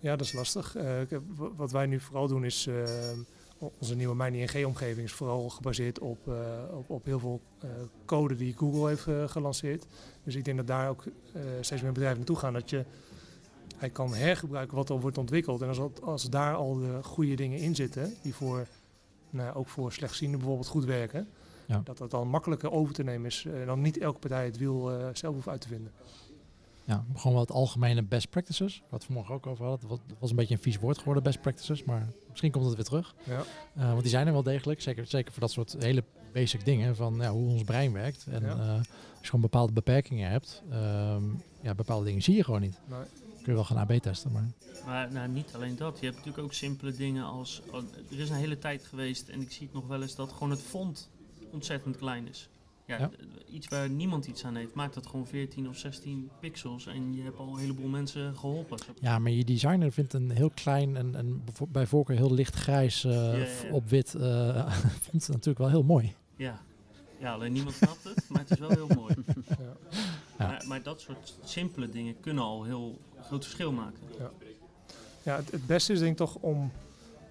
Ja, 0.00 0.16
dat 0.16 0.26
is 0.26 0.32
lastig. 0.32 0.76
Eh, 0.76 1.00
wat 1.56 1.70
wij 1.70 1.86
nu 1.86 2.00
vooral 2.00 2.28
doen 2.28 2.44
is, 2.44 2.68
onze 3.78 3.94
nieuwe 3.96 4.14
MijnING-omgeving 4.14 5.06
is 5.06 5.12
vooral 5.12 5.48
gebaseerd 5.48 5.98
op, 5.98 6.18
op, 6.70 6.90
op 6.90 7.04
heel 7.04 7.18
veel 7.18 7.40
code 8.04 8.34
die 8.36 8.54
Google 8.56 8.88
heeft 8.88 9.30
gelanceerd. 9.30 9.86
Dus 10.24 10.34
ik 10.34 10.44
denk 10.44 10.56
dat 10.56 10.66
daar 10.66 10.88
ook 10.88 11.04
steeds 11.60 11.82
meer 11.82 11.92
bedrijven 11.92 12.18
naartoe 12.18 12.36
gaan. 12.36 12.52
Dat 12.52 12.70
je 12.70 12.84
hij 13.76 13.90
kan 13.90 14.14
hergebruiken 14.14 14.76
wat 14.76 14.90
al 14.90 15.00
wordt 15.00 15.18
ontwikkeld. 15.18 15.62
En 15.62 15.68
als, 15.68 15.78
dat- 15.78 16.02
als 16.02 16.22
daar 16.30 16.54
al 16.54 16.74
de 16.78 16.98
goede 17.02 17.34
dingen 17.34 17.58
in 17.58 17.74
zitten, 17.74 18.14
die 18.22 18.34
voor, 18.34 18.66
nou, 19.30 19.54
ook 19.56 19.68
voor 19.68 19.92
slechtzienden 19.92 20.38
bijvoorbeeld 20.38 20.68
goed 20.68 20.84
werken, 20.84 21.28
Ja. 21.66 21.80
dat 21.84 21.98
dat 21.98 22.10
dan 22.10 22.28
makkelijker 22.28 22.70
over 22.70 22.94
te 22.94 23.02
nemen 23.02 23.26
is. 23.26 23.44
En 23.54 23.66
dan 23.66 23.80
niet 23.80 23.98
elke 23.98 24.18
partij 24.18 24.44
het 24.44 24.56
wiel 24.58 24.90
eh, 24.92 25.06
zelf 25.12 25.34
hoeft 25.34 25.48
uit 25.48 25.60
te 25.60 25.68
vinden. 25.68 25.92
Ja, 26.84 27.04
gewoon 27.14 27.36
wat 27.36 27.50
algemene 27.50 28.02
best 28.02 28.30
practices. 28.30 28.82
Wat 28.88 29.00
we 29.00 29.06
vanmorgen 29.06 29.34
ook 29.34 29.46
over 29.46 29.64
hadden. 29.66 29.90
Het 29.90 30.00
was- 30.18 30.30
een 30.30 30.36
beetje 30.36 30.54
een 30.54 30.60
vies 30.60 30.78
woord 30.78 30.98
geworden, 30.98 31.22
best 31.22 31.40
practices. 31.40 31.84
Maar 31.84 32.08
misschien 32.28 32.50
komt 32.50 32.64
het 32.64 32.74
weer 32.74 32.84
terug. 32.84 33.14
Ja. 33.24 33.42
Eh, 33.74 33.88
want 33.88 34.00
die 34.00 34.10
zijn 34.10 34.26
er 34.26 34.32
wel 34.32 34.42
degelijk. 34.42 34.80
Zeker, 34.80 35.06
zeker 35.06 35.32
voor 35.32 35.40
dat 35.40 35.50
soort 35.50 35.76
hele 35.78 36.04
basic 36.32 36.64
dingen. 36.64 36.96
Van 36.96 37.14
ja, 37.16 37.30
hoe 37.30 37.50
ons 37.50 37.62
brein 37.64 37.92
werkt. 37.92 38.26
En 38.30 38.42
Ja. 38.42 38.48
eh, 38.50 38.68
als 38.78 39.20
je 39.20 39.24
gewoon 39.24 39.40
bepaalde 39.40 39.72
beperkingen 39.72 40.30
hebt. 40.30 40.62
ehm, 40.70 41.22
ja, 41.60 41.74
bepaalde 41.74 42.04
dingen 42.04 42.22
zie 42.22 42.36
je 42.36 42.44
gewoon 42.44 42.60
niet. 42.60 42.78
Nee. 42.88 42.98
Kun 43.46 43.54
je 43.54 43.60
wel 43.60 43.76
gaan 43.76 43.88
AB 43.88 43.92
testen. 43.92 44.32
Maar 44.32 44.46
Maar 44.86 45.12
nou, 45.12 45.28
niet 45.28 45.54
alleen 45.54 45.76
dat. 45.76 45.98
Je 45.98 46.04
hebt 46.04 46.16
natuurlijk 46.16 46.44
ook 46.44 46.52
simpele 46.52 46.92
dingen 46.92 47.24
als... 47.24 47.62
oh, 47.70 47.82
er 48.10 48.18
is 48.18 48.30
een 48.30 48.36
hele 48.36 48.58
tijd 48.58 48.84
geweest, 48.84 49.28
en 49.28 49.40
ik 49.40 49.52
zie 49.52 49.66
het 49.66 49.74
nog 49.74 49.86
wel 49.86 50.02
eens, 50.02 50.14
dat 50.14 50.32
gewoon 50.32 50.50
het 50.50 50.62
font 50.62 51.10
ontzettend 51.52 51.96
klein 51.96 52.28
is. 52.28 52.48
Ja, 52.86 53.10
Iets 53.50 53.68
waar 53.68 53.90
niemand 53.90 54.26
iets 54.26 54.44
aan 54.44 54.54
heeft, 54.54 54.74
maakt 54.74 54.94
dat 54.94 55.06
gewoon 55.06 55.26
14 55.26 55.68
of 55.68 55.76
16 55.76 56.30
pixels. 56.40 56.86
En 56.86 57.14
je 57.14 57.22
hebt 57.22 57.38
al 57.38 57.48
een 57.52 57.58
heleboel 57.58 57.88
mensen 57.88 58.36
geholpen. 58.36 58.78
ja, 59.00 59.18
maar 59.18 59.30
je 59.32 59.44
designer 59.44 59.92
vindt 59.92 60.12
een 60.12 60.30
heel 60.30 60.50
klein 60.50 60.96
en, 60.96 61.14
en 61.14 61.44
bij 61.68 61.86
voorkeur 61.86 62.16
heel 62.16 62.32
licht 62.34 62.54
grijs 62.54 63.04
eh, 63.04 63.12
Ja, 63.12 63.32
ja, 63.68 63.72
op 63.72 63.88
wit. 63.88 64.14
eh 64.14 64.72
vond 65.06 65.22
het 65.22 65.28
natuurlijk 65.28 65.58
wel 65.58 65.68
heel 65.68 65.82
mooi. 65.82 66.14
Ja. 66.36 66.60
ja, 67.18 67.32
alleen 67.32 67.52
niemand 67.52 67.74
snapt 67.74 68.04
het, 68.04 68.24
maar 68.28 68.40
het 68.40 68.50
is 68.50 68.58
wel 68.58 68.70
heel 68.70 68.88
mooi. 68.96 69.14
Maar, 70.38 70.64
maar 70.66 70.82
dat 70.82 71.00
soort 71.00 71.38
simpele 71.44 71.88
dingen 71.88 72.20
kunnen 72.20 72.44
al 72.44 72.64
heel 72.64 72.98
groot 73.26 73.44
verschil 73.44 73.72
maken. 73.72 73.98
Ja, 75.22 75.36
het, 75.36 75.50
het 75.50 75.66
beste 75.66 75.92
is 75.92 75.98
denk 75.98 76.10
ik 76.10 76.16
toch 76.16 76.34
om 76.40 76.72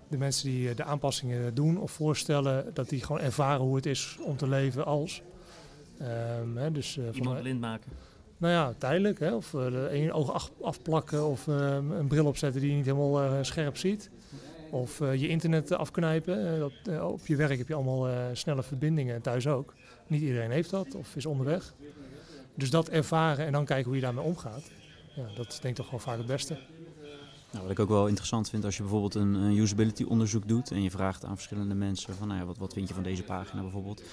de 0.07 0.17
mensen 0.17 0.49
die 0.49 0.69
eh, 0.69 0.75
de 0.75 0.83
aanpassingen 0.83 1.53
doen 1.53 1.77
of 1.77 1.91
voorstellen, 1.91 2.73
dat 2.73 2.89
die 2.89 3.01
gewoon 3.03 3.21
ervaren 3.21 3.61
hoe 3.65 3.75
het 3.75 3.85
is 3.85 4.17
om 4.21 4.37
te 4.37 4.47
leven 4.47 4.85
als. 4.85 5.21
Ehm, 5.99 6.55
hè, 6.57 6.71
dus, 6.71 6.97
eh, 6.97 7.03
van, 7.05 7.13
Iemand 7.15 7.35
eh, 7.35 7.41
blind 7.41 7.59
maken. 7.59 7.91
nou 8.37 8.53
ja, 8.53 8.73
tijdelijk. 8.77 9.19
Hè, 9.19 9.33
of 9.35 9.53
eh, 9.53 9.65
de 9.71 9.85
één 9.87 10.11
oog 10.11 10.31
af- 10.33 10.51
afplakken 10.61 11.25
of 11.27 11.47
ehm, 11.47 11.91
een 11.91 12.07
bril 12.07 12.25
opzetten 12.25 12.61
die 12.61 12.69
je 12.69 12.75
niet 12.75 12.85
helemaal 12.85 13.21
eh, 13.21 13.37
scherp 13.41 13.77
ziet. 13.77 14.09
Of 14.71 15.01
eh, 15.01 15.15
je 15.15 15.27
internet 15.27 15.71
eh, 15.71 15.77
afknijpen. 15.77 16.53
Eh, 16.53 16.59
dat, 16.59 16.71
eh, 16.89 17.07
op 17.07 17.27
je 17.27 17.35
werk 17.35 17.57
heb 17.57 17.67
je 17.67 17.73
allemaal 17.73 18.07
eh, 18.07 18.15
snelle 18.33 18.63
verbindingen 18.63 19.15
en 19.15 19.21
thuis 19.21 19.47
ook. 19.47 19.73
Niet 20.07 20.21
iedereen 20.21 20.51
heeft 20.51 20.69
dat 20.69 20.95
of 20.95 21.15
is 21.15 21.25
onderweg. 21.25 21.73
Dus 22.55 22.69
dat 22.69 22.89
ervaren 22.89 23.45
en 23.45 23.51
dan 23.51 23.65
kijken 23.65 23.85
hoe 23.85 23.95
je 23.95 24.01
daarmee 24.01 24.23
omgaat. 24.25 24.63
Ja, 25.15 25.27
dat 25.35 25.47
is 25.47 25.59
denk 25.59 25.77
ik 25.77 25.83
toch 25.83 25.89
wel 25.91 25.99
vaak 25.99 26.17
het 26.17 26.25
beste. 26.25 26.57
Nou, 27.51 27.67
wat 27.67 27.71
ik 27.71 27.79
ook 27.79 27.89
wel 27.89 28.07
interessant 28.07 28.49
vind 28.49 28.65
als 28.65 28.75
je 28.75 28.81
bijvoorbeeld 28.81 29.15
een, 29.15 29.35
usability 29.35 30.03
onderzoek 30.03 30.47
doet 30.47 30.71
en 30.71 30.81
je 30.81 30.91
vraagt 30.91 31.25
aan 31.25 31.35
verschillende 31.35 31.75
mensen 31.75 32.15
van 32.15 32.27
nou 32.27 32.39
ja, 32.39 32.45
wat, 32.45 32.57
wat 32.57 32.73
vind 32.73 32.87
je 32.87 32.93
van 32.93 33.03
deze 33.03 33.23
pagina 33.23 33.61
bijvoorbeeld. 33.61 34.03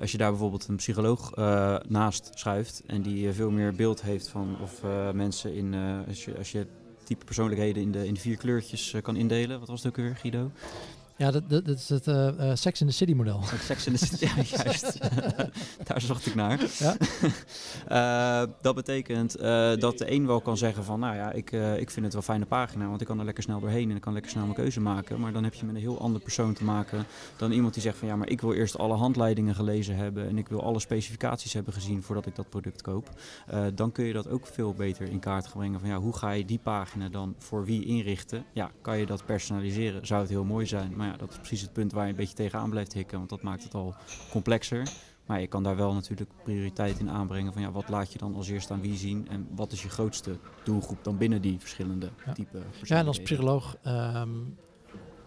Als 0.00 0.12
je 0.12 0.18
daar 0.18 0.30
bijvoorbeeld 0.30 0.68
een 0.68 0.76
psycholoog 0.76 1.32
eh, 1.32 1.76
naast 1.88 2.30
schuift 2.34 2.82
en 2.86 3.02
die 3.02 3.28
eh, 3.28 3.34
veel 3.34 3.50
meer 3.50 3.74
beeld 3.74 4.02
heeft 4.02 4.28
van 4.28 4.56
of 4.62 4.84
eh, 4.84 5.10
mensen 5.10 5.54
in, 5.54 5.74
als, 6.08 6.24
je, 6.24 6.38
als 6.38 6.52
je 6.52 6.66
type 7.04 7.24
persoonlijkheden 7.24 7.82
in 7.82 7.92
de, 7.92 8.06
in 8.06 8.16
vier 8.16 8.36
kleurtjes 8.36 8.94
kan 9.02 9.16
indelen. 9.16 9.58
Wat 9.58 9.68
was 9.68 9.82
het 9.82 9.92
ook 9.92 10.04
weer 10.04 10.16
Guido? 10.16 10.50
Ja, 11.16 11.30
dat, 11.30 11.50
dat, 11.50 11.64
dat 11.64 11.76
is 11.76 11.88
het 11.88 12.06
eh, 12.06 12.50
Sex 12.54 12.80
in 12.80 12.86
the 12.86 12.92
City 12.92 13.12
model. 13.12 13.38
Met 13.38 13.60
Sex 13.70 13.86
in 13.86 13.96
the 13.96 14.06
City, 14.06 14.24
ja, 14.24 14.42
juist. 14.64 14.98
Daar 15.88 16.00
zocht 16.00 16.26
ik 16.26 16.34
naar. 16.34 16.60
Ja. 16.78 16.96
Eh, 17.88 18.48
dat 18.60 18.74
betekent 18.74 19.38
dat 19.80 19.98
de 19.98 20.12
een 20.12 20.26
wel 20.26 20.40
kan 20.40 20.56
zeggen 20.56 20.84
van, 20.84 21.00
nou 21.00 21.16
ja, 21.16 21.32
ik, 21.32 21.52
ik 21.52 21.90
vind 21.90 22.04
het 22.04 22.12
wel 22.12 22.14
een 22.14 22.22
fijne 22.22 22.46
pagina, 22.46 22.88
want 22.88 23.00
ik 23.00 23.06
kan 23.06 23.18
er 23.18 23.24
lekker 23.24 23.42
snel 23.42 23.60
doorheen 23.60 23.90
en 23.90 23.96
ik 23.96 24.02
kan 24.02 24.12
lekker 24.12 24.30
snel 24.30 24.42
mijn 24.44 24.56
keuze 24.56 24.80
maken. 24.80 25.20
Maar 25.20 25.32
dan 25.32 25.44
heb 25.44 25.54
je 25.54 25.64
met 25.64 25.74
een 25.74 25.80
heel 25.80 26.00
ander 26.00 26.20
persoon 26.20 26.52
te 26.52 26.64
maken 26.64 27.06
dan 27.36 27.52
iemand 27.52 27.74
die 27.74 27.82
zegt 27.82 27.96
van, 27.98 28.08
ja, 28.08 28.16
maar 28.16 28.28
ik 28.28 28.40
wil 28.40 28.52
eerst 28.52 28.78
alle 28.78 28.94
handleidingen 28.94 29.54
gelezen 29.54 29.96
hebben 29.96 30.28
en 30.28 30.38
ik 30.38 30.48
wil 30.48 30.62
alle 30.62 30.80
specificaties 30.80 31.52
hebben 31.52 31.72
gezien 31.72 32.02
voordat 32.02 32.26
ik 32.26 32.36
dat 32.36 32.48
product 32.48 32.82
koop. 32.82 33.08
Dan 33.74 33.92
kun 33.92 34.04
je 34.04 34.12
dat 34.12 34.28
ook 34.28 34.46
veel 34.46 34.74
beter 34.74 35.08
in 35.08 35.18
kaart 35.18 35.46
gaan 35.46 35.58
brengen 35.58 35.80
van, 35.80 35.88
ja, 35.88 35.98
hoe 35.98 36.16
ga 36.16 36.30
je 36.30 36.44
die 36.44 36.60
pagina 36.62 37.08
dan 37.08 37.34
voor 37.38 37.64
wie 37.64 37.84
inrichten? 37.84 38.44
Ja, 38.52 38.70
kan 38.80 38.98
je 38.98 39.06
dat 39.06 39.24
personaliseren? 39.24 40.06
Zou 40.06 40.20
het 40.20 40.30
heel 40.30 40.44
mooi 40.44 40.66
zijn, 40.66 40.92
maar 40.96 41.06
ja, 41.06 41.11
dat 41.16 41.30
is 41.30 41.36
precies 41.36 41.60
het 41.60 41.72
punt 41.72 41.92
waar 41.92 42.04
je 42.04 42.10
een 42.10 42.16
beetje 42.16 42.34
tegenaan 42.34 42.70
blijft 42.70 42.92
hikken, 42.92 43.18
want 43.18 43.30
dat 43.30 43.42
maakt 43.42 43.62
het 43.62 43.74
al 43.74 43.94
complexer. 44.30 44.88
Maar 45.26 45.40
je 45.40 45.46
kan 45.46 45.62
daar 45.62 45.76
wel 45.76 45.94
natuurlijk 45.94 46.30
prioriteit 46.42 46.98
in 46.98 47.10
aanbrengen 47.10 47.52
van 47.52 47.62
ja, 47.62 47.70
wat 47.70 47.88
laat 47.88 48.12
je 48.12 48.18
dan 48.18 48.34
als 48.34 48.48
eerste 48.48 48.72
aan 48.72 48.80
wie 48.80 48.96
zien 48.96 49.28
en 49.28 49.48
wat 49.54 49.72
is 49.72 49.82
je 49.82 49.88
grootste 49.88 50.38
doelgroep 50.64 51.04
dan 51.04 51.16
binnen 51.16 51.42
die 51.42 51.58
verschillende 51.58 52.10
Ja. 52.26 52.32
type 52.32 52.62
Ja, 52.82 52.96
en 52.98 53.06
als 53.06 53.20
psycholoog, 53.20 53.76
ehm, 53.82 54.28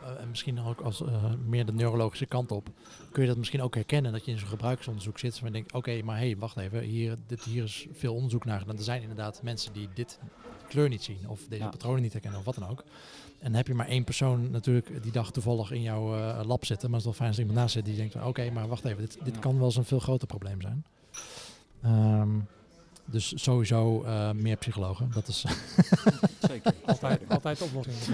eh, 0.02 0.22
en 0.22 0.30
misschien 0.30 0.60
ook 0.60 0.82
als 0.82 1.02
eh, 1.02 1.34
meer 1.46 1.66
de 1.66 1.74
neurologische 1.74 2.26
kant 2.26 2.52
op, 2.52 2.70
kun 3.12 3.22
je 3.22 3.28
dat 3.28 3.38
misschien 3.38 3.62
ook 3.62 3.76
herkennen 3.76 4.12
dat 4.12 4.26
je 4.26 4.32
in 4.32 4.38
zo'n 4.38 4.48
gebruiksonderzoek 4.48 5.20
zit. 5.20 5.38
Je 5.38 5.52
denkt, 5.52 5.74
oké, 5.74 6.02
maar 6.04 6.18
hé, 6.18 6.26
hey, 6.26 6.38
wacht 6.38 6.58
even, 6.58 6.80
hier, 6.80 7.18
dit, 7.28 7.44
hier 7.44 7.64
is 7.64 7.88
veel 7.92 8.14
onderzoek 8.14 8.46
naar 8.46 8.60
gedaan. 8.60 8.78
Er 8.78 8.84
zijn 8.84 9.02
inderdaad 9.02 9.44
mensen 9.44 9.74
die 9.74 9.90
dit 9.94 10.20
kleur 10.68 10.90
niet 10.90 11.04
zien 11.04 11.18
of 11.28 11.40
deze 11.50 11.64
Ja. 11.64 11.70
patronen 11.70 12.02
niet 12.02 12.12
herkennen 12.12 12.40
of 12.40 12.46
wat 12.46 12.56
dan 12.56 12.70
ook. 12.70 12.80
En 13.40 13.52
dan 13.52 13.54
heb 13.54 13.68
je 13.68 13.74
maar 13.74 13.88
één 13.88 14.04
persoon 14.04 14.52
natuurlijk 14.52 15.04
die 15.04 15.12
dag 15.12 15.32
toevallig 15.32 15.72
in 15.72 15.82
jouw 15.82 16.16
eh, 16.18 16.46
lab 16.46 16.66
zitten. 16.66 16.90
Maar 16.90 17.00
het 17.00 17.10
is 17.10 17.18
wel 17.18 17.28
fijn 17.28 17.28
als 17.28 17.38
er 17.38 17.44
iemand 17.46 17.60
naast 17.60 17.74
zit 17.74 17.86
die 17.86 17.96
denkt 17.96 18.14
van 18.14 18.24
oké, 18.26 18.50
maar 18.52 18.68
wacht 18.68 18.86
even, 18.86 18.98
dit, 19.02 19.18
dit 19.24 19.40
kan 19.40 19.56
wel 19.58 19.66
eens 19.66 19.76
een 19.76 19.86
veel 19.86 20.00
groter 20.00 20.28
probleem 20.28 20.62
zijn. 20.62 20.86
Ehm, 21.84 22.30
dus 23.06 23.34
sowieso 23.44 24.04
eh, 24.04 24.32
meer 24.32 24.56
psychologen. 24.58 25.12
Dat 25.14 25.28
is, 25.28 25.46
Zeker. 26.50 26.74
Altijd, 26.86 27.22
altijd 27.28 27.64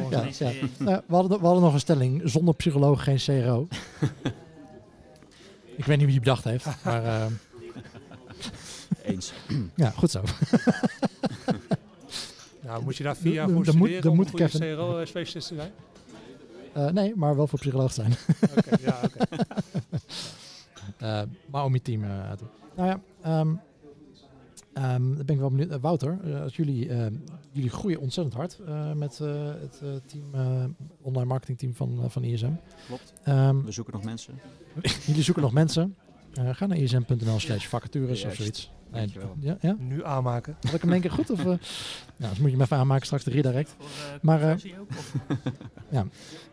Ja. 0.09 0.21
Deze, 0.21 0.45
eh, 0.45 0.59
we, 0.85 1.03
hadden, 1.15 1.39
we 1.39 1.45
hadden 1.45 1.63
nog 1.63 1.73
een 1.73 1.79
stelling, 1.79 2.21
zonder 2.25 2.53
psycholoog 2.55 3.03
geen 3.03 3.17
CRO. 3.17 3.67
Ik 5.77 5.85
weet 5.85 5.97
niet 5.97 6.05
wie 6.05 6.15
die 6.15 6.19
bedacht 6.19 6.43
heeft, 6.43 6.65
maar 6.83 7.03
eh, 7.05 7.25
Eens. 9.03 9.33
ja, 9.75 9.89
goed 9.89 10.11
zo. 10.11 10.21
Nou, 12.63 12.83
moet 12.83 12.95
je 12.97 13.03
daar 13.03 13.15
vier 13.17 13.33
jaar 13.33 13.49
voor 13.49 13.65
studeren 13.65 14.09
om 14.11 14.15
moet 14.15 14.25
een 14.39 14.49
goede 14.49 14.75
CRO-specialist 14.75 15.47
te 15.47 15.55
zijn? 15.55 15.71
Eh, 16.73 16.87
nee, 16.93 17.15
maar 17.15 17.35
wel 17.35 17.47
voor 17.47 17.59
psycholoog 17.59 17.93
zijn. 17.93 18.11
Oké, 18.57 18.77
ja, 18.81 18.99
oké. 19.03 19.25
Eh, 20.97 21.21
maar 21.51 21.63
om 21.63 21.73
je 21.73 21.81
team 21.81 22.03
eh, 22.03 22.29
uit 22.29 22.37
te 22.37 22.43
Nou 22.75 22.89
ja, 22.89 22.99
ehm, 23.21 23.53
ehm, 24.73 25.15
dan 25.15 25.25
ben 25.25 25.35
ik 25.35 25.39
wel 25.39 25.49
benieuwd. 25.49 25.69
Eh, 25.71 25.77
Wouter, 25.81 26.19
eh, 26.23 26.41
als 26.41 26.55
jullie, 26.55 26.89
eh, 26.89 27.05
jullie 27.51 27.69
groeien 27.69 27.99
ontzettend 27.99 28.35
hard 28.35 28.59
eh, 28.67 28.91
met 28.93 29.19
eh, 29.19 29.45
het 29.61 29.79
eh, 29.83 29.89
team, 30.05 30.23
eh, 30.33 30.63
online 31.01 31.25
marketingteam 31.25 31.73
van, 31.75 31.99
eh, 32.03 32.09
van 32.09 32.23
ISM. 32.23 32.51
Klopt. 32.87 33.13
Ehm, 33.23 33.61
We 33.61 33.71
zoeken 33.71 33.93
nog 33.93 34.03
mensen. 34.03 34.39
jullie 35.07 35.23
zoeken 35.23 35.43
nog 35.43 35.51
mensen. 35.53 35.95
Eh, 36.33 36.49
ga 36.51 36.65
naar 36.65 36.77
ism.nl 36.77 37.39
slash 37.39 37.65
vacatures 37.67 38.11
of 38.11 38.21
Juist. 38.21 38.37
zoiets. 38.37 38.71
Nee, 38.91 39.11
ja, 39.39 39.57
ja? 39.61 39.75
Nu 39.79 40.05
aanmaken. 40.05 40.55
Had 40.61 40.73
ik 40.73 40.81
hem 40.81 40.89
in 40.89 40.91
één 40.91 41.01
keer 41.01 41.11
goed? 41.11 41.29
Of, 41.29 41.39
eh? 41.39 41.45
nou, 42.17 42.29
dus 42.29 42.37
moet 42.39 42.49
je 42.49 42.55
hem 42.55 42.61
even 42.61 42.77
aanmaken 42.77 43.05
straks 43.05 43.23
de 43.23 43.31
redirect. 43.31 43.75
eh, 43.79 43.85
Maar, 44.21 44.41
eh? 44.41 44.55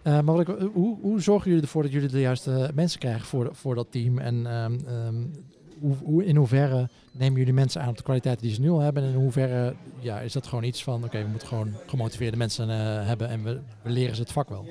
Eh, 0.02 0.12
maar 0.20 0.24
wat 0.34 0.40
ik, 0.48 0.56
hoe, 0.72 0.98
hoe 1.00 1.20
zorgen 1.20 1.48
jullie 1.48 1.64
ervoor 1.64 1.82
dat 1.82 1.92
jullie 1.92 2.08
de 2.08 2.20
juiste 2.20 2.70
mensen 2.74 2.98
krijgen 3.00 3.26
voor, 3.26 3.48
voor 3.52 3.74
dat 3.74 3.86
team? 3.90 4.18
En 4.18 4.46
ehm, 4.46 4.78
ehm, 4.86 5.14
hoe, 5.80 5.94
hoe, 6.02 6.24
in 6.24 6.36
hoeverre 6.36 6.88
nemen 7.12 7.38
jullie 7.38 7.52
mensen 7.54 7.82
aan 7.82 7.88
op 7.88 7.96
de 7.96 8.02
kwaliteiten 8.02 8.46
die 8.46 8.54
ze 8.54 8.60
nu 8.60 8.70
al 8.70 8.80
hebben? 8.80 9.02
En 9.02 9.08
in 9.08 9.14
hoeverre 9.14 9.74
ja, 9.98 10.20
is 10.20 10.32
dat 10.32 10.46
gewoon 10.46 10.64
iets 10.64 10.82
van, 10.84 11.04
oké, 11.04 11.22
we 11.22 11.28
moeten 11.28 11.48
gewoon 11.48 11.72
gemotiveerde 11.86 12.36
mensen 12.36 12.70
eh, 12.70 13.06
hebben 13.06 13.28
en 13.28 13.42
we, 13.42 13.60
we 13.82 13.90
leren 13.90 14.14
ze 14.14 14.20
het 14.22 14.32
vak 14.32 14.48
wel? 14.48 14.66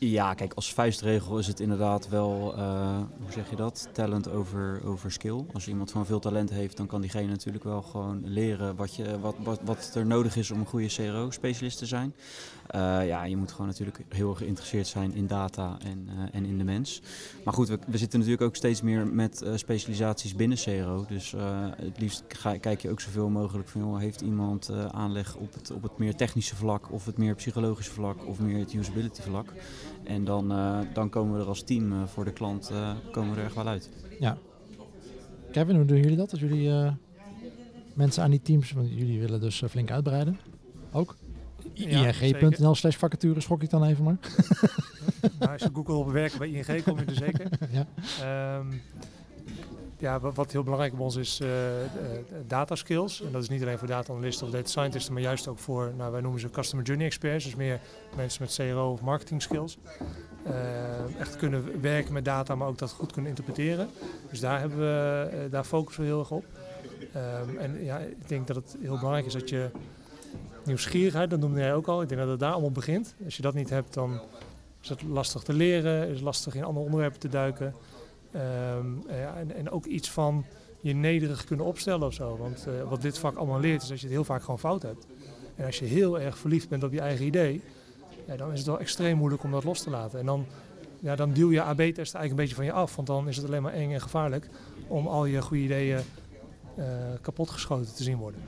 Ja, 0.00 0.34
kijk, 0.34 0.52
als 0.54 0.72
vuistregel 0.74 1.38
is 1.38 1.46
het 1.46 1.60
inderdaad 1.60 2.08
wel, 2.08 2.54
uh, 2.56 2.96
hoe 2.96 3.32
zeg 3.32 3.50
je 3.50 3.56
dat, 3.56 3.88
talent 3.92 4.30
over, 4.30 4.80
over 4.84 5.12
skill. 5.12 5.44
Als 5.52 5.68
iemand 5.68 5.90
van 5.90 6.06
veel 6.06 6.18
talent 6.18 6.50
heeft, 6.50 6.76
dan 6.76 6.86
kan 6.86 7.00
diegene 7.00 7.26
natuurlijk 7.26 7.64
wel 7.64 7.82
gewoon 7.82 8.22
leren 8.24 8.76
wat, 8.76 8.94
je, 8.94 9.20
wat, 9.20 9.34
wat, 9.42 9.60
wat 9.64 9.92
er 9.94 10.06
nodig 10.06 10.36
is 10.36 10.50
om 10.50 10.60
een 10.60 10.66
goede 10.66 10.86
CRO-specialist 10.86 11.78
te 11.78 11.86
zijn. 11.86 12.14
Uh, 12.74 13.06
ja, 13.06 13.24
je 13.24 13.36
moet 13.36 13.52
gewoon 13.52 13.66
natuurlijk 13.66 14.04
heel 14.08 14.34
geïnteresseerd 14.34 14.86
zijn 14.86 15.14
in 15.14 15.26
data 15.26 15.76
en, 15.84 16.08
uh, 16.08 16.22
en 16.32 16.44
in 16.44 16.58
de 16.58 16.64
mens. 16.64 17.02
Maar 17.44 17.54
goed, 17.54 17.68
we, 17.68 17.78
we, 17.86 17.98
zitten 17.98 18.18
natuurlijk 18.18 18.46
ook 18.46 18.56
steeds 18.56 18.82
meer 18.82 19.06
met 19.06 19.44
specialisaties 19.54 20.34
binnen 20.34 20.58
CRO. 20.58 21.04
Dus 21.08 21.34
het 21.76 22.00
liefst 22.00 22.24
ga, 22.28 22.58
kijk 22.58 22.80
je 22.80 22.90
ook 22.90 23.00
zoveel 23.00 23.28
mogelijk 23.28 23.68
van, 23.68 23.80
joh, 23.80 23.98
heeft 23.98 24.20
iemand 24.20 24.70
aanleg 24.90 25.36
op 25.36 25.54
het, 25.54 25.70
op 25.70 25.82
het 25.82 25.98
meer 25.98 26.16
technische 26.16 26.56
vlak 26.56 26.92
of 26.92 27.06
het 27.06 27.18
meer 27.18 27.34
psychologische 27.34 27.92
vlak 27.92 28.26
of 28.26 28.38
meer 28.38 28.58
het 28.58 28.72
usability 28.72 29.22
vlak. 29.22 29.52
En 30.08 30.24
dan, 30.24 30.52
uh, 30.52 30.78
dan 30.92 31.10
komen 31.10 31.34
we 31.34 31.40
er 31.40 31.48
als 31.48 31.62
team 31.62 31.92
uh, 31.92 32.06
voor 32.06 32.24
de 32.24 32.32
klant 32.32 32.70
uh, 32.72 32.90
komen 33.10 33.34
we 33.34 33.38
er 33.40 33.44
echt 33.44 33.54
wel 33.54 33.66
uit. 33.66 33.90
Ja. 34.20 34.38
Kevin, 35.52 35.76
hoe 35.76 35.84
doen 35.84 36.00
jullie 36.00 36.16
dat? 36.16 36.30
Als 36.30 36.40
jullie 36.40 36.92
mensen 37.94 38.22
aan 38.22 38.30
die 38.30 38.42
teams, 38.42 38.72
want 38.72 38.88
jullie 38.90 39.20
willen 39.20 39.40
dus 39.40 39.62
flink 39.68 39.90
uitbreiden, 39.90 40.38
ook? 40.92 41.16
Ja, 41.72 42.12
ing.nl 42.20 42.74
slash 42.74 42.96
vacature 42.96 43.40
schok 43.40 43.62
ik 43.62 43.70
dan 43.70 43.84
even 43.84 44.04
maar. 44.04 44.16
nou, 45.38 45.52
als 45.52 45.62
je 45.62 45.70
Google 45.72 45.94
op 45.94 46.10
werken 46.10 46.38
bij 46.38 46.48
ING 46.48 46.82
kom 46.82 46.98
je 46.98 47.04
er 47.04 47.14
zeker. 47.14 47.48
ja. 48.18 48.56
Um, 48.58 48.80
ja, 49.98 50.20
wat 50.20 50.52
heel 50.52 50.62
belangrijk 50.62 50.92
bij 50.94 51.04
ons 51.04 51.16
is 51.16 51.40
uh, 51.40 51.48
data 52.46 52.74
skills. 52.74 53.22
En 53.22 53.32
dat 53.32 53.42
is 53.42 53.48
niet 53.48 53.62
alleen 53.62 53.78
voor 53.78 53.88
data 53.88 54.12
analisten 54.12 54.46
of 54.46 54.52
data 54.52 54.68
scientisten, 54.68 55.12
maar 55.12 55.22
juist 55.22 55.48
ook 55.48 55.58
voor, 55.58 55.92
nou, 55.96 56.12
wij 56.12 56.20
noemen 56.20 56.40
ze 56.40 56.50
customer 56.50 56.84
journey 56.84 57.06
experts. 57.06 57.44
Dus 57.44 57.54
meer 57.54 57.80
mensen 58.16 58.42
met 58.42 58.54
CRO 58.54 58.92
of 58.92 59.00
marketing 59.00 59.42
skills. 59.42 59.78
Uh, 60.46 61.20
echt 61.20 61.36
kunnen 61.36 61.80
werken 61.80 62.12
met 62.12 62.24
data, 62.24 62.54
maar 62.54 62.68
ook 62.68 62.78
dat 62.78 62.90
goed 62.90 63.12
kunnen 63.12 63.30
interpreteren. 63.30 63.88
Dus 64.30 64.40
daar, 64.40 64.60
hebben 64.60 64.78
we, 64.78 65.48
daar 65.50 65.64
focussen 65.64 66.02
we 66.02 66.08
heel 66.08 66.18
erg 66.18 66.30
op. 66.30 66.44
Um, 67.48 67.58
en 67.58 67.84
ja, 67.84 67.98
ik 67.98 68.28
denk 68.28 68.46
dat 68.46 68.56
het 68.56 68.76
heel 68.80 68.96
belangrijk 68.96 69.26
is 69.26 69.32
dat 69.32 69.48
je 69.48 69.70
nieuwsgierigheid, 70.64 71.30
dat 71.30 71.40
noemde 71.40 71.60
jij 71.60 71.74
ook 71.74 71.86
al, 71.86 72.02
ik 72.02 72.08
denk 72.08 72.20
dat 72.20 72.30
het 72.30 72.40
daar 72.40 72.52
allemaal 72.52 72.70
begint. 72.70 73.14
Als 73.24 73.36
je 73.36 73.42
dat 73.42 73.54
niet 73.54 73.70
hebt, 73.70 73.94
dan 73.94 74.20
is 74.82 74.88
het 74.88 75.02
lastig 75.02 75.42
te 75.42 75.52
leren, 75.52 76.08
is 76.08 76.14
het 76.14 76.24
lastig 76.24 76.54
in 76.54 76.64
andere 76.64 76.84
onderwerpen 76.84 77.20
te 77.20 77.28
duiken. 77.28 77.74
Ja, 79.08 79.36
en, 79.36 79.54
en, 79.54 79.70
ook 79.70 79.84
iets 79.84 80.10
van 80.10 80.44
je 80.80 80.94
nederig 80.94 81.44
kunnen 81.44 81.66
opstellen 81.66 82.06
of 82.06 82.14
zo. 82.14 82.36
Want 82.36 82.66
uh, 82.68 82.88
wat 82.88 83.02
dit 83.02 83.18
vak 83.18 83.36
allemaal 83.36 83.60
leert 83.60 83.82
is 83.82 83.88
dat 83.88 83.98
je 83.98 84.04
het 84.04 84.14
heel 84.14 84.24
vaak 84.24 84.40
gewoon 84.40 84.58
fout 84.58 84.82
hebt. 84.82 85.06
En 85.56 85.66
als 85.66 85.78
je 85.78 85.84
heel 85.84 86.20
erg 86.20 86.38
verliefd 86.38 86.68
bent 86.68 86.82
op 86.82 86.92
je 86.92 87.00
eigen 87.00 87.26
idee, 87.26 87.62
ja, 88.26 88.36
dan 88.36 88.52
is 88.52 88.58
het 88.58 88.66
wel 88.66 88.78
extreem 88.78 89.16
moeilijk 89.16 89.42
om 89.42 89.50
dat 89.50 89.64
los 89.64 89.82
te 89.82 89.90
laten. 89.90 90.18
En 90.18 90.26
dan, 90.26 90.46
ja, 91.00 91.16
dan 91.16 91.32
duw 91.32 91.50
je 91.52 91.62
AB-test 91.62 91.96
eigenlijk 91.96 92.30
een 92.30 92.36
beetje 92.36 92.54
van 92.54 92.64
je 92.64 92.72
af. 92.72 92.96
Want 92.96 93.08
dan 93.08 93.28
is 93.28 93.36
het 93.36 93.46
alleen 93.46 93.62
maar 93.62 93.72
eng 93.72 93.92
en 93.92 94.00
gevaarlijk 94.00 94.48
om 94.86 95.06
al 95.06 95.24
je 95.24 95.42
goede 95.42 95.62
ideeën 95.62 96.00
uh, 96.78 96.84
kapotgeschoten 97.20 97.94
te 97.94 98.02
zien 98.02 98.16
worden. 98.16 98.40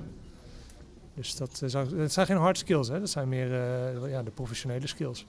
Dus 1.14 1.36
dat, 1.36 1.62
dat, 1.96 2.12
zijn 2.12 2.26
geen 2.26 2.36
hard 2.36 2.58
skills, 2.58 2.88
hè? 2.88 3.00
dat 3.00 3.10
zijn 3.10 3.28
meer 3.28 3.48
ja, 4.08 4.22
de 4.22 4.30
professionele 4.30 4.86
skills. 4.86 5.26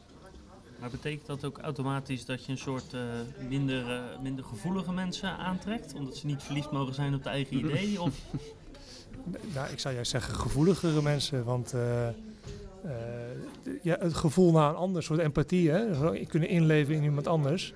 Maar 0.81 0.89
betekent 0.89 1.25
dat 1.25 1.45
ook 1.45 1.57
automatisch 1.57 2.25
dat 2.25 2.45
je 2.45 2.51
een 2.51 2.57
soort 2.57 2.93
uh, 2.93 3.01
minder, 3.49 3.89
uh, 3.89 4.01
minder 4.21 4.43
gevoelige 4.43 4.91
mensen 4.91 5.37
aantrekt? 5.37 5.93
Omdat 5.93 6.17
ze 6.17 6.25
niet 6.25 6.43
verliefd 6.43 6.71
mogen 6.71 6.93
zijn 6.93 7.13
op 7.13 7.23
de 7.23 7.29
eigen 7.29 7.57
idee? 7.65 8.01
Of? 8.01 8.15
Nou, 9.53 9.71
ik 9.71 9.79
zou 9.79 9.93
juist 9.93 10.11
zeggen 10.11 10.35
gevoeligere 10.35 11.01
mensen. 11.01 11.43
Want 11.43 11.73
uh, 11.73 12.07
ja, 13.81 13.97
het 13.99 14.13
gevoel 14.13 14.51
naar 14.51 14.69
een 14.69 14.75
ander, 14.75 15.03
soort 15.03 15.19
empathie, 15.19 15.69
hè? 15.69 16.09
kunnen 16.25 16.49
inleven 16.49 16.95
in 16.95 17.03
iemand 17.03 17.27
anders. 17.27 17.73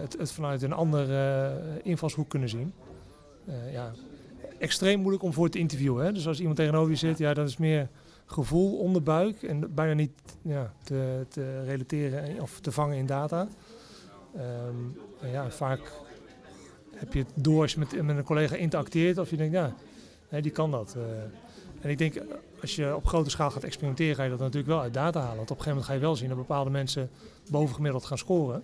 Het, 0.00 0.18
het, 0.18 0.32
vanuit 0.32 0.62
een 0.62 0.72
andere 0.72 1.60
invalshoek 1.82 2.28
kunnen 2.28 2.48
zien. 2.48 2.72
ja, 3.72 3.92
extreem 4.58 5.00
moeilijk 5.00 5.22
om 5.22 5.32
voor 5.32 5.48
te 5.48 5.58
interviewen. 5.58 6.04
Hè? 6.04 6.12
Dus 6.12 6.26
als 6.26 6.38
iemand 6.38 6.56
tegenover 6.56 6.90
je 6.90 6.96
zit, 6.96 7.18
ja, 7.18 7.34
dat 7.34 7.48
is 7.48 7.56
meer 7.56 7.88
gevoel 8.30 8.78
onderbuik 8.78 9.42
en 9.42 9.74
bijna 9.74 9.92
niet 9.92 10.12
ja, 10.42 10.72
te, 10.82 11.26
te, 11.28 11.62
relateren 11.64 12.40
of 12.40 12.60
te 12.60 12.72
vangen 12.72 12.96
in 12.96 13.06
data. 13.06 13.48
Um, 14.36 14.96
ja, 15.32 15.50
vaak 15.50 15.80
heb 16.94 17.12
je 17.12 17.18
het 17.18 17.32
door 17.34 17.62
als 17.62 17.72
je 17.72 17.78
met, 17.78 18.02
met 18.02 18.16
een 18.16 18.24
collega 18.24 18.56
interacteert 18.56 19.18
of 19.18 19.30
je 19.30 19.36
denkt, 19.36 19.54
ja, 19.54 19.74
die 20.40 20.50
kan 20.50 20.70
dat. 20.70 20.94
Uh, 20.96 21.02
en 21.80 21.90
ik 21.90 21.98
denk, 21.98 22.14
als 22.60 22.76
je 22.76 22.96
op 22.96 23.06
grote 23.06 23.30
schaal 23.30 23.50
gaat 23.50 23.64
experimenteren, 23.64 24.16
ga 24.16 24.22
je 24.22 24.30
dat 24.30 24.38
natuurlijk 24.38 24.66
wel 24.66 24.80
uit 24.80 24.94
data 24.94 25.20
halen. 25.20 25.36
Want 25.36 25.50
op 25.50 25.56
een 25.56 25.62
gegeven 25.62 25.70
moment 25.70 25.86
ga 25.86 25.92
je 25.94 26.00
wel 26.00 26.16
zien 26.16 26.28
dat 26.28 26.36
bepaalde 26.36 26.70
mensen 26.70 27.10
bovengemiddeld 27.50 28.04
gaan 28.04 28.18
scoren. 28.18 28.62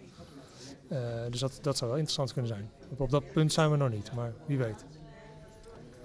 Uh, 0.93 0.99
dus 1.31 1.41
dat, 1.41 1.59
dat 1.63 1.77
zou 1.77 1.91
wel 1.91 1.99
interessant 1.99 2.33
kunnen 2.33 2.51
zijn. 2.51 2.71
Op 2.97 3.11
dat 3.11 3.33
punt 3.33 3.53
zijn 3.53 3.71
we 3.71 3.77
nog 3.77 3.91
niet, 3.91 4.13
maar 4.15 4.33
wie 4.47 4.59
weet. 4.59 4.85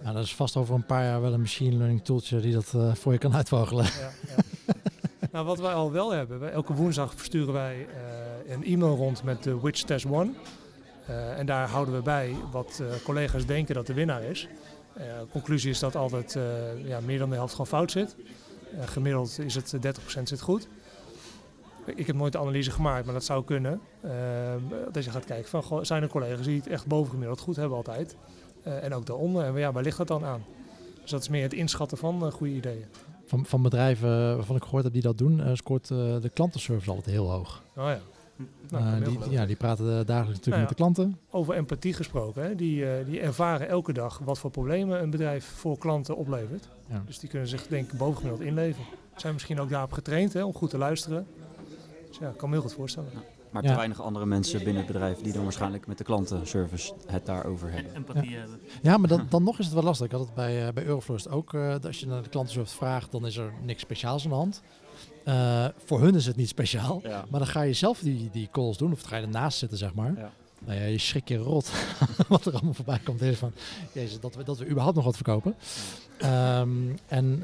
Nou, 0.03 0.15
dat 0.15 0.23
is 0.23 0.35
vast 0.35 0.55
over 0.55 0.75
een 0.75 0.85
paar 0.85 1.03
jaar 1.03 1.21
wel 1.21 1.33
een 1.33 1.39
machine 1.39 1.75
learning 1.75 2.03
tooltje 2.03 2.39
die 2.39 2.53
dat 2.53 2.73
uh, 2.75 2.93
voor 2.93 3.11
je 3.11 3.17
kan 3.17 3.35
uitvogelen. 3.35 3.85
Ja, 3.85 4.11
ja. 4.27 4.43
nou, 5.31 5.45
wat 5.45 5.59
wij 5.59 5.73
al 5.73 5.91
wel 5.91 6.11
hebben, 6.11 6.51
elke 6.51 6.73
woensdag 6.73 7.13
versturen 7.15 7.53
wij 7.53 7.77
uh, 7.77 8.51
een 8.51 8.63
e-mail 8.63 8.95
rond 8.95 9.23
met 9.23 9.43
de 9.43 9.59
Which 9.59 9.81
Test 9.81 10.05
One. 10.05 10.31
En 11.37 11.45
daar 11.45 11.67
houden 11.69 11.93
we 11.93 12.01
bij 12.01 12.35
wat 12.51 12.81
collega's 13.03 13.45
denken 13.45 13.75
dat 13.75 13.87
de 13.87 13.93
winnaar 13.93 14.23
is. 14.23 14.47
Conclusie 15.31 15.69
is 15.69 15.79
dat 15.79 15.95
altijd 15.95 16.37
ja, 16.85 16.99
meer 16.99 17.19
dan 17.19 17.29
de 17.29 17.35
helft 17.35 17.51
gewoon 17.51 17.67
fout 17.67 17.91
zit. 17.91 18.15
gemiddeld 18.79 19.39
is 19.39 19.55
het 19.55 19.75
30% 20.17 20.23
zit 20.23 20.41
goed. 20.41 20.67
Ik 21.85 22.07
heb 22.07 22.15
nooit 22.15 22.31
de 22.31 22.39
analyse 22.39 22.71
gemaakt, 22.71 23.05
maar 23.05 23.13
dat 23.13 23.23
zou 23.23 23.43
kunnen. 23.43 23.81
dat 24.91 25.03
je 25.03 25.11
gaat 25.11 25.25
kijken 25.25 25.61
van, 25.61 25.85
zijn 25.85 26.03
er 26.03 26.09
collega's 26.09 26.45
die 26.45 26.57
het 26.57 26.67
echt 26.67 26.85
bovengemiddeld 26.85 27.39
goed 27.39 27.55
hebben 27.55 27.77
altijd. 27.77 28.15
Uh, 28.68 28.84
en 28.84 28.93
ook 28.93 29.05
daaronder. 29.05 29.43
En 29.43 29.55
ja, 29.55 29.72
waar 29.72 29.84
ligt 29.84 29.97
dat 29.97 30.07
dan 30.07 30.26
aan? 30.26 30.43
Dus 31.01 31.12
dat 31.12 31.22
is 31.22 31.30
meer 31.30 31.43
het 31.43 31.53
inschatten 31.53 31.97
van 31.97 32.26
uh, 32.26 32.32
goede 32.32 32.53
ideeën. 32.53 32.86
Van, 33.26 33.45
van 33.45 33.62
bedrijven 33.62 34.36
waarvan 34.36 34.55
ik 34.55 34.64
gehoord 34.64 34.84
heb 34.84 34.93
die 34.93 35.01
dat 35.01 35.18
doen, 35.18 35.39
uh, 35.39 35.49
scoort 35.53 35.88
de 35.88 36.32
klantenservice 36.34 36.89
altijd 36.89 37.05
heel 37.16 37.32
hoog. 37.32 37.64
Oh 37.76 37.84
ja. 37.84 37.99
Nou, 38.70 39.03
die, 39.03 39.20
ja, 39.30 39.45
die 39.45 39.55
praten 39.55 39.86
dagelijks 39.86 40.16
natuurlijk 40.16 40.45
nou 40.45 40.55
ja, 40.55 40.59
met 40.59 40.70
de 40.70 40.76
klanten. 40.76 41.20
Over 41.30 41.53
empathie 41.53 41.93
gesproken, 41.93 42.43
hè? 42.43 42.55
Die, 42.55 43.03
die 43.05 43.20
ervaren 43.20 43.68
elke 43.68 43.93
dag 43.93 44.18
wat 44.18 44.39
voor 44.39 44.51
problemen 44.51 45.01
een 45.01 45.09
bedrijf 45.09 45.45
voor 45.45 45.78
klanten 45.78 46.16
oplevert. 46.16 46.68
Ja. 46.89 47.03
Dus 47.05 47.20
die 47.20 47.30
kunnen 47.30 47.47
zich 47.47 47.68
denk 47.68 47.91
ik 47.91 47.97
bovengemiddeld 47.97 48.47
inleven. 48.47 48.84
Zijn 49.16 49.34
misschien 49.34 49.59
ook 49.59 49.70
daarop 49.70 49.91
getraind 49.91 50.34
hè, 50.34 50.43
om 50.43 50.53
goed 50.53 50.70
te 50.70 50.78
luisteren. 50.78 51.28
Dus 52.07 52.18
ja, 52.18 52.30
ik 52.30 52.38
kan 52.38 52.49
me 52.49 52.55
heel 52.55 52.64
goed 52.64 52.74
voorstellen. 52.74 53.09
Maar 53.51 53.61
te 53.61 53.75
weinig 53.75 54.01
andere 54.01 54.25
mensen 54.25 54.57
binnen 54.57 54.83
het 54.83 54.85
bedrijf 54.85 55.17
die 55.17 55.33
dan 55.33 55.43
waarschijnlijk 55.43 55.87
met 55.87 55.97
de 55.97 56.03
klantenservice 56.03 56.93
het 57.05 57.25
daarover 57.25 57.71
hebben. 57.71 57.95
Empathie 57.95 58.35
hebben. 58.35 58.59
Ja, 58.81 58.97
maar 58.97 59.09
dan, 59.09 59.25
dan 59.29 59.43
nog 59.43 59.59
is 59.59 59.65
het 59.65 59.73
wel 59.73 59.83
lastig. 59.83 60.05
Ik 60.05 60.11
had 60.11 60.21
het 60.21 60.33
bij, 60.33 60.67
uh, 60.67 60.73
bij 60.73 60.83
Euroflorist 60.83 61.29
ook. 61.29 61.53
Uh, 61.53 61.75
als 61.83 61.99
je 61.99 62.07
naar 62.07 62.23
de 62.23 62.29
klantenservice 62.29 62.75
vraagt, 62.75 63.11
dan 63.11 63.25
is 63.25 63.37
er 63.37 63.53
niks 63.61 63.81
speciaals 63.81 64.23
aan 64.23 64.29
de 64.29 64.35
hand. 64.35 64.61
Uh, 65.25 65.65
voor 65.85 66.01
hun 66.01 66.15
is 66.15 66.25
het 66.25 66.35
niet 66.35 66.47
speciaal. 66.47 66.99
Ja. 67.03 67.25
Maar 67.29 67.39
dan 67.39 67.49
ga 67.49 67.61
je 67.61 67.73
zelf 67.73 67.99
die, 67.99 68.29
die 68.31 68.49
calls 68.51 68.77
doen. 68.77 68.91
Of 68.91 68.99
dan 68.99 69.09
ga 69.09 69.17
je 69.17 69.23
ernaast 69.23 69.57
zitten, 69.57 69.77
zeg 69.77 69.93
maar. 69.93 70.13
Ja. 70.17 70.31
Nou 70.65 70.79
ja, 70.79 70.85
je 70.85 70.97
schrik 70.97 71.27
je 71.27 71.37
rot 71.37 71.71
wat 72.27 72.45
er 72.45 72.53
allemaal 72.53 72.73
voorbij 72.73 72.99
komt. 73.03 73.21
Is 73.21 73.37
van, 73.37 73.51
jezus, 73.91 74.19
dat, 74.19 74.35
we, 74.35 74.43
dat 74.43 74.57
we 74.57 74.67
überhaupt 74.67 74.95
nog 74.95 75.05
wat 75.05 75.15
verkopen. 75.15 75.55
Um, 76.23 76.97
en 77.07 77.39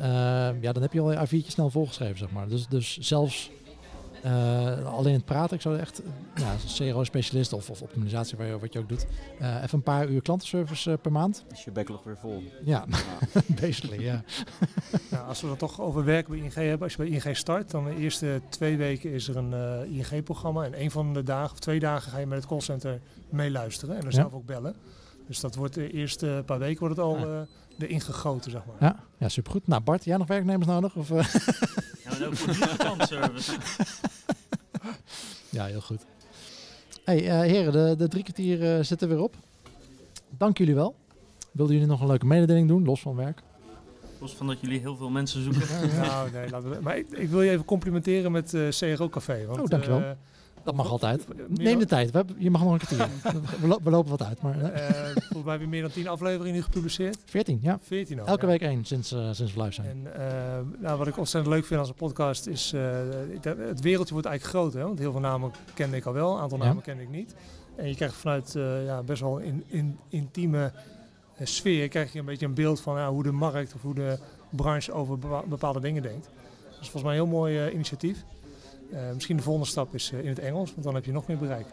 ja, 0.61 0.71
dan 0.71 0.81
heb 0.81 0.93
je 0.93 1.01
al 1.01 1.11
je 1.11 1.27
A4'tje 1.27 1.47
snel 1.47 1.69
volgeschreven, 1.69 2.17
zeg 2.17 2.31
maar. 2.31 2.47
Dus, 2.47 2.67
dus 2.67 2.97
zelfs 2.97 3.51
uh, 4.25 4.93
alleen 4.93 5.13
het 5.13 5.25
praten, 5.25 5.55
ik 5.55 5.61
zou 5.61 5.77
echt, 5.77 6.01
ja, 6.35 6.55
CRO-specialist 6.75 7.53
of, 7.53 7.69
of 7.69 7.81
optimalisatie, 7.81 8.37
waar 8.37 8.47
je, 8.47 8.59
wat 8.59 8.73
je 8.73 8.79
ook 8.79 8.89
doet, 8.89 9.07
uh, 9.41 9.55
even 9.55 9.77
een 9.77 9.83
paar 9.83 10.07
uur 10.07 10.21
klantenservice 10.21 10.91
uh, 10.91 10.97
per 11.01 11.11
maand. 11.11 11.43
Is 11.51 11.63
je 11.63 11.71
backlog 11.71 12.03
weer 12.03 12.17
vol? 12.17 12.43
Ja, 12.63 12.85
basically, 13.61 14.03
ja. 14.03 14.23
nou, 15.11 15.27
als 15.27 15.41
we 15.41 15.47
het 15.47 15.59
toch 15.59 15.81
over 15.81 16.03
werk 16.03 16.27
bij 16.27 16.37
ING 16.37 16.53
hebben, 16.53 16.81
als 16.81 16.91
je 16.91 16.97
bij 16.97 17.07
ING 17.07 17.37
start, 17.37 17.71
dan 17.71 17.85
de 17.85 17.95
eerste 17.95 18.41
twee 18.49 18.77
weken 18.77 19.11
is 19.11 19.27
er 19.27 19.37
een 19.37 19.53
ING-programma 19.91 20.63
en 20.63 20.81
een 20.81 20.91
van 20.91 21.13
de 21.13 21.23
dagen 21.23 21.51
of 21.51 21.59
twee 21.59 21.79
dagen 21.79 22.11
ga 22.11 22.17
je 22.17 22.25
met 22.25 22.37
het 22.37 22.47
callcenter 22.47 22.99
meeluisteren 23.29 23.95
en 23.95 24.01
dan 24.01 24.11
zelf 24.11 24.33
ook 24.33 24.45
bellen. 24.45 24.75
Dus 25.27 25.39
dat 25.39 25.55
wordt 25.55 25.73
de 25.73 25.91
eerste 25.91 26.43
paar 26.45 26.59
weken 26.59 26.79
wordt 26.79 26.95
het 26.95 27.05
al 27.05 27.17
ja. 27.17 27.45
erin 27.77 28.01
gegoten, 28.01 28.51
zeg 28.51 28.61
maar. 28.65 28.75
Ja, 28.79 28.99
ja 29.17 29.29
supergoed. 29.29 29.67
Nou 29.67 29.81
Bart, 29.81 30.05
jij 30.05 30.17
nog 30.17 30.27
werknemers 30.27 30.67
nodig? 30.67 30.95
Of, 30.95 31.09
ja, 32.19 32.19
maar 32.19 32.27
ook 32.27 32.35
voor 32.35 32.67
de 32.67 32.75
klantservice. 32.77 33.51
ja, 35.49 35.65
heel 35.65 35.81
goed. 35.81 36.05
Hey, 37.03 37.23
uh, 37.23 37.39
heren, 37.39 37.71
de, 37.71 37.95
de 37.97 38.07
drie 38.07 38.23
kwartier 38.23 38.77
uh, 38.77 38.83
zitten 38.83 39.07
weer 39.07 39.19
op. 39.19 39.35
Dank 40.37 40.57
jullie 40.57 40.75
wel. 40.75 40.95
Wilden 41.51 41.75
jullie 41.75 41.89
nog 41.89 42.01
een 42.01 42.07
leuke 42.07 42.25
mededeling 42.25 42.67
doen, 42.67 42.85
los 42.85 43.01
van 43.01 43.15
werk? 43.15 43.41
Los 44.19 44.35
van 44.35 44.47
dat 44.47 44.59
jullie 44.61 44.79
heel 44.79 44.95
veel 44.95 45.09
mensen 45.09 45.43
zoeken. 45.43 45.67
nou, 46.01 46.31
nee, 46.31 46.49
laten 46.49 46.69
we, 46.69 46.77
maar 46.81 46.97
ik, 46.97 47.09
ik, 47.11 47.29
wil 47.29 47.41
je 47.41 47.51
even 47.51 47.65
complimenteren 47.65 48.31
met 48.31 48.53
uh, 48.53 48.67
CRO 48.69 49.09
Café. 49.09 49.45
Want, 49.45 49.59
oh, 49.59 49.65
dankjewel. 49.65 50.15
Dat 50.67 50.75
mag 50.75 50.89
altijd. 50.89 51.25
Neem 51.47 51.79
de 51.79 51.85
tijd. 51.85 52.11
We 52.11 52.17
hebben, 52.17 52.35
je 52.39 52.51
mag 52.51 52.63
nog 52.63 52.71
een 52.71 52.77
kwartier. 52.77 53.07
we, 53.61 53.67
lo- 53.67 53.79
we 53.83 53.89
lopen 53.89 54.09
wat 54.09 54.23
uit. 54.23 54.41
Maar 54.41 54.59
Eh, 54.61 54.89
volgens 55.13 55.43
mij 55.43 55.51
heb 55.51 55.61
je 55.61 55.67
meer 55.67 55.81
dan 55.81 55.91
10 55.91 56.07
afleveringen 56.07 56.53
nu 56.53 56.61
gepubliceerd. 56.61 57.17
14, 57.25 57.59
ja. 57.61 57.79
14 57.81 58.19
al. 58.19 58.25
Elke 58.27 58.41
ja. 58.45 58.51
week 58.51 58.61
één 58.61 58.85
sinds, 58.85 59.11
eh, 59.11 59.29
sinds 59.31 59.53
we 59.53 59.59
live 59.61 59.73
zijn. 59.73 59.87
En 59.87 60.13
eh, 60.29 60.59
nou, 60.79 60.97
wat 60.97 61.07
ik 61.07 61.17
ontzettend 61.17 61.53
leuk 61.55 61.65
vind 61.65 61.79
als 61.79 61.89
een 61.89 61.95
podcast 61.95 62.47
is, 62.47 62.73
het 63.41 63.81
wereldje 63.81 64.13
wordt 64.13 64.27
eigenlijk 64.27 64.43
groter. 64.43 64.79
Hè? 64.79 64.85
Want 64.85 64.99
heel 64.99 65.11
veel 65.11 65.21
namen 65.21 65.51
kende 65.73 65.97
ik 65.97 66.05
al 66.05 66.13
wel, 66.13 66.33
een 66.35 66.41
aantal 66.41 66.57
Ja. 66.57 66.63
namen 66.63 66.83
kende 66.83 67.01
ik 67.03 67.09
niet. 67.09 67.35
En 67.75 67.87
je 67.87 67.95
krijgt 67.95 68.15
vanuit 68.15 68.51
ja, 68.85 69.03
best 69.03 69.21
wel 69.21 69.37
in, 69.37 69.63
in, 69.67 69.97
intieme 70.09 70.71
sfeer, 71.43 71.87
krijg 71.87 72.13
je 72.13 72.19
een 72.19 72.25
beetje 72.25 72.45
een 72.45 72.53
beeld 72.53 72.79
van 72.81 73.05
hoe 73.05 73.23
de 73.23 73.31
markt 73.31 73.73
of 73.73 73.81
hoe 73.81 73.95
de 73.95 74.17
branche 74.49 74.91
over 74.91 75.17
bepa- 75.19 75.43
bepaalde 75.47 75.79
dingen 75.79 76.01
denkt. 76.01 76.29
Dat 76.63 76.85
is 76.85 76.89
volgens 76.89 77.03
mij 77.03 77.11
een 77.11 77.27
heel 77.27 77.37
mooi 77.37 77.69
initiatief. 77.71 78.23
Eh, 78.91 79.13
misschien 79.13 79.37
de 79.37 79.43
volgende 79.43 79.67
stap 79.67 79.93
is 79.93 80.11
eh, 80.11 80.19
in 80.19 80.27
het 80.27 80.39
Engels, 80.39 80.71
want 80.71 80.83
dan 80.83 80.95
heb 80.95 81.05
je 81.05 81.11
nog 81.11 81.27
meer 81.27 81.37
bereik. 81.37 81.67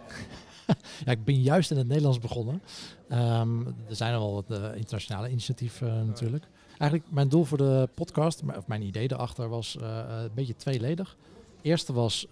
Ja, 1.04 1.12
ik 1.12 1.24
ben 1.24 1.42
juist 1.42 1.70
in 1.70 1.76
het 1.76 1.86
Nederlands 1.86 2.18
begonnen. 2.18 2.62
Ehm, 3.08 3.66
er 3.66 3.96
zijn 3.96 4.14
al 4.14 4.34
wat 4.34 4.58
eh, 4.58 4.76
internationale 4.76 5.28
initiatieven 5.28 6.06
natuurlijk. 6.06 6.44
Eigenlijk 6.78 7.10
mijn 7.10 7.28
doel 7.28 7.44
voor 7.44 7.58
de 7.58 7.88
podcast, 7.94 8.42
of 8.56 8.66
mijn 8.66 8.82
idee 8.82 9.12
erachter 9.12 9.48
was 9.48 9.76
een 9.80 10.30
beetje 10.34 10.56
tweeledig. 10.56 11.16
Eerste 11.62 11.92
was 11.92 12.26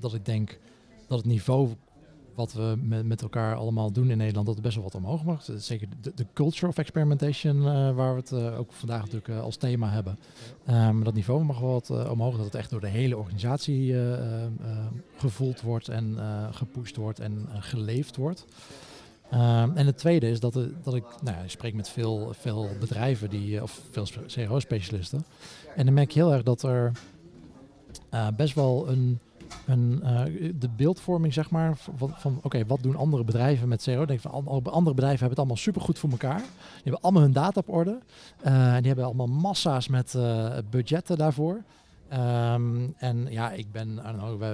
dat 0.00 0.14
ik 0.14 0.24
denk 0.24 0.58
dat 1.08 1.18
het 1.18 1.26
niveau 1.26 1.74
wat 2.36 2.52
we 2.52 2.74
met, 2.82 3.06
met 3.06 3.22
elkaar 3.22 3.54
allemaal 3.56 3.92
doen 3.92 4.10
in 4.10 4.16
Nederland, 4.16 4.46
dat 4.46 4.54
het 4.54 4.64
best 4.64 4.74
wel 4.76 4.84
wat 4.84 4.94
omhoog 4.94 5.24
mag. 5.24 5.48
Zeker 5.56 5.88
de, 6.14 6.26
culture 6.34 6.66
of 6.68 6.78
experimentation, 6.78 7.56
eh, 7.56 7.94
waar 7.94 8.14
we 8.14 8.20
het 8.20 8.32
eh, 8.32 8.58
ook 8.58 8.72
vandaag 8.72 9.00
natuurlijk 9.00 9.28
eh, 9.28 9.40
als 9.40 9.56
thema 9.56 9.90
hebben. 9.90 10.18
Dat 11.04 11.14
niveau 11.14 11.44
mag 11.44 11.58
wel 11.58 11.72
wat 11.72 12.08
omhoog, 12.10 12.36
dat 12.36 12.44
het 12.44 12.54
echt 12.54 12.70
door 12.70 12.80
de 12.80 12.86
hele 12.88 13.16
organisatie 13.16 13.94
gevoeld 15.16 15.60
wordt 15.60 15.88
en 15.88 16.18
gepusht 16.50 16.96
wordt 16.96 17.20
en 17.20 17.46
geleefd 17.58 18.16
wordt. 18.16 18.44
En 19.30 19.86
het 19.86 19.98
tweede 19.98 20.28
is 20.28 20.40
dat, 20.40 20.54
er- 20.54 20.72
dat 20.82 20.94
ik, 20.94 21.04
nou 21.22 21.36
ja, 21.36 21.42
ik 21.42 21.50
spreek 21.50 21.74
met 21.74 21.88
veel, 21.88 22.32
veel 22.32 22.68
bedrijven 22.80 23.30
die, 23.30 23.62
of 23.62 23.80
veel 23.90 24.06
spe- 24.06 24.24
CRO-specialisten. 24.26 25.24
En 25.76 25.84
dan 25.84 25.94
merk 25.94 26.10
je 26.10 26.20
heel 26.20 26.32
erg 26.32 26.42
dat 26.42 26.62
er 26.62 26.92
best 28.36 28.54
wel 28.54 28.88
een, 28.88 29.18
eh, 30.02 30.52
de 30.58 30.68
beeldvorming, 30.76 31.32
zeg 31.32 31.50
maar, 31.50 31.76
van, 31.96 32.10
van 32.16 32.38
oké, 32.42 32.66
wat 32.66 32.82
doen 32.82 32.96
andere 32.96 33.24
bedrijven 33.24 33.68
met 33.68 33.82
CRO? 33.82 34.04
Denk 34.06 34.20
van 34.20 34.30
an- 34.30 34.46
andere 34.46 34.94
bedrijven 34.94 35.08
hebben 35.08 35.28
het 35.28 35.38
allemaal 35.38 35.56
supergoed 35.56 35.98
voor 35.98 36.10
elkaar. 36.10 36.38
Die 36.38 36.82
hebben 36.82 37.00
allemaal 37.00 37.22
hun 37.22 37.32
data 37.32 37.60
op 37.60 37.68
orde. 37.68 37.98
Eh, 38.42 38.76
die 38.76 38.86
hebben 38.86 39.04
allemaal 39.04 39.26
massa's 39.26 39.88
met 39.88 40.14
eh, 40.14 40.48
budgetten 40.70 41.18
daarvoor. 41.18 41.62
Ehm, 42.08 42.88
en 42.96 43.26
ja, 43.30 43.52
ik 43.52 43.72
ben, 43.72 44.00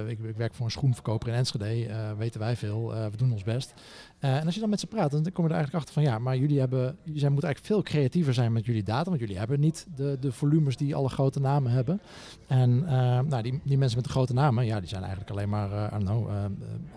ik, 0.07 0.19
ik 0.19 0.35
werk 0.35 0.53
voor 0.53 0.65
een 0.65 0.71
schoenverkoper 0.71 1.27
in 1.27 1.33
Enschede, 1.33 1.85
eh, 1.85 2.11
weten 2.17 2.39
wij 2.39 2.55
veel, 2.55 2.95
eh, 2.95 3.05
we 3.05 3.17
doen 3.17 3.31
ons 3.31 3.43
best. 3.43 3.73
Eh, 4.19 4.37
en 4.37 4.45
als 4.45 4.53
je 4.53 4.59
dan 4.59 4.69
met 4.69 4.79
ze 4.79 4.87
praat, 4.87 5.11
dan 5.11 5.21
kom 5.21 5.43
je 5.43 5.49
er 5.49 5.55
eigenlijk 5.55 5.73
achter 5.73 5.93
van 5.93 6.03
ja, 6.03 6.19
maar 6.19 6.37
jullie, 6.37 6.59
hebben, 6.59 6.97
zijn, 7.03 7.31
moeten 7.31 7.49
eigenlijk 7.49 7.65
veel 7.65 7.81
creatiever 7.81 8.33
zijn 8.33 8.51
met 8.51 8.65
jullie 8.65 8.83
data, 8.83 9.09
want 9.09 9.19
jullie 9.19 9.37
hebben 9.37 9.59
niet 9.59 9.87
de, 9.95 10.17
de 10.19 10.31
volumes 10.31 10.77
die 10.77 10.95
alle 10.95 11.09
grote 11.09 11.39
namen 11.39 11.71
hebben. 11.71 12.01
En 12.47 12.79
nou, 13.27 13.41
die, 13.41 13.61
die 13.63 13.77
mensen 13.77 13.97
met 13.97 14.05
de 14.05 14.13
grote 14.13 14.33
namen, 14.33 14.65
ja, 14.65 14.79
die 14.79 14.89
zijn 14.89 15.01
eigenlijk 15.01 15.31
alleen 15.31 15.49
maar, 15.49 15.89
know, 15.89 16.29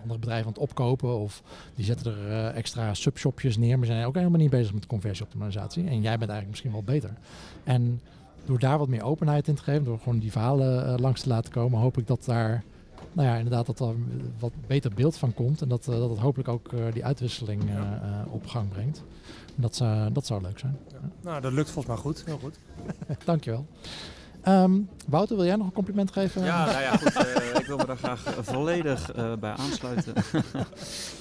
andere 0.01 0.19
bedrijven 0.19 0.45
aan 0.45 0.53
het 0.53 0.61
opkopen 0.61 1.17
of 1.17 1.43
die 1.75 1.85
zetten 1.85 2.11
er 2.11 2.53
extra 2.53 2.93
subshopjes 2.93 3.57
neer, 3.57 3.77
maar 3.77 3.87
zijn 3.87 4.05
ook 4.05 4.15
helemaal 4.15 4.39
niet 4.39 4.49
bezig 4.49 4.73
met 4.73 4.85
conversieoptimalisatie. 4.85 5.87
En 5.87 6.01
jij 6.01 6.17
bent 6.17 6.31
eigenlijk 6.31 6.49
misschien 6.49 6.71
wel 6.71 6.83
beter. 6.83 7.13
En 7.63 8.01
door 8.47 8.59
daar 8.59 8.77
wat 8.77 8.87
meer 8.87 9.03
openheid 9.03 9.47
in 9.47 9.55
te 9.55 9.63
geven, 9.63 9.83
door 9.83 9.99
gewoon 9.99 10.19
die 10.19 10.31
verhalen 10.31 10.87
eh, 10.87 10.97
langs 10.97 11.21
te 11.21 11.29
laten 11.29 11.51
komen, 11.51 11.79
hoop 11.79 11.97
ik 11.97 12.07
dat 12.07 12.25
daar, 12.25 12.63
nou 13.13 13.27
ja, 13.27 13.35
inderdaad 13.35 13.65
dat 13.65 13.79
er 13.79 13.95
wat 14.39 14.51
beter 14.67 14.93
beeld 14.93 15.17
van 15.17 15.33
komt. 15.33 15.61
En 15.61 15.67
dat, 15.67 15.87
eh, 15.87 15.97
dat 15.99 16.09
het 16.09 16.19
hopelijk 16.19 16.49
ook 16.49 16.73
eh, 16.73 16.79
die 16.93 17.05
uitwisseling 17.05 17.61
op 18.29 18.47
gang 18.47 18.69
brengt. 18.69 19.03
Dat, 19.55 19.75
zou 19.75 20.11
dat 20.11 20.25
zou 20.25 20.41
leuk 20.41 20.59
zijn. 20.59 20.77
Nou, 21.21 21.41
dat 21.41 21.51
lukt 21.51 21.69
volgens 21.69 21.95
mij 21.95 22.03
goed. 22.03 22.25
Heel 22.25 22.39
goed. 22.39 22.59
Dankjewel. 23.25 23.65
Ehm 24.47 24.71
Wouter, 25.07 25.35
wil 25.35 25.45
jij 25.45 25.55
nog 25.55 25.65
een 25.67 25.73
compliment 25.73 26.11
geven? 26.11 26.43
Ja, 26.43 26.65
nou 26.65 26.81
ja, 26.81 26.91
goed. 26.97 27.13
eh, 27.15 27.59
ik 27.59 27.65
wil 27.65 27.77
me 27.77 27.85
daar 27.85 27.97
graag 27.97 28.25
eh, 28.25 28.33
volledig 28.41 29.11
eh, 29.11 29.33
bij 29.39 29.51
aansluiten. 29.51 30.13
nee, 30.33 30.53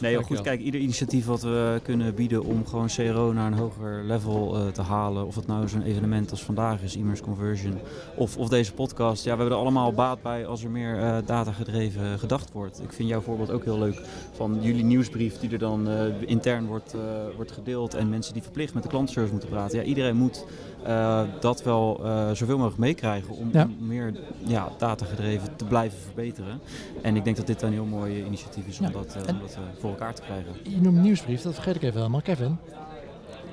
Dankjewel. 0.00 0.22
goed. 0.22 0.40
Kijk, 0.40 0.60
ieder 0.60 0.80
initiatief 0.80 1.26
wat 1.26 1.42
we 1.42 1.80
kunnen 1.82 2.14
bieden 2.14 2.44
om 2.44 2.66
gewoon 2.66 2.86
CRO 2.88 3.32
naar 3.32 3.46
een 3.46 3.58
hoger 3.58 4.04
level 4.04 4.70
te 4.72 4.82
halen. 4.82 5.26
Of 5.26 5.34
het 5.34 5.46
nou 5.46 5.68
zo'n 5.68 5.82
evenement 5.82 6.30
als 6.30 6.42
vandaag 6.44 6.82
is, 6.82 6.96
e-mails 6.96 7.20
conversion. 7.20 7.78
Of, 8.16 8.36
of 8.36 8.48
deze 8.48 8.72
podcast. 8.72 9.24
Ja, 9.24 9.30
we 9.32 9.36
hebben 9.36 9.56
er 9.56 9.62
allemaal 9.62 9.92
baat 9.92 10.22
bij 10.22 10.46
als 10.46 10.64
er 10.64 10.70
meer 10.70 10.98
eh 10.98 11.16
datagedreven 11.26 12.18
gedacht 12.18 12.52
wordt. 12.52 12.82
Ik 12.82 12.92
vind 12.92 13.08
jouw 13.08 13.20
voorbeeld 13.20 13.50
ook 13.50 13.64
heel 13.64 13.78
leuk. 13.78 14.02
Van 14.32 14.58
jullie 14.60 14.84
nieuwsbrief 14.84 15.38
die 15.38 15.50
er 15.50 15.58
dan 15.58 15.88
intern 16.26 16.66
wordt, 16.66 16.94
wordt 17.36 17.52
gedeeld. 17.52 17.94
En 17.94 18.08
mensen 18.08 18.32
die 18.32 18.42
verplicht 18.42 18.74
met 18.74 18.82
de 18.82 18.88
klantenservice 18.88 19.32
moeten 19.32 19.50
praten. 19.50 19.78
Ja, 19.78 19.84
iedereen 19.84 20.16
moet 20.16 20.44
eh, 20.87 21.22
dat 21.41 21.62
wel 21.62 22.01
eh, 22.05 22.30
zoveel 22.32 22.57
mogelijk 22.57 22.78
meekrijgen 22.78 23.34
om, 23.34 23.49
Ja. 23.53 23.62
om 23.78 23.87
meer 23.87 24.14
ja, 24.39 24.68
datagedreven 24.78 25.57
te 25.57 25.64
blijven 25.64 25.99
verbeteren. 25.99 26.61
En 27.03 27.16
ik 27.16 27.24
denk 27.24 27.37
dat 27.37 27.47
dit 27.47 27.62
een 27.62 27.72
heel 27.72 27.84
mooi 27.84 28.24
initiatief 28.24 28.66
is 28.66 28.78
om 28.78 28.87
Ja. 28.87 28.93
dat, 28.93 29.14
eh, 29.14 29.34
om 29.34 29.39
dat 29.41 29.59
voor 29.80 29.91
elkaar 29.91 30.14
te 30.14 30.22
krijgen. 30.22 30.53
Je 30.62 30.80
noemt 30.80 30.97
nieuwsbrief, 31.03 31.43
dat 31.43 31.55
vergeet 31.55 31.74
ik 31.76 31.82
even 31.82 31.97
helemaal. 31.97 32.20
Kevin, 32.22 32.59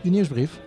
die 0.01 0.11
nieuwsbrief, 0.11 0.59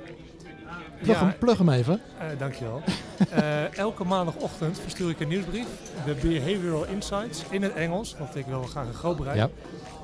plug, 1.03 1.19
Ja, 1.21 1.25
hem, 1.27 1.39
plug 1.39 1.59
hem 1.59 1.69
even. 1.69 2.01
Eh, 2.19 2.27
dankjewel. 2.39 2.83
Eh, 3.31 3.79
elke 3.79 4.05
maandagochtend 4.05 4.79
verstuur 4.81 5.11
ik 5.11 5.21
een 5.21 5.29
nieuwsbrief. 5.29 5.67
De 6.05 6.14
Behavioral 6.29 6.87
Insights 6.87 7.45
in 7.51 7.62
het 7.62 7.73
Engels, 7.73 8.17
want 8.19 8.37
ik 8.37 8.47
wil 8.47 8.62
graag 8.62 8.87
een 8.87 8.95
groot 8.95 9.17
bereik. 9.17 9.37
Ja. 9.37 9.49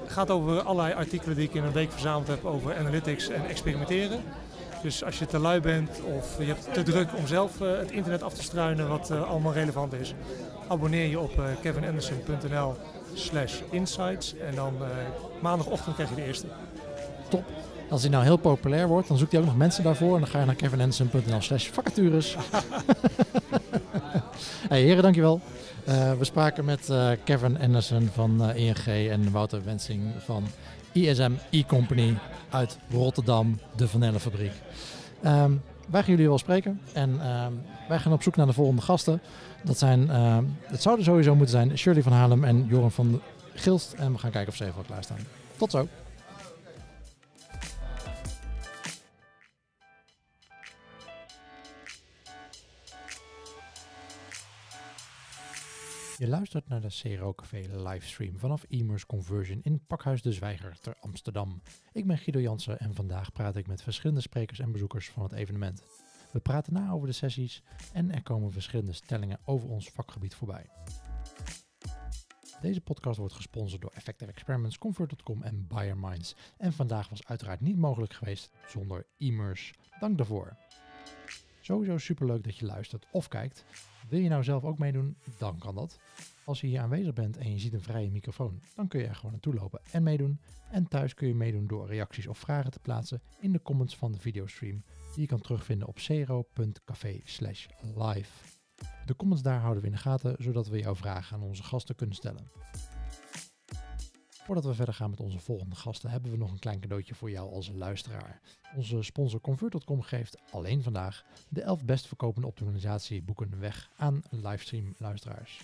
Het 0.02 0.12
gaat 0.12 0.30
over 0.30 0.62
allerlei 0.62 0.94
artikelen 0.94 1.36
die 1.36 1.48
ik 1.48 1.54
in 1.54 1.62
een 1.64 1.72
week 1.72 1.90
verzameld 1.92 2.26
heb 2.26 2.44
over 2.44 2.76
analytics 2.76 3.28
en 3.28 3.48
experimenteren. 3.48 4.20
Dus 4.82 5.04
als 5.04 5.18
je 5.18 5.26
te 5.26 5.38
lui 5.38 5.60
bent 5.60 6.00
of 6.16 6.38
je 6.38 6.44
hebt 6.44 6.74
te 6.74 6.82
druk 6.82 7.08
om 7.16 7.26
zelf 7.26 7.60
eh, 7.60 7.78
het 7.78 7.90
internet 7.90 8.22
af 8.22 8.34
te 8.34 8.42
struinen 8.42 8.88
wat 8.88 9.10
eh, 9.10 9.30
allemaal 9.30 9.52
relevant 9.52 9.92
is, 9.92 10.14
abonneer 10.68 11.06
je 11.06 11.20
op 11.20 11.38
eh, 11.38 11.44
kevinanderson.nl 11.60 12.74
slash 13.14 13.60
insights 13.70 14.34
en 14.36 14.54
dan 14.54 14.74
maandagochtend 15.40 15.94
krijg 15.94 16.08
je 16.08 16.14
de 16.14 16.24
eerste. 16.24 16.46
Als 17.90 18.02
hij 18.02 18.10
nou 18.10 18.24
heel 18.24 18.36
populair 18.36 18.88
wordt, 18.88 19.08
dan 19.08 19.18
zoekt 19.18 19.32
hij 19.32 19.40
ook 19.40 19.46
nog 19.46 19.56
mensen 19.56 19.84
daarvoor. 19.84 20.14
En 20.14 20.20
dan 20.20 20.30
ga 20.30 20.40
je 20.40 20.46
naar 20.46 20.54
kevinanderson.nl 20.54 21.40
slash 21.40 21.68
vacatures. 21.68 22.36
hey, 24.68 24.82
heren, 24.82 25.02
dankjewel. 25.02 25.40
Eh 25.84 26.12
we 26.12 26.24
spraken 26.24 26.64
met 26.64 26.92
Kevin 27.24 27.60
Anderson 27.60 28.10
van 28.12 28.50
eh, 28.50 28.66
ING 28.66 29.10
en 29.10 29.30
Wouter 29.30 29.64
Wensing 29.64 30.02
van 30.24 30.44
ISM 30.92 31.32
E-Company 31.50 32.18
uit 32.50 32.78
Rotterdam, 32.90 33.58
de 33.76 33.88
Vanellenfabriek. 33.88 34.52
Ehm 35.22 35.52
wij 35.92 36.02
gaan 36.02 36.10
jullie 36.10 36.28
wel 36.28 36.38
spreken 36.38 36.80
en 36.92 37.20
ehm, 37.20 37.52
wij 37.88 37.98
gaan 37.98 38.12
op 38.12 38.22
zoek 38.22 38.36
naar 38.36 38.46
de 38.46 38.52
volgende 38.52 38.82
gasten. 38.82 39.20
Dat 39.62 39.78
zijn, 39.78 40.10
ehm, 40.10 40.44
het 40.62 40.82
zouden 40.82 41.04
sowieso 41.04 41.34
moeten 41.34 41.54
zijn 41.54 41.78
Shirley 41.78 42.02
van 42.02 42.12
Haarlem 42.12 42.44
en 42.44 42.66
Joran 42.68 42.90
van 42.90 43.20
Gilst. 43.54 43.92
En 43.92 44.12
we 44.12 44.18
gaan 44.18 44.30
kijken 44.30 44.50
of 44.50 44.56
ze 44.56 44.64
even 44.64 44.76
wat 44.76 44.86
klaarstaan. 44.86 45.18
Tot 45.56 45.70
zo. 45.70 45.88
Je 56.22 56.28
luistert 56.28 56.68
naar 56.68 56.80
de 56.80 56.88
CRO 57.02 57.34
livestream 57.70 58.38
vanaf 58.38 58.64
Emers 58.68 59.06
Conversion 59.06 59.60
in 59.62 59.86
Pakhuis 59.86 60.22
de 60.22 60.32
Zwijger 60.32 60.78
te 60.80 60.96
Amsterdam. 61.00 61.62
Ik 61.92 62.06
ben 62.06 62.18
Guido 62.18 62.40
Jansen 62.40 62.78
en 62.78 62.94
vandaag 62.94 63.32
praat 63.32 63.56
ik 63.56 63.66
met 63.66 63.82
verschillende 63.82 64.20
sprekers 64.20 64.58
en 64.58 64.72
bezoekers 64.72 65.10
van 65.10 65.22
het 65.22 65.32
evenement. 65.32 65.82
We 66.32 66.40
praten 66.40 66.72
na 66.72 66.90
over 66.90 67.06
de 67.06 67.12
sessies 67.12 67.62
en 67.92 68.10
er 68.10 68.22
komen 68.22 68.52
verschillende 68.52 68.92
stellingen 68.92 69.38
over 69.44 69.68
ons 69.68 69.90
vakgebied 69.90 70.34
voorbij. 70.34 70.66
Deze 72.60 72.80
podcast 72.80 73.18
wordt 73.18 73.34
gesponsord 73.34 73.82
door 73.82 73.92
Effective 73.94 74.30
Experiments, 74.30 74.78
Comfort.com 74.78 75.42
en 75.42 75.66
Bayer 75.66 75.98
Minds. 75.98 76.34
En 76.56 76.72
vandaag 76.72 77.08
was 77.08 77.26
uiteraard 77.26 77.60
niet 77.60 77.76
mogelijk 77.76 78.12
geweest 78.12 78.50
zonder 78.66 79.06
Emers. 79.18 79.74
Dank 80.00 80.16
daarvoor. 80.16 80.56
Sowieso 81.60 81.98
superleuk 81.98 82.44
dat 82.44 82.56
je 82.56 82.66
luistert 82.66 83.06
of 83.10 83.28
kijkt. 83.28 83.64
Wil 84.08 84.20
je 84.20 84.28
nou 84.28 84.44
zelf 84.44 84.64
ook 84.64 84.78
meedoen? 84.78 85.16
Dan 85.38 85.58
kan 85.58 85.74
dat. 85.74 85.98
Als 86.44 86.60
je 86.60 86.66
hier 86.66 86.80
aanwezig 86.80 87.12
bent 87.12 87.36
en 87.36 87.52
je 87.52 87.58
ziet 87.58 87.72
een 87.72 87.82
vrije 87.82 88.10
microfoon, 88.10 88.60
dan 88.74 88.88
kun 88.88 89.00
je 89.00 89.06
er 89.06 89.14
gewoon 89.14 89.32
naartoe 89.32 89.54
lopen 89.54 89.80
en 89.90 90.02
meedoen. 90.02 90.40
En 90.70 90.88
thuis 90.88 91.14
kun 91.14 91.28
je 91.28 91.34
meedoen 91.34 91.66
door 91.66 91.86
reacties 91.86 92.26
of 92.26 92.38
vragen 92.38 92.70
te 92.70 92.78
plaatsen 92.78 93.22
in 93.40 93.52
de 93.52 93.62
comments 93.62 93.96
van 93.96 94.12
de 94.12 94.18
videostream, 94.18 94.82
die 95.12 95.20
je 95.20 95.26
kan 95.26 95.40
terugvinden 95.40 95.88
op 95.88 95.98
cero.café 95.98 97.20
live. 97.96 98.30
De 99.06 99.16
comments 99.16 99.42
daar 99.42 99.60
houden 99.60 99.82
we 99.82 99.88
in 99.88 99.94
de 99.94 100.00
gaten, 100.00 100.36
zodat 100.38 100.68
we 100.68 100.78
jouw 100.78 100.94
vragen 100.94 101.36
aan 101.36 101.42
onze 101.42 101.62
gasten 101.62 101.94
kunnen 101.94 102.16
stellen. 102.16 102.50
Voordat 104.44 104.64
we 104.64 104.74
verder 104.74 104.94
gaan 104.94 105.10
met 105.10 105.20
onze 105.20 105.38
volgende 105.38 105.76
gasten, 105.76 106.10
hebben 106.10 106.30
we 106.30 106.36
nog 106.36 106.50
een 106.50 106.58
klein 106.58 106.80
cadeautje 106.80 107.14
voor 107.14 107.30
jou 107.30 107.52
als 107.52 107.70
luisteraar. 107.74 108.40
Onze 108.76 109.02
sponsor 109.02 109.40
Convert.com 109.40 110.02
geeft 110.02 110.36
alleen 110.50 110.82
vandaag 110.82 111.24
de 111.48 111.62
11 111.62 111.84
best 111.84 112.06
verkopende 112.06 112.46
optimalisatieboeken 112.46 113.60
weg 113.60 113.90
aan 113.96 114.22
livestream 114.30 114.94
luisteraars. 114.98 115.60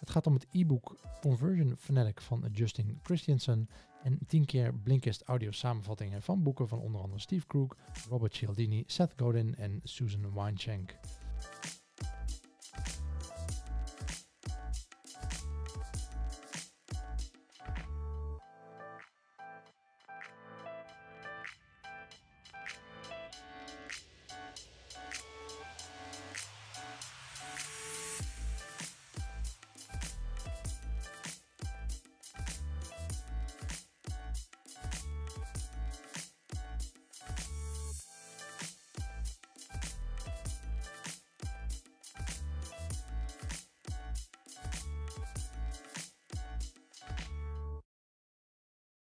Het 0.00 0.10
gaat 0.10 0.26
om 0.26 0.34
het 0.34 0.46
e-book 0.52 0.96
Conversion 1.20 1.76
Fanatic 1.78 2.20
van 2.20 2.48
Justin 2.52 2.98
Christiansen 3.02 3.68
en 4.02 4.18
10 4.26 4.44
keer 4.44 4.74
Blinkist 4.74 5.22
audio 5.22 5.50
samenvattingen 5.50 6.22
van 6.22 6.42
boeken 6.42 6.68
van 6.68 6.78
onder 6.78 7.00
andere 7.00 7.20
Steve 7.20 7.46
Krug, 7.46 7.76
Robert 8.08 8.34
Cialdini, 8.34 8.84
Seth 8.86 9.12
Godin 9.16 9.56
en 9.56 9.80
Susan 9.84 10.34
Weinschenk. 10.34 10.96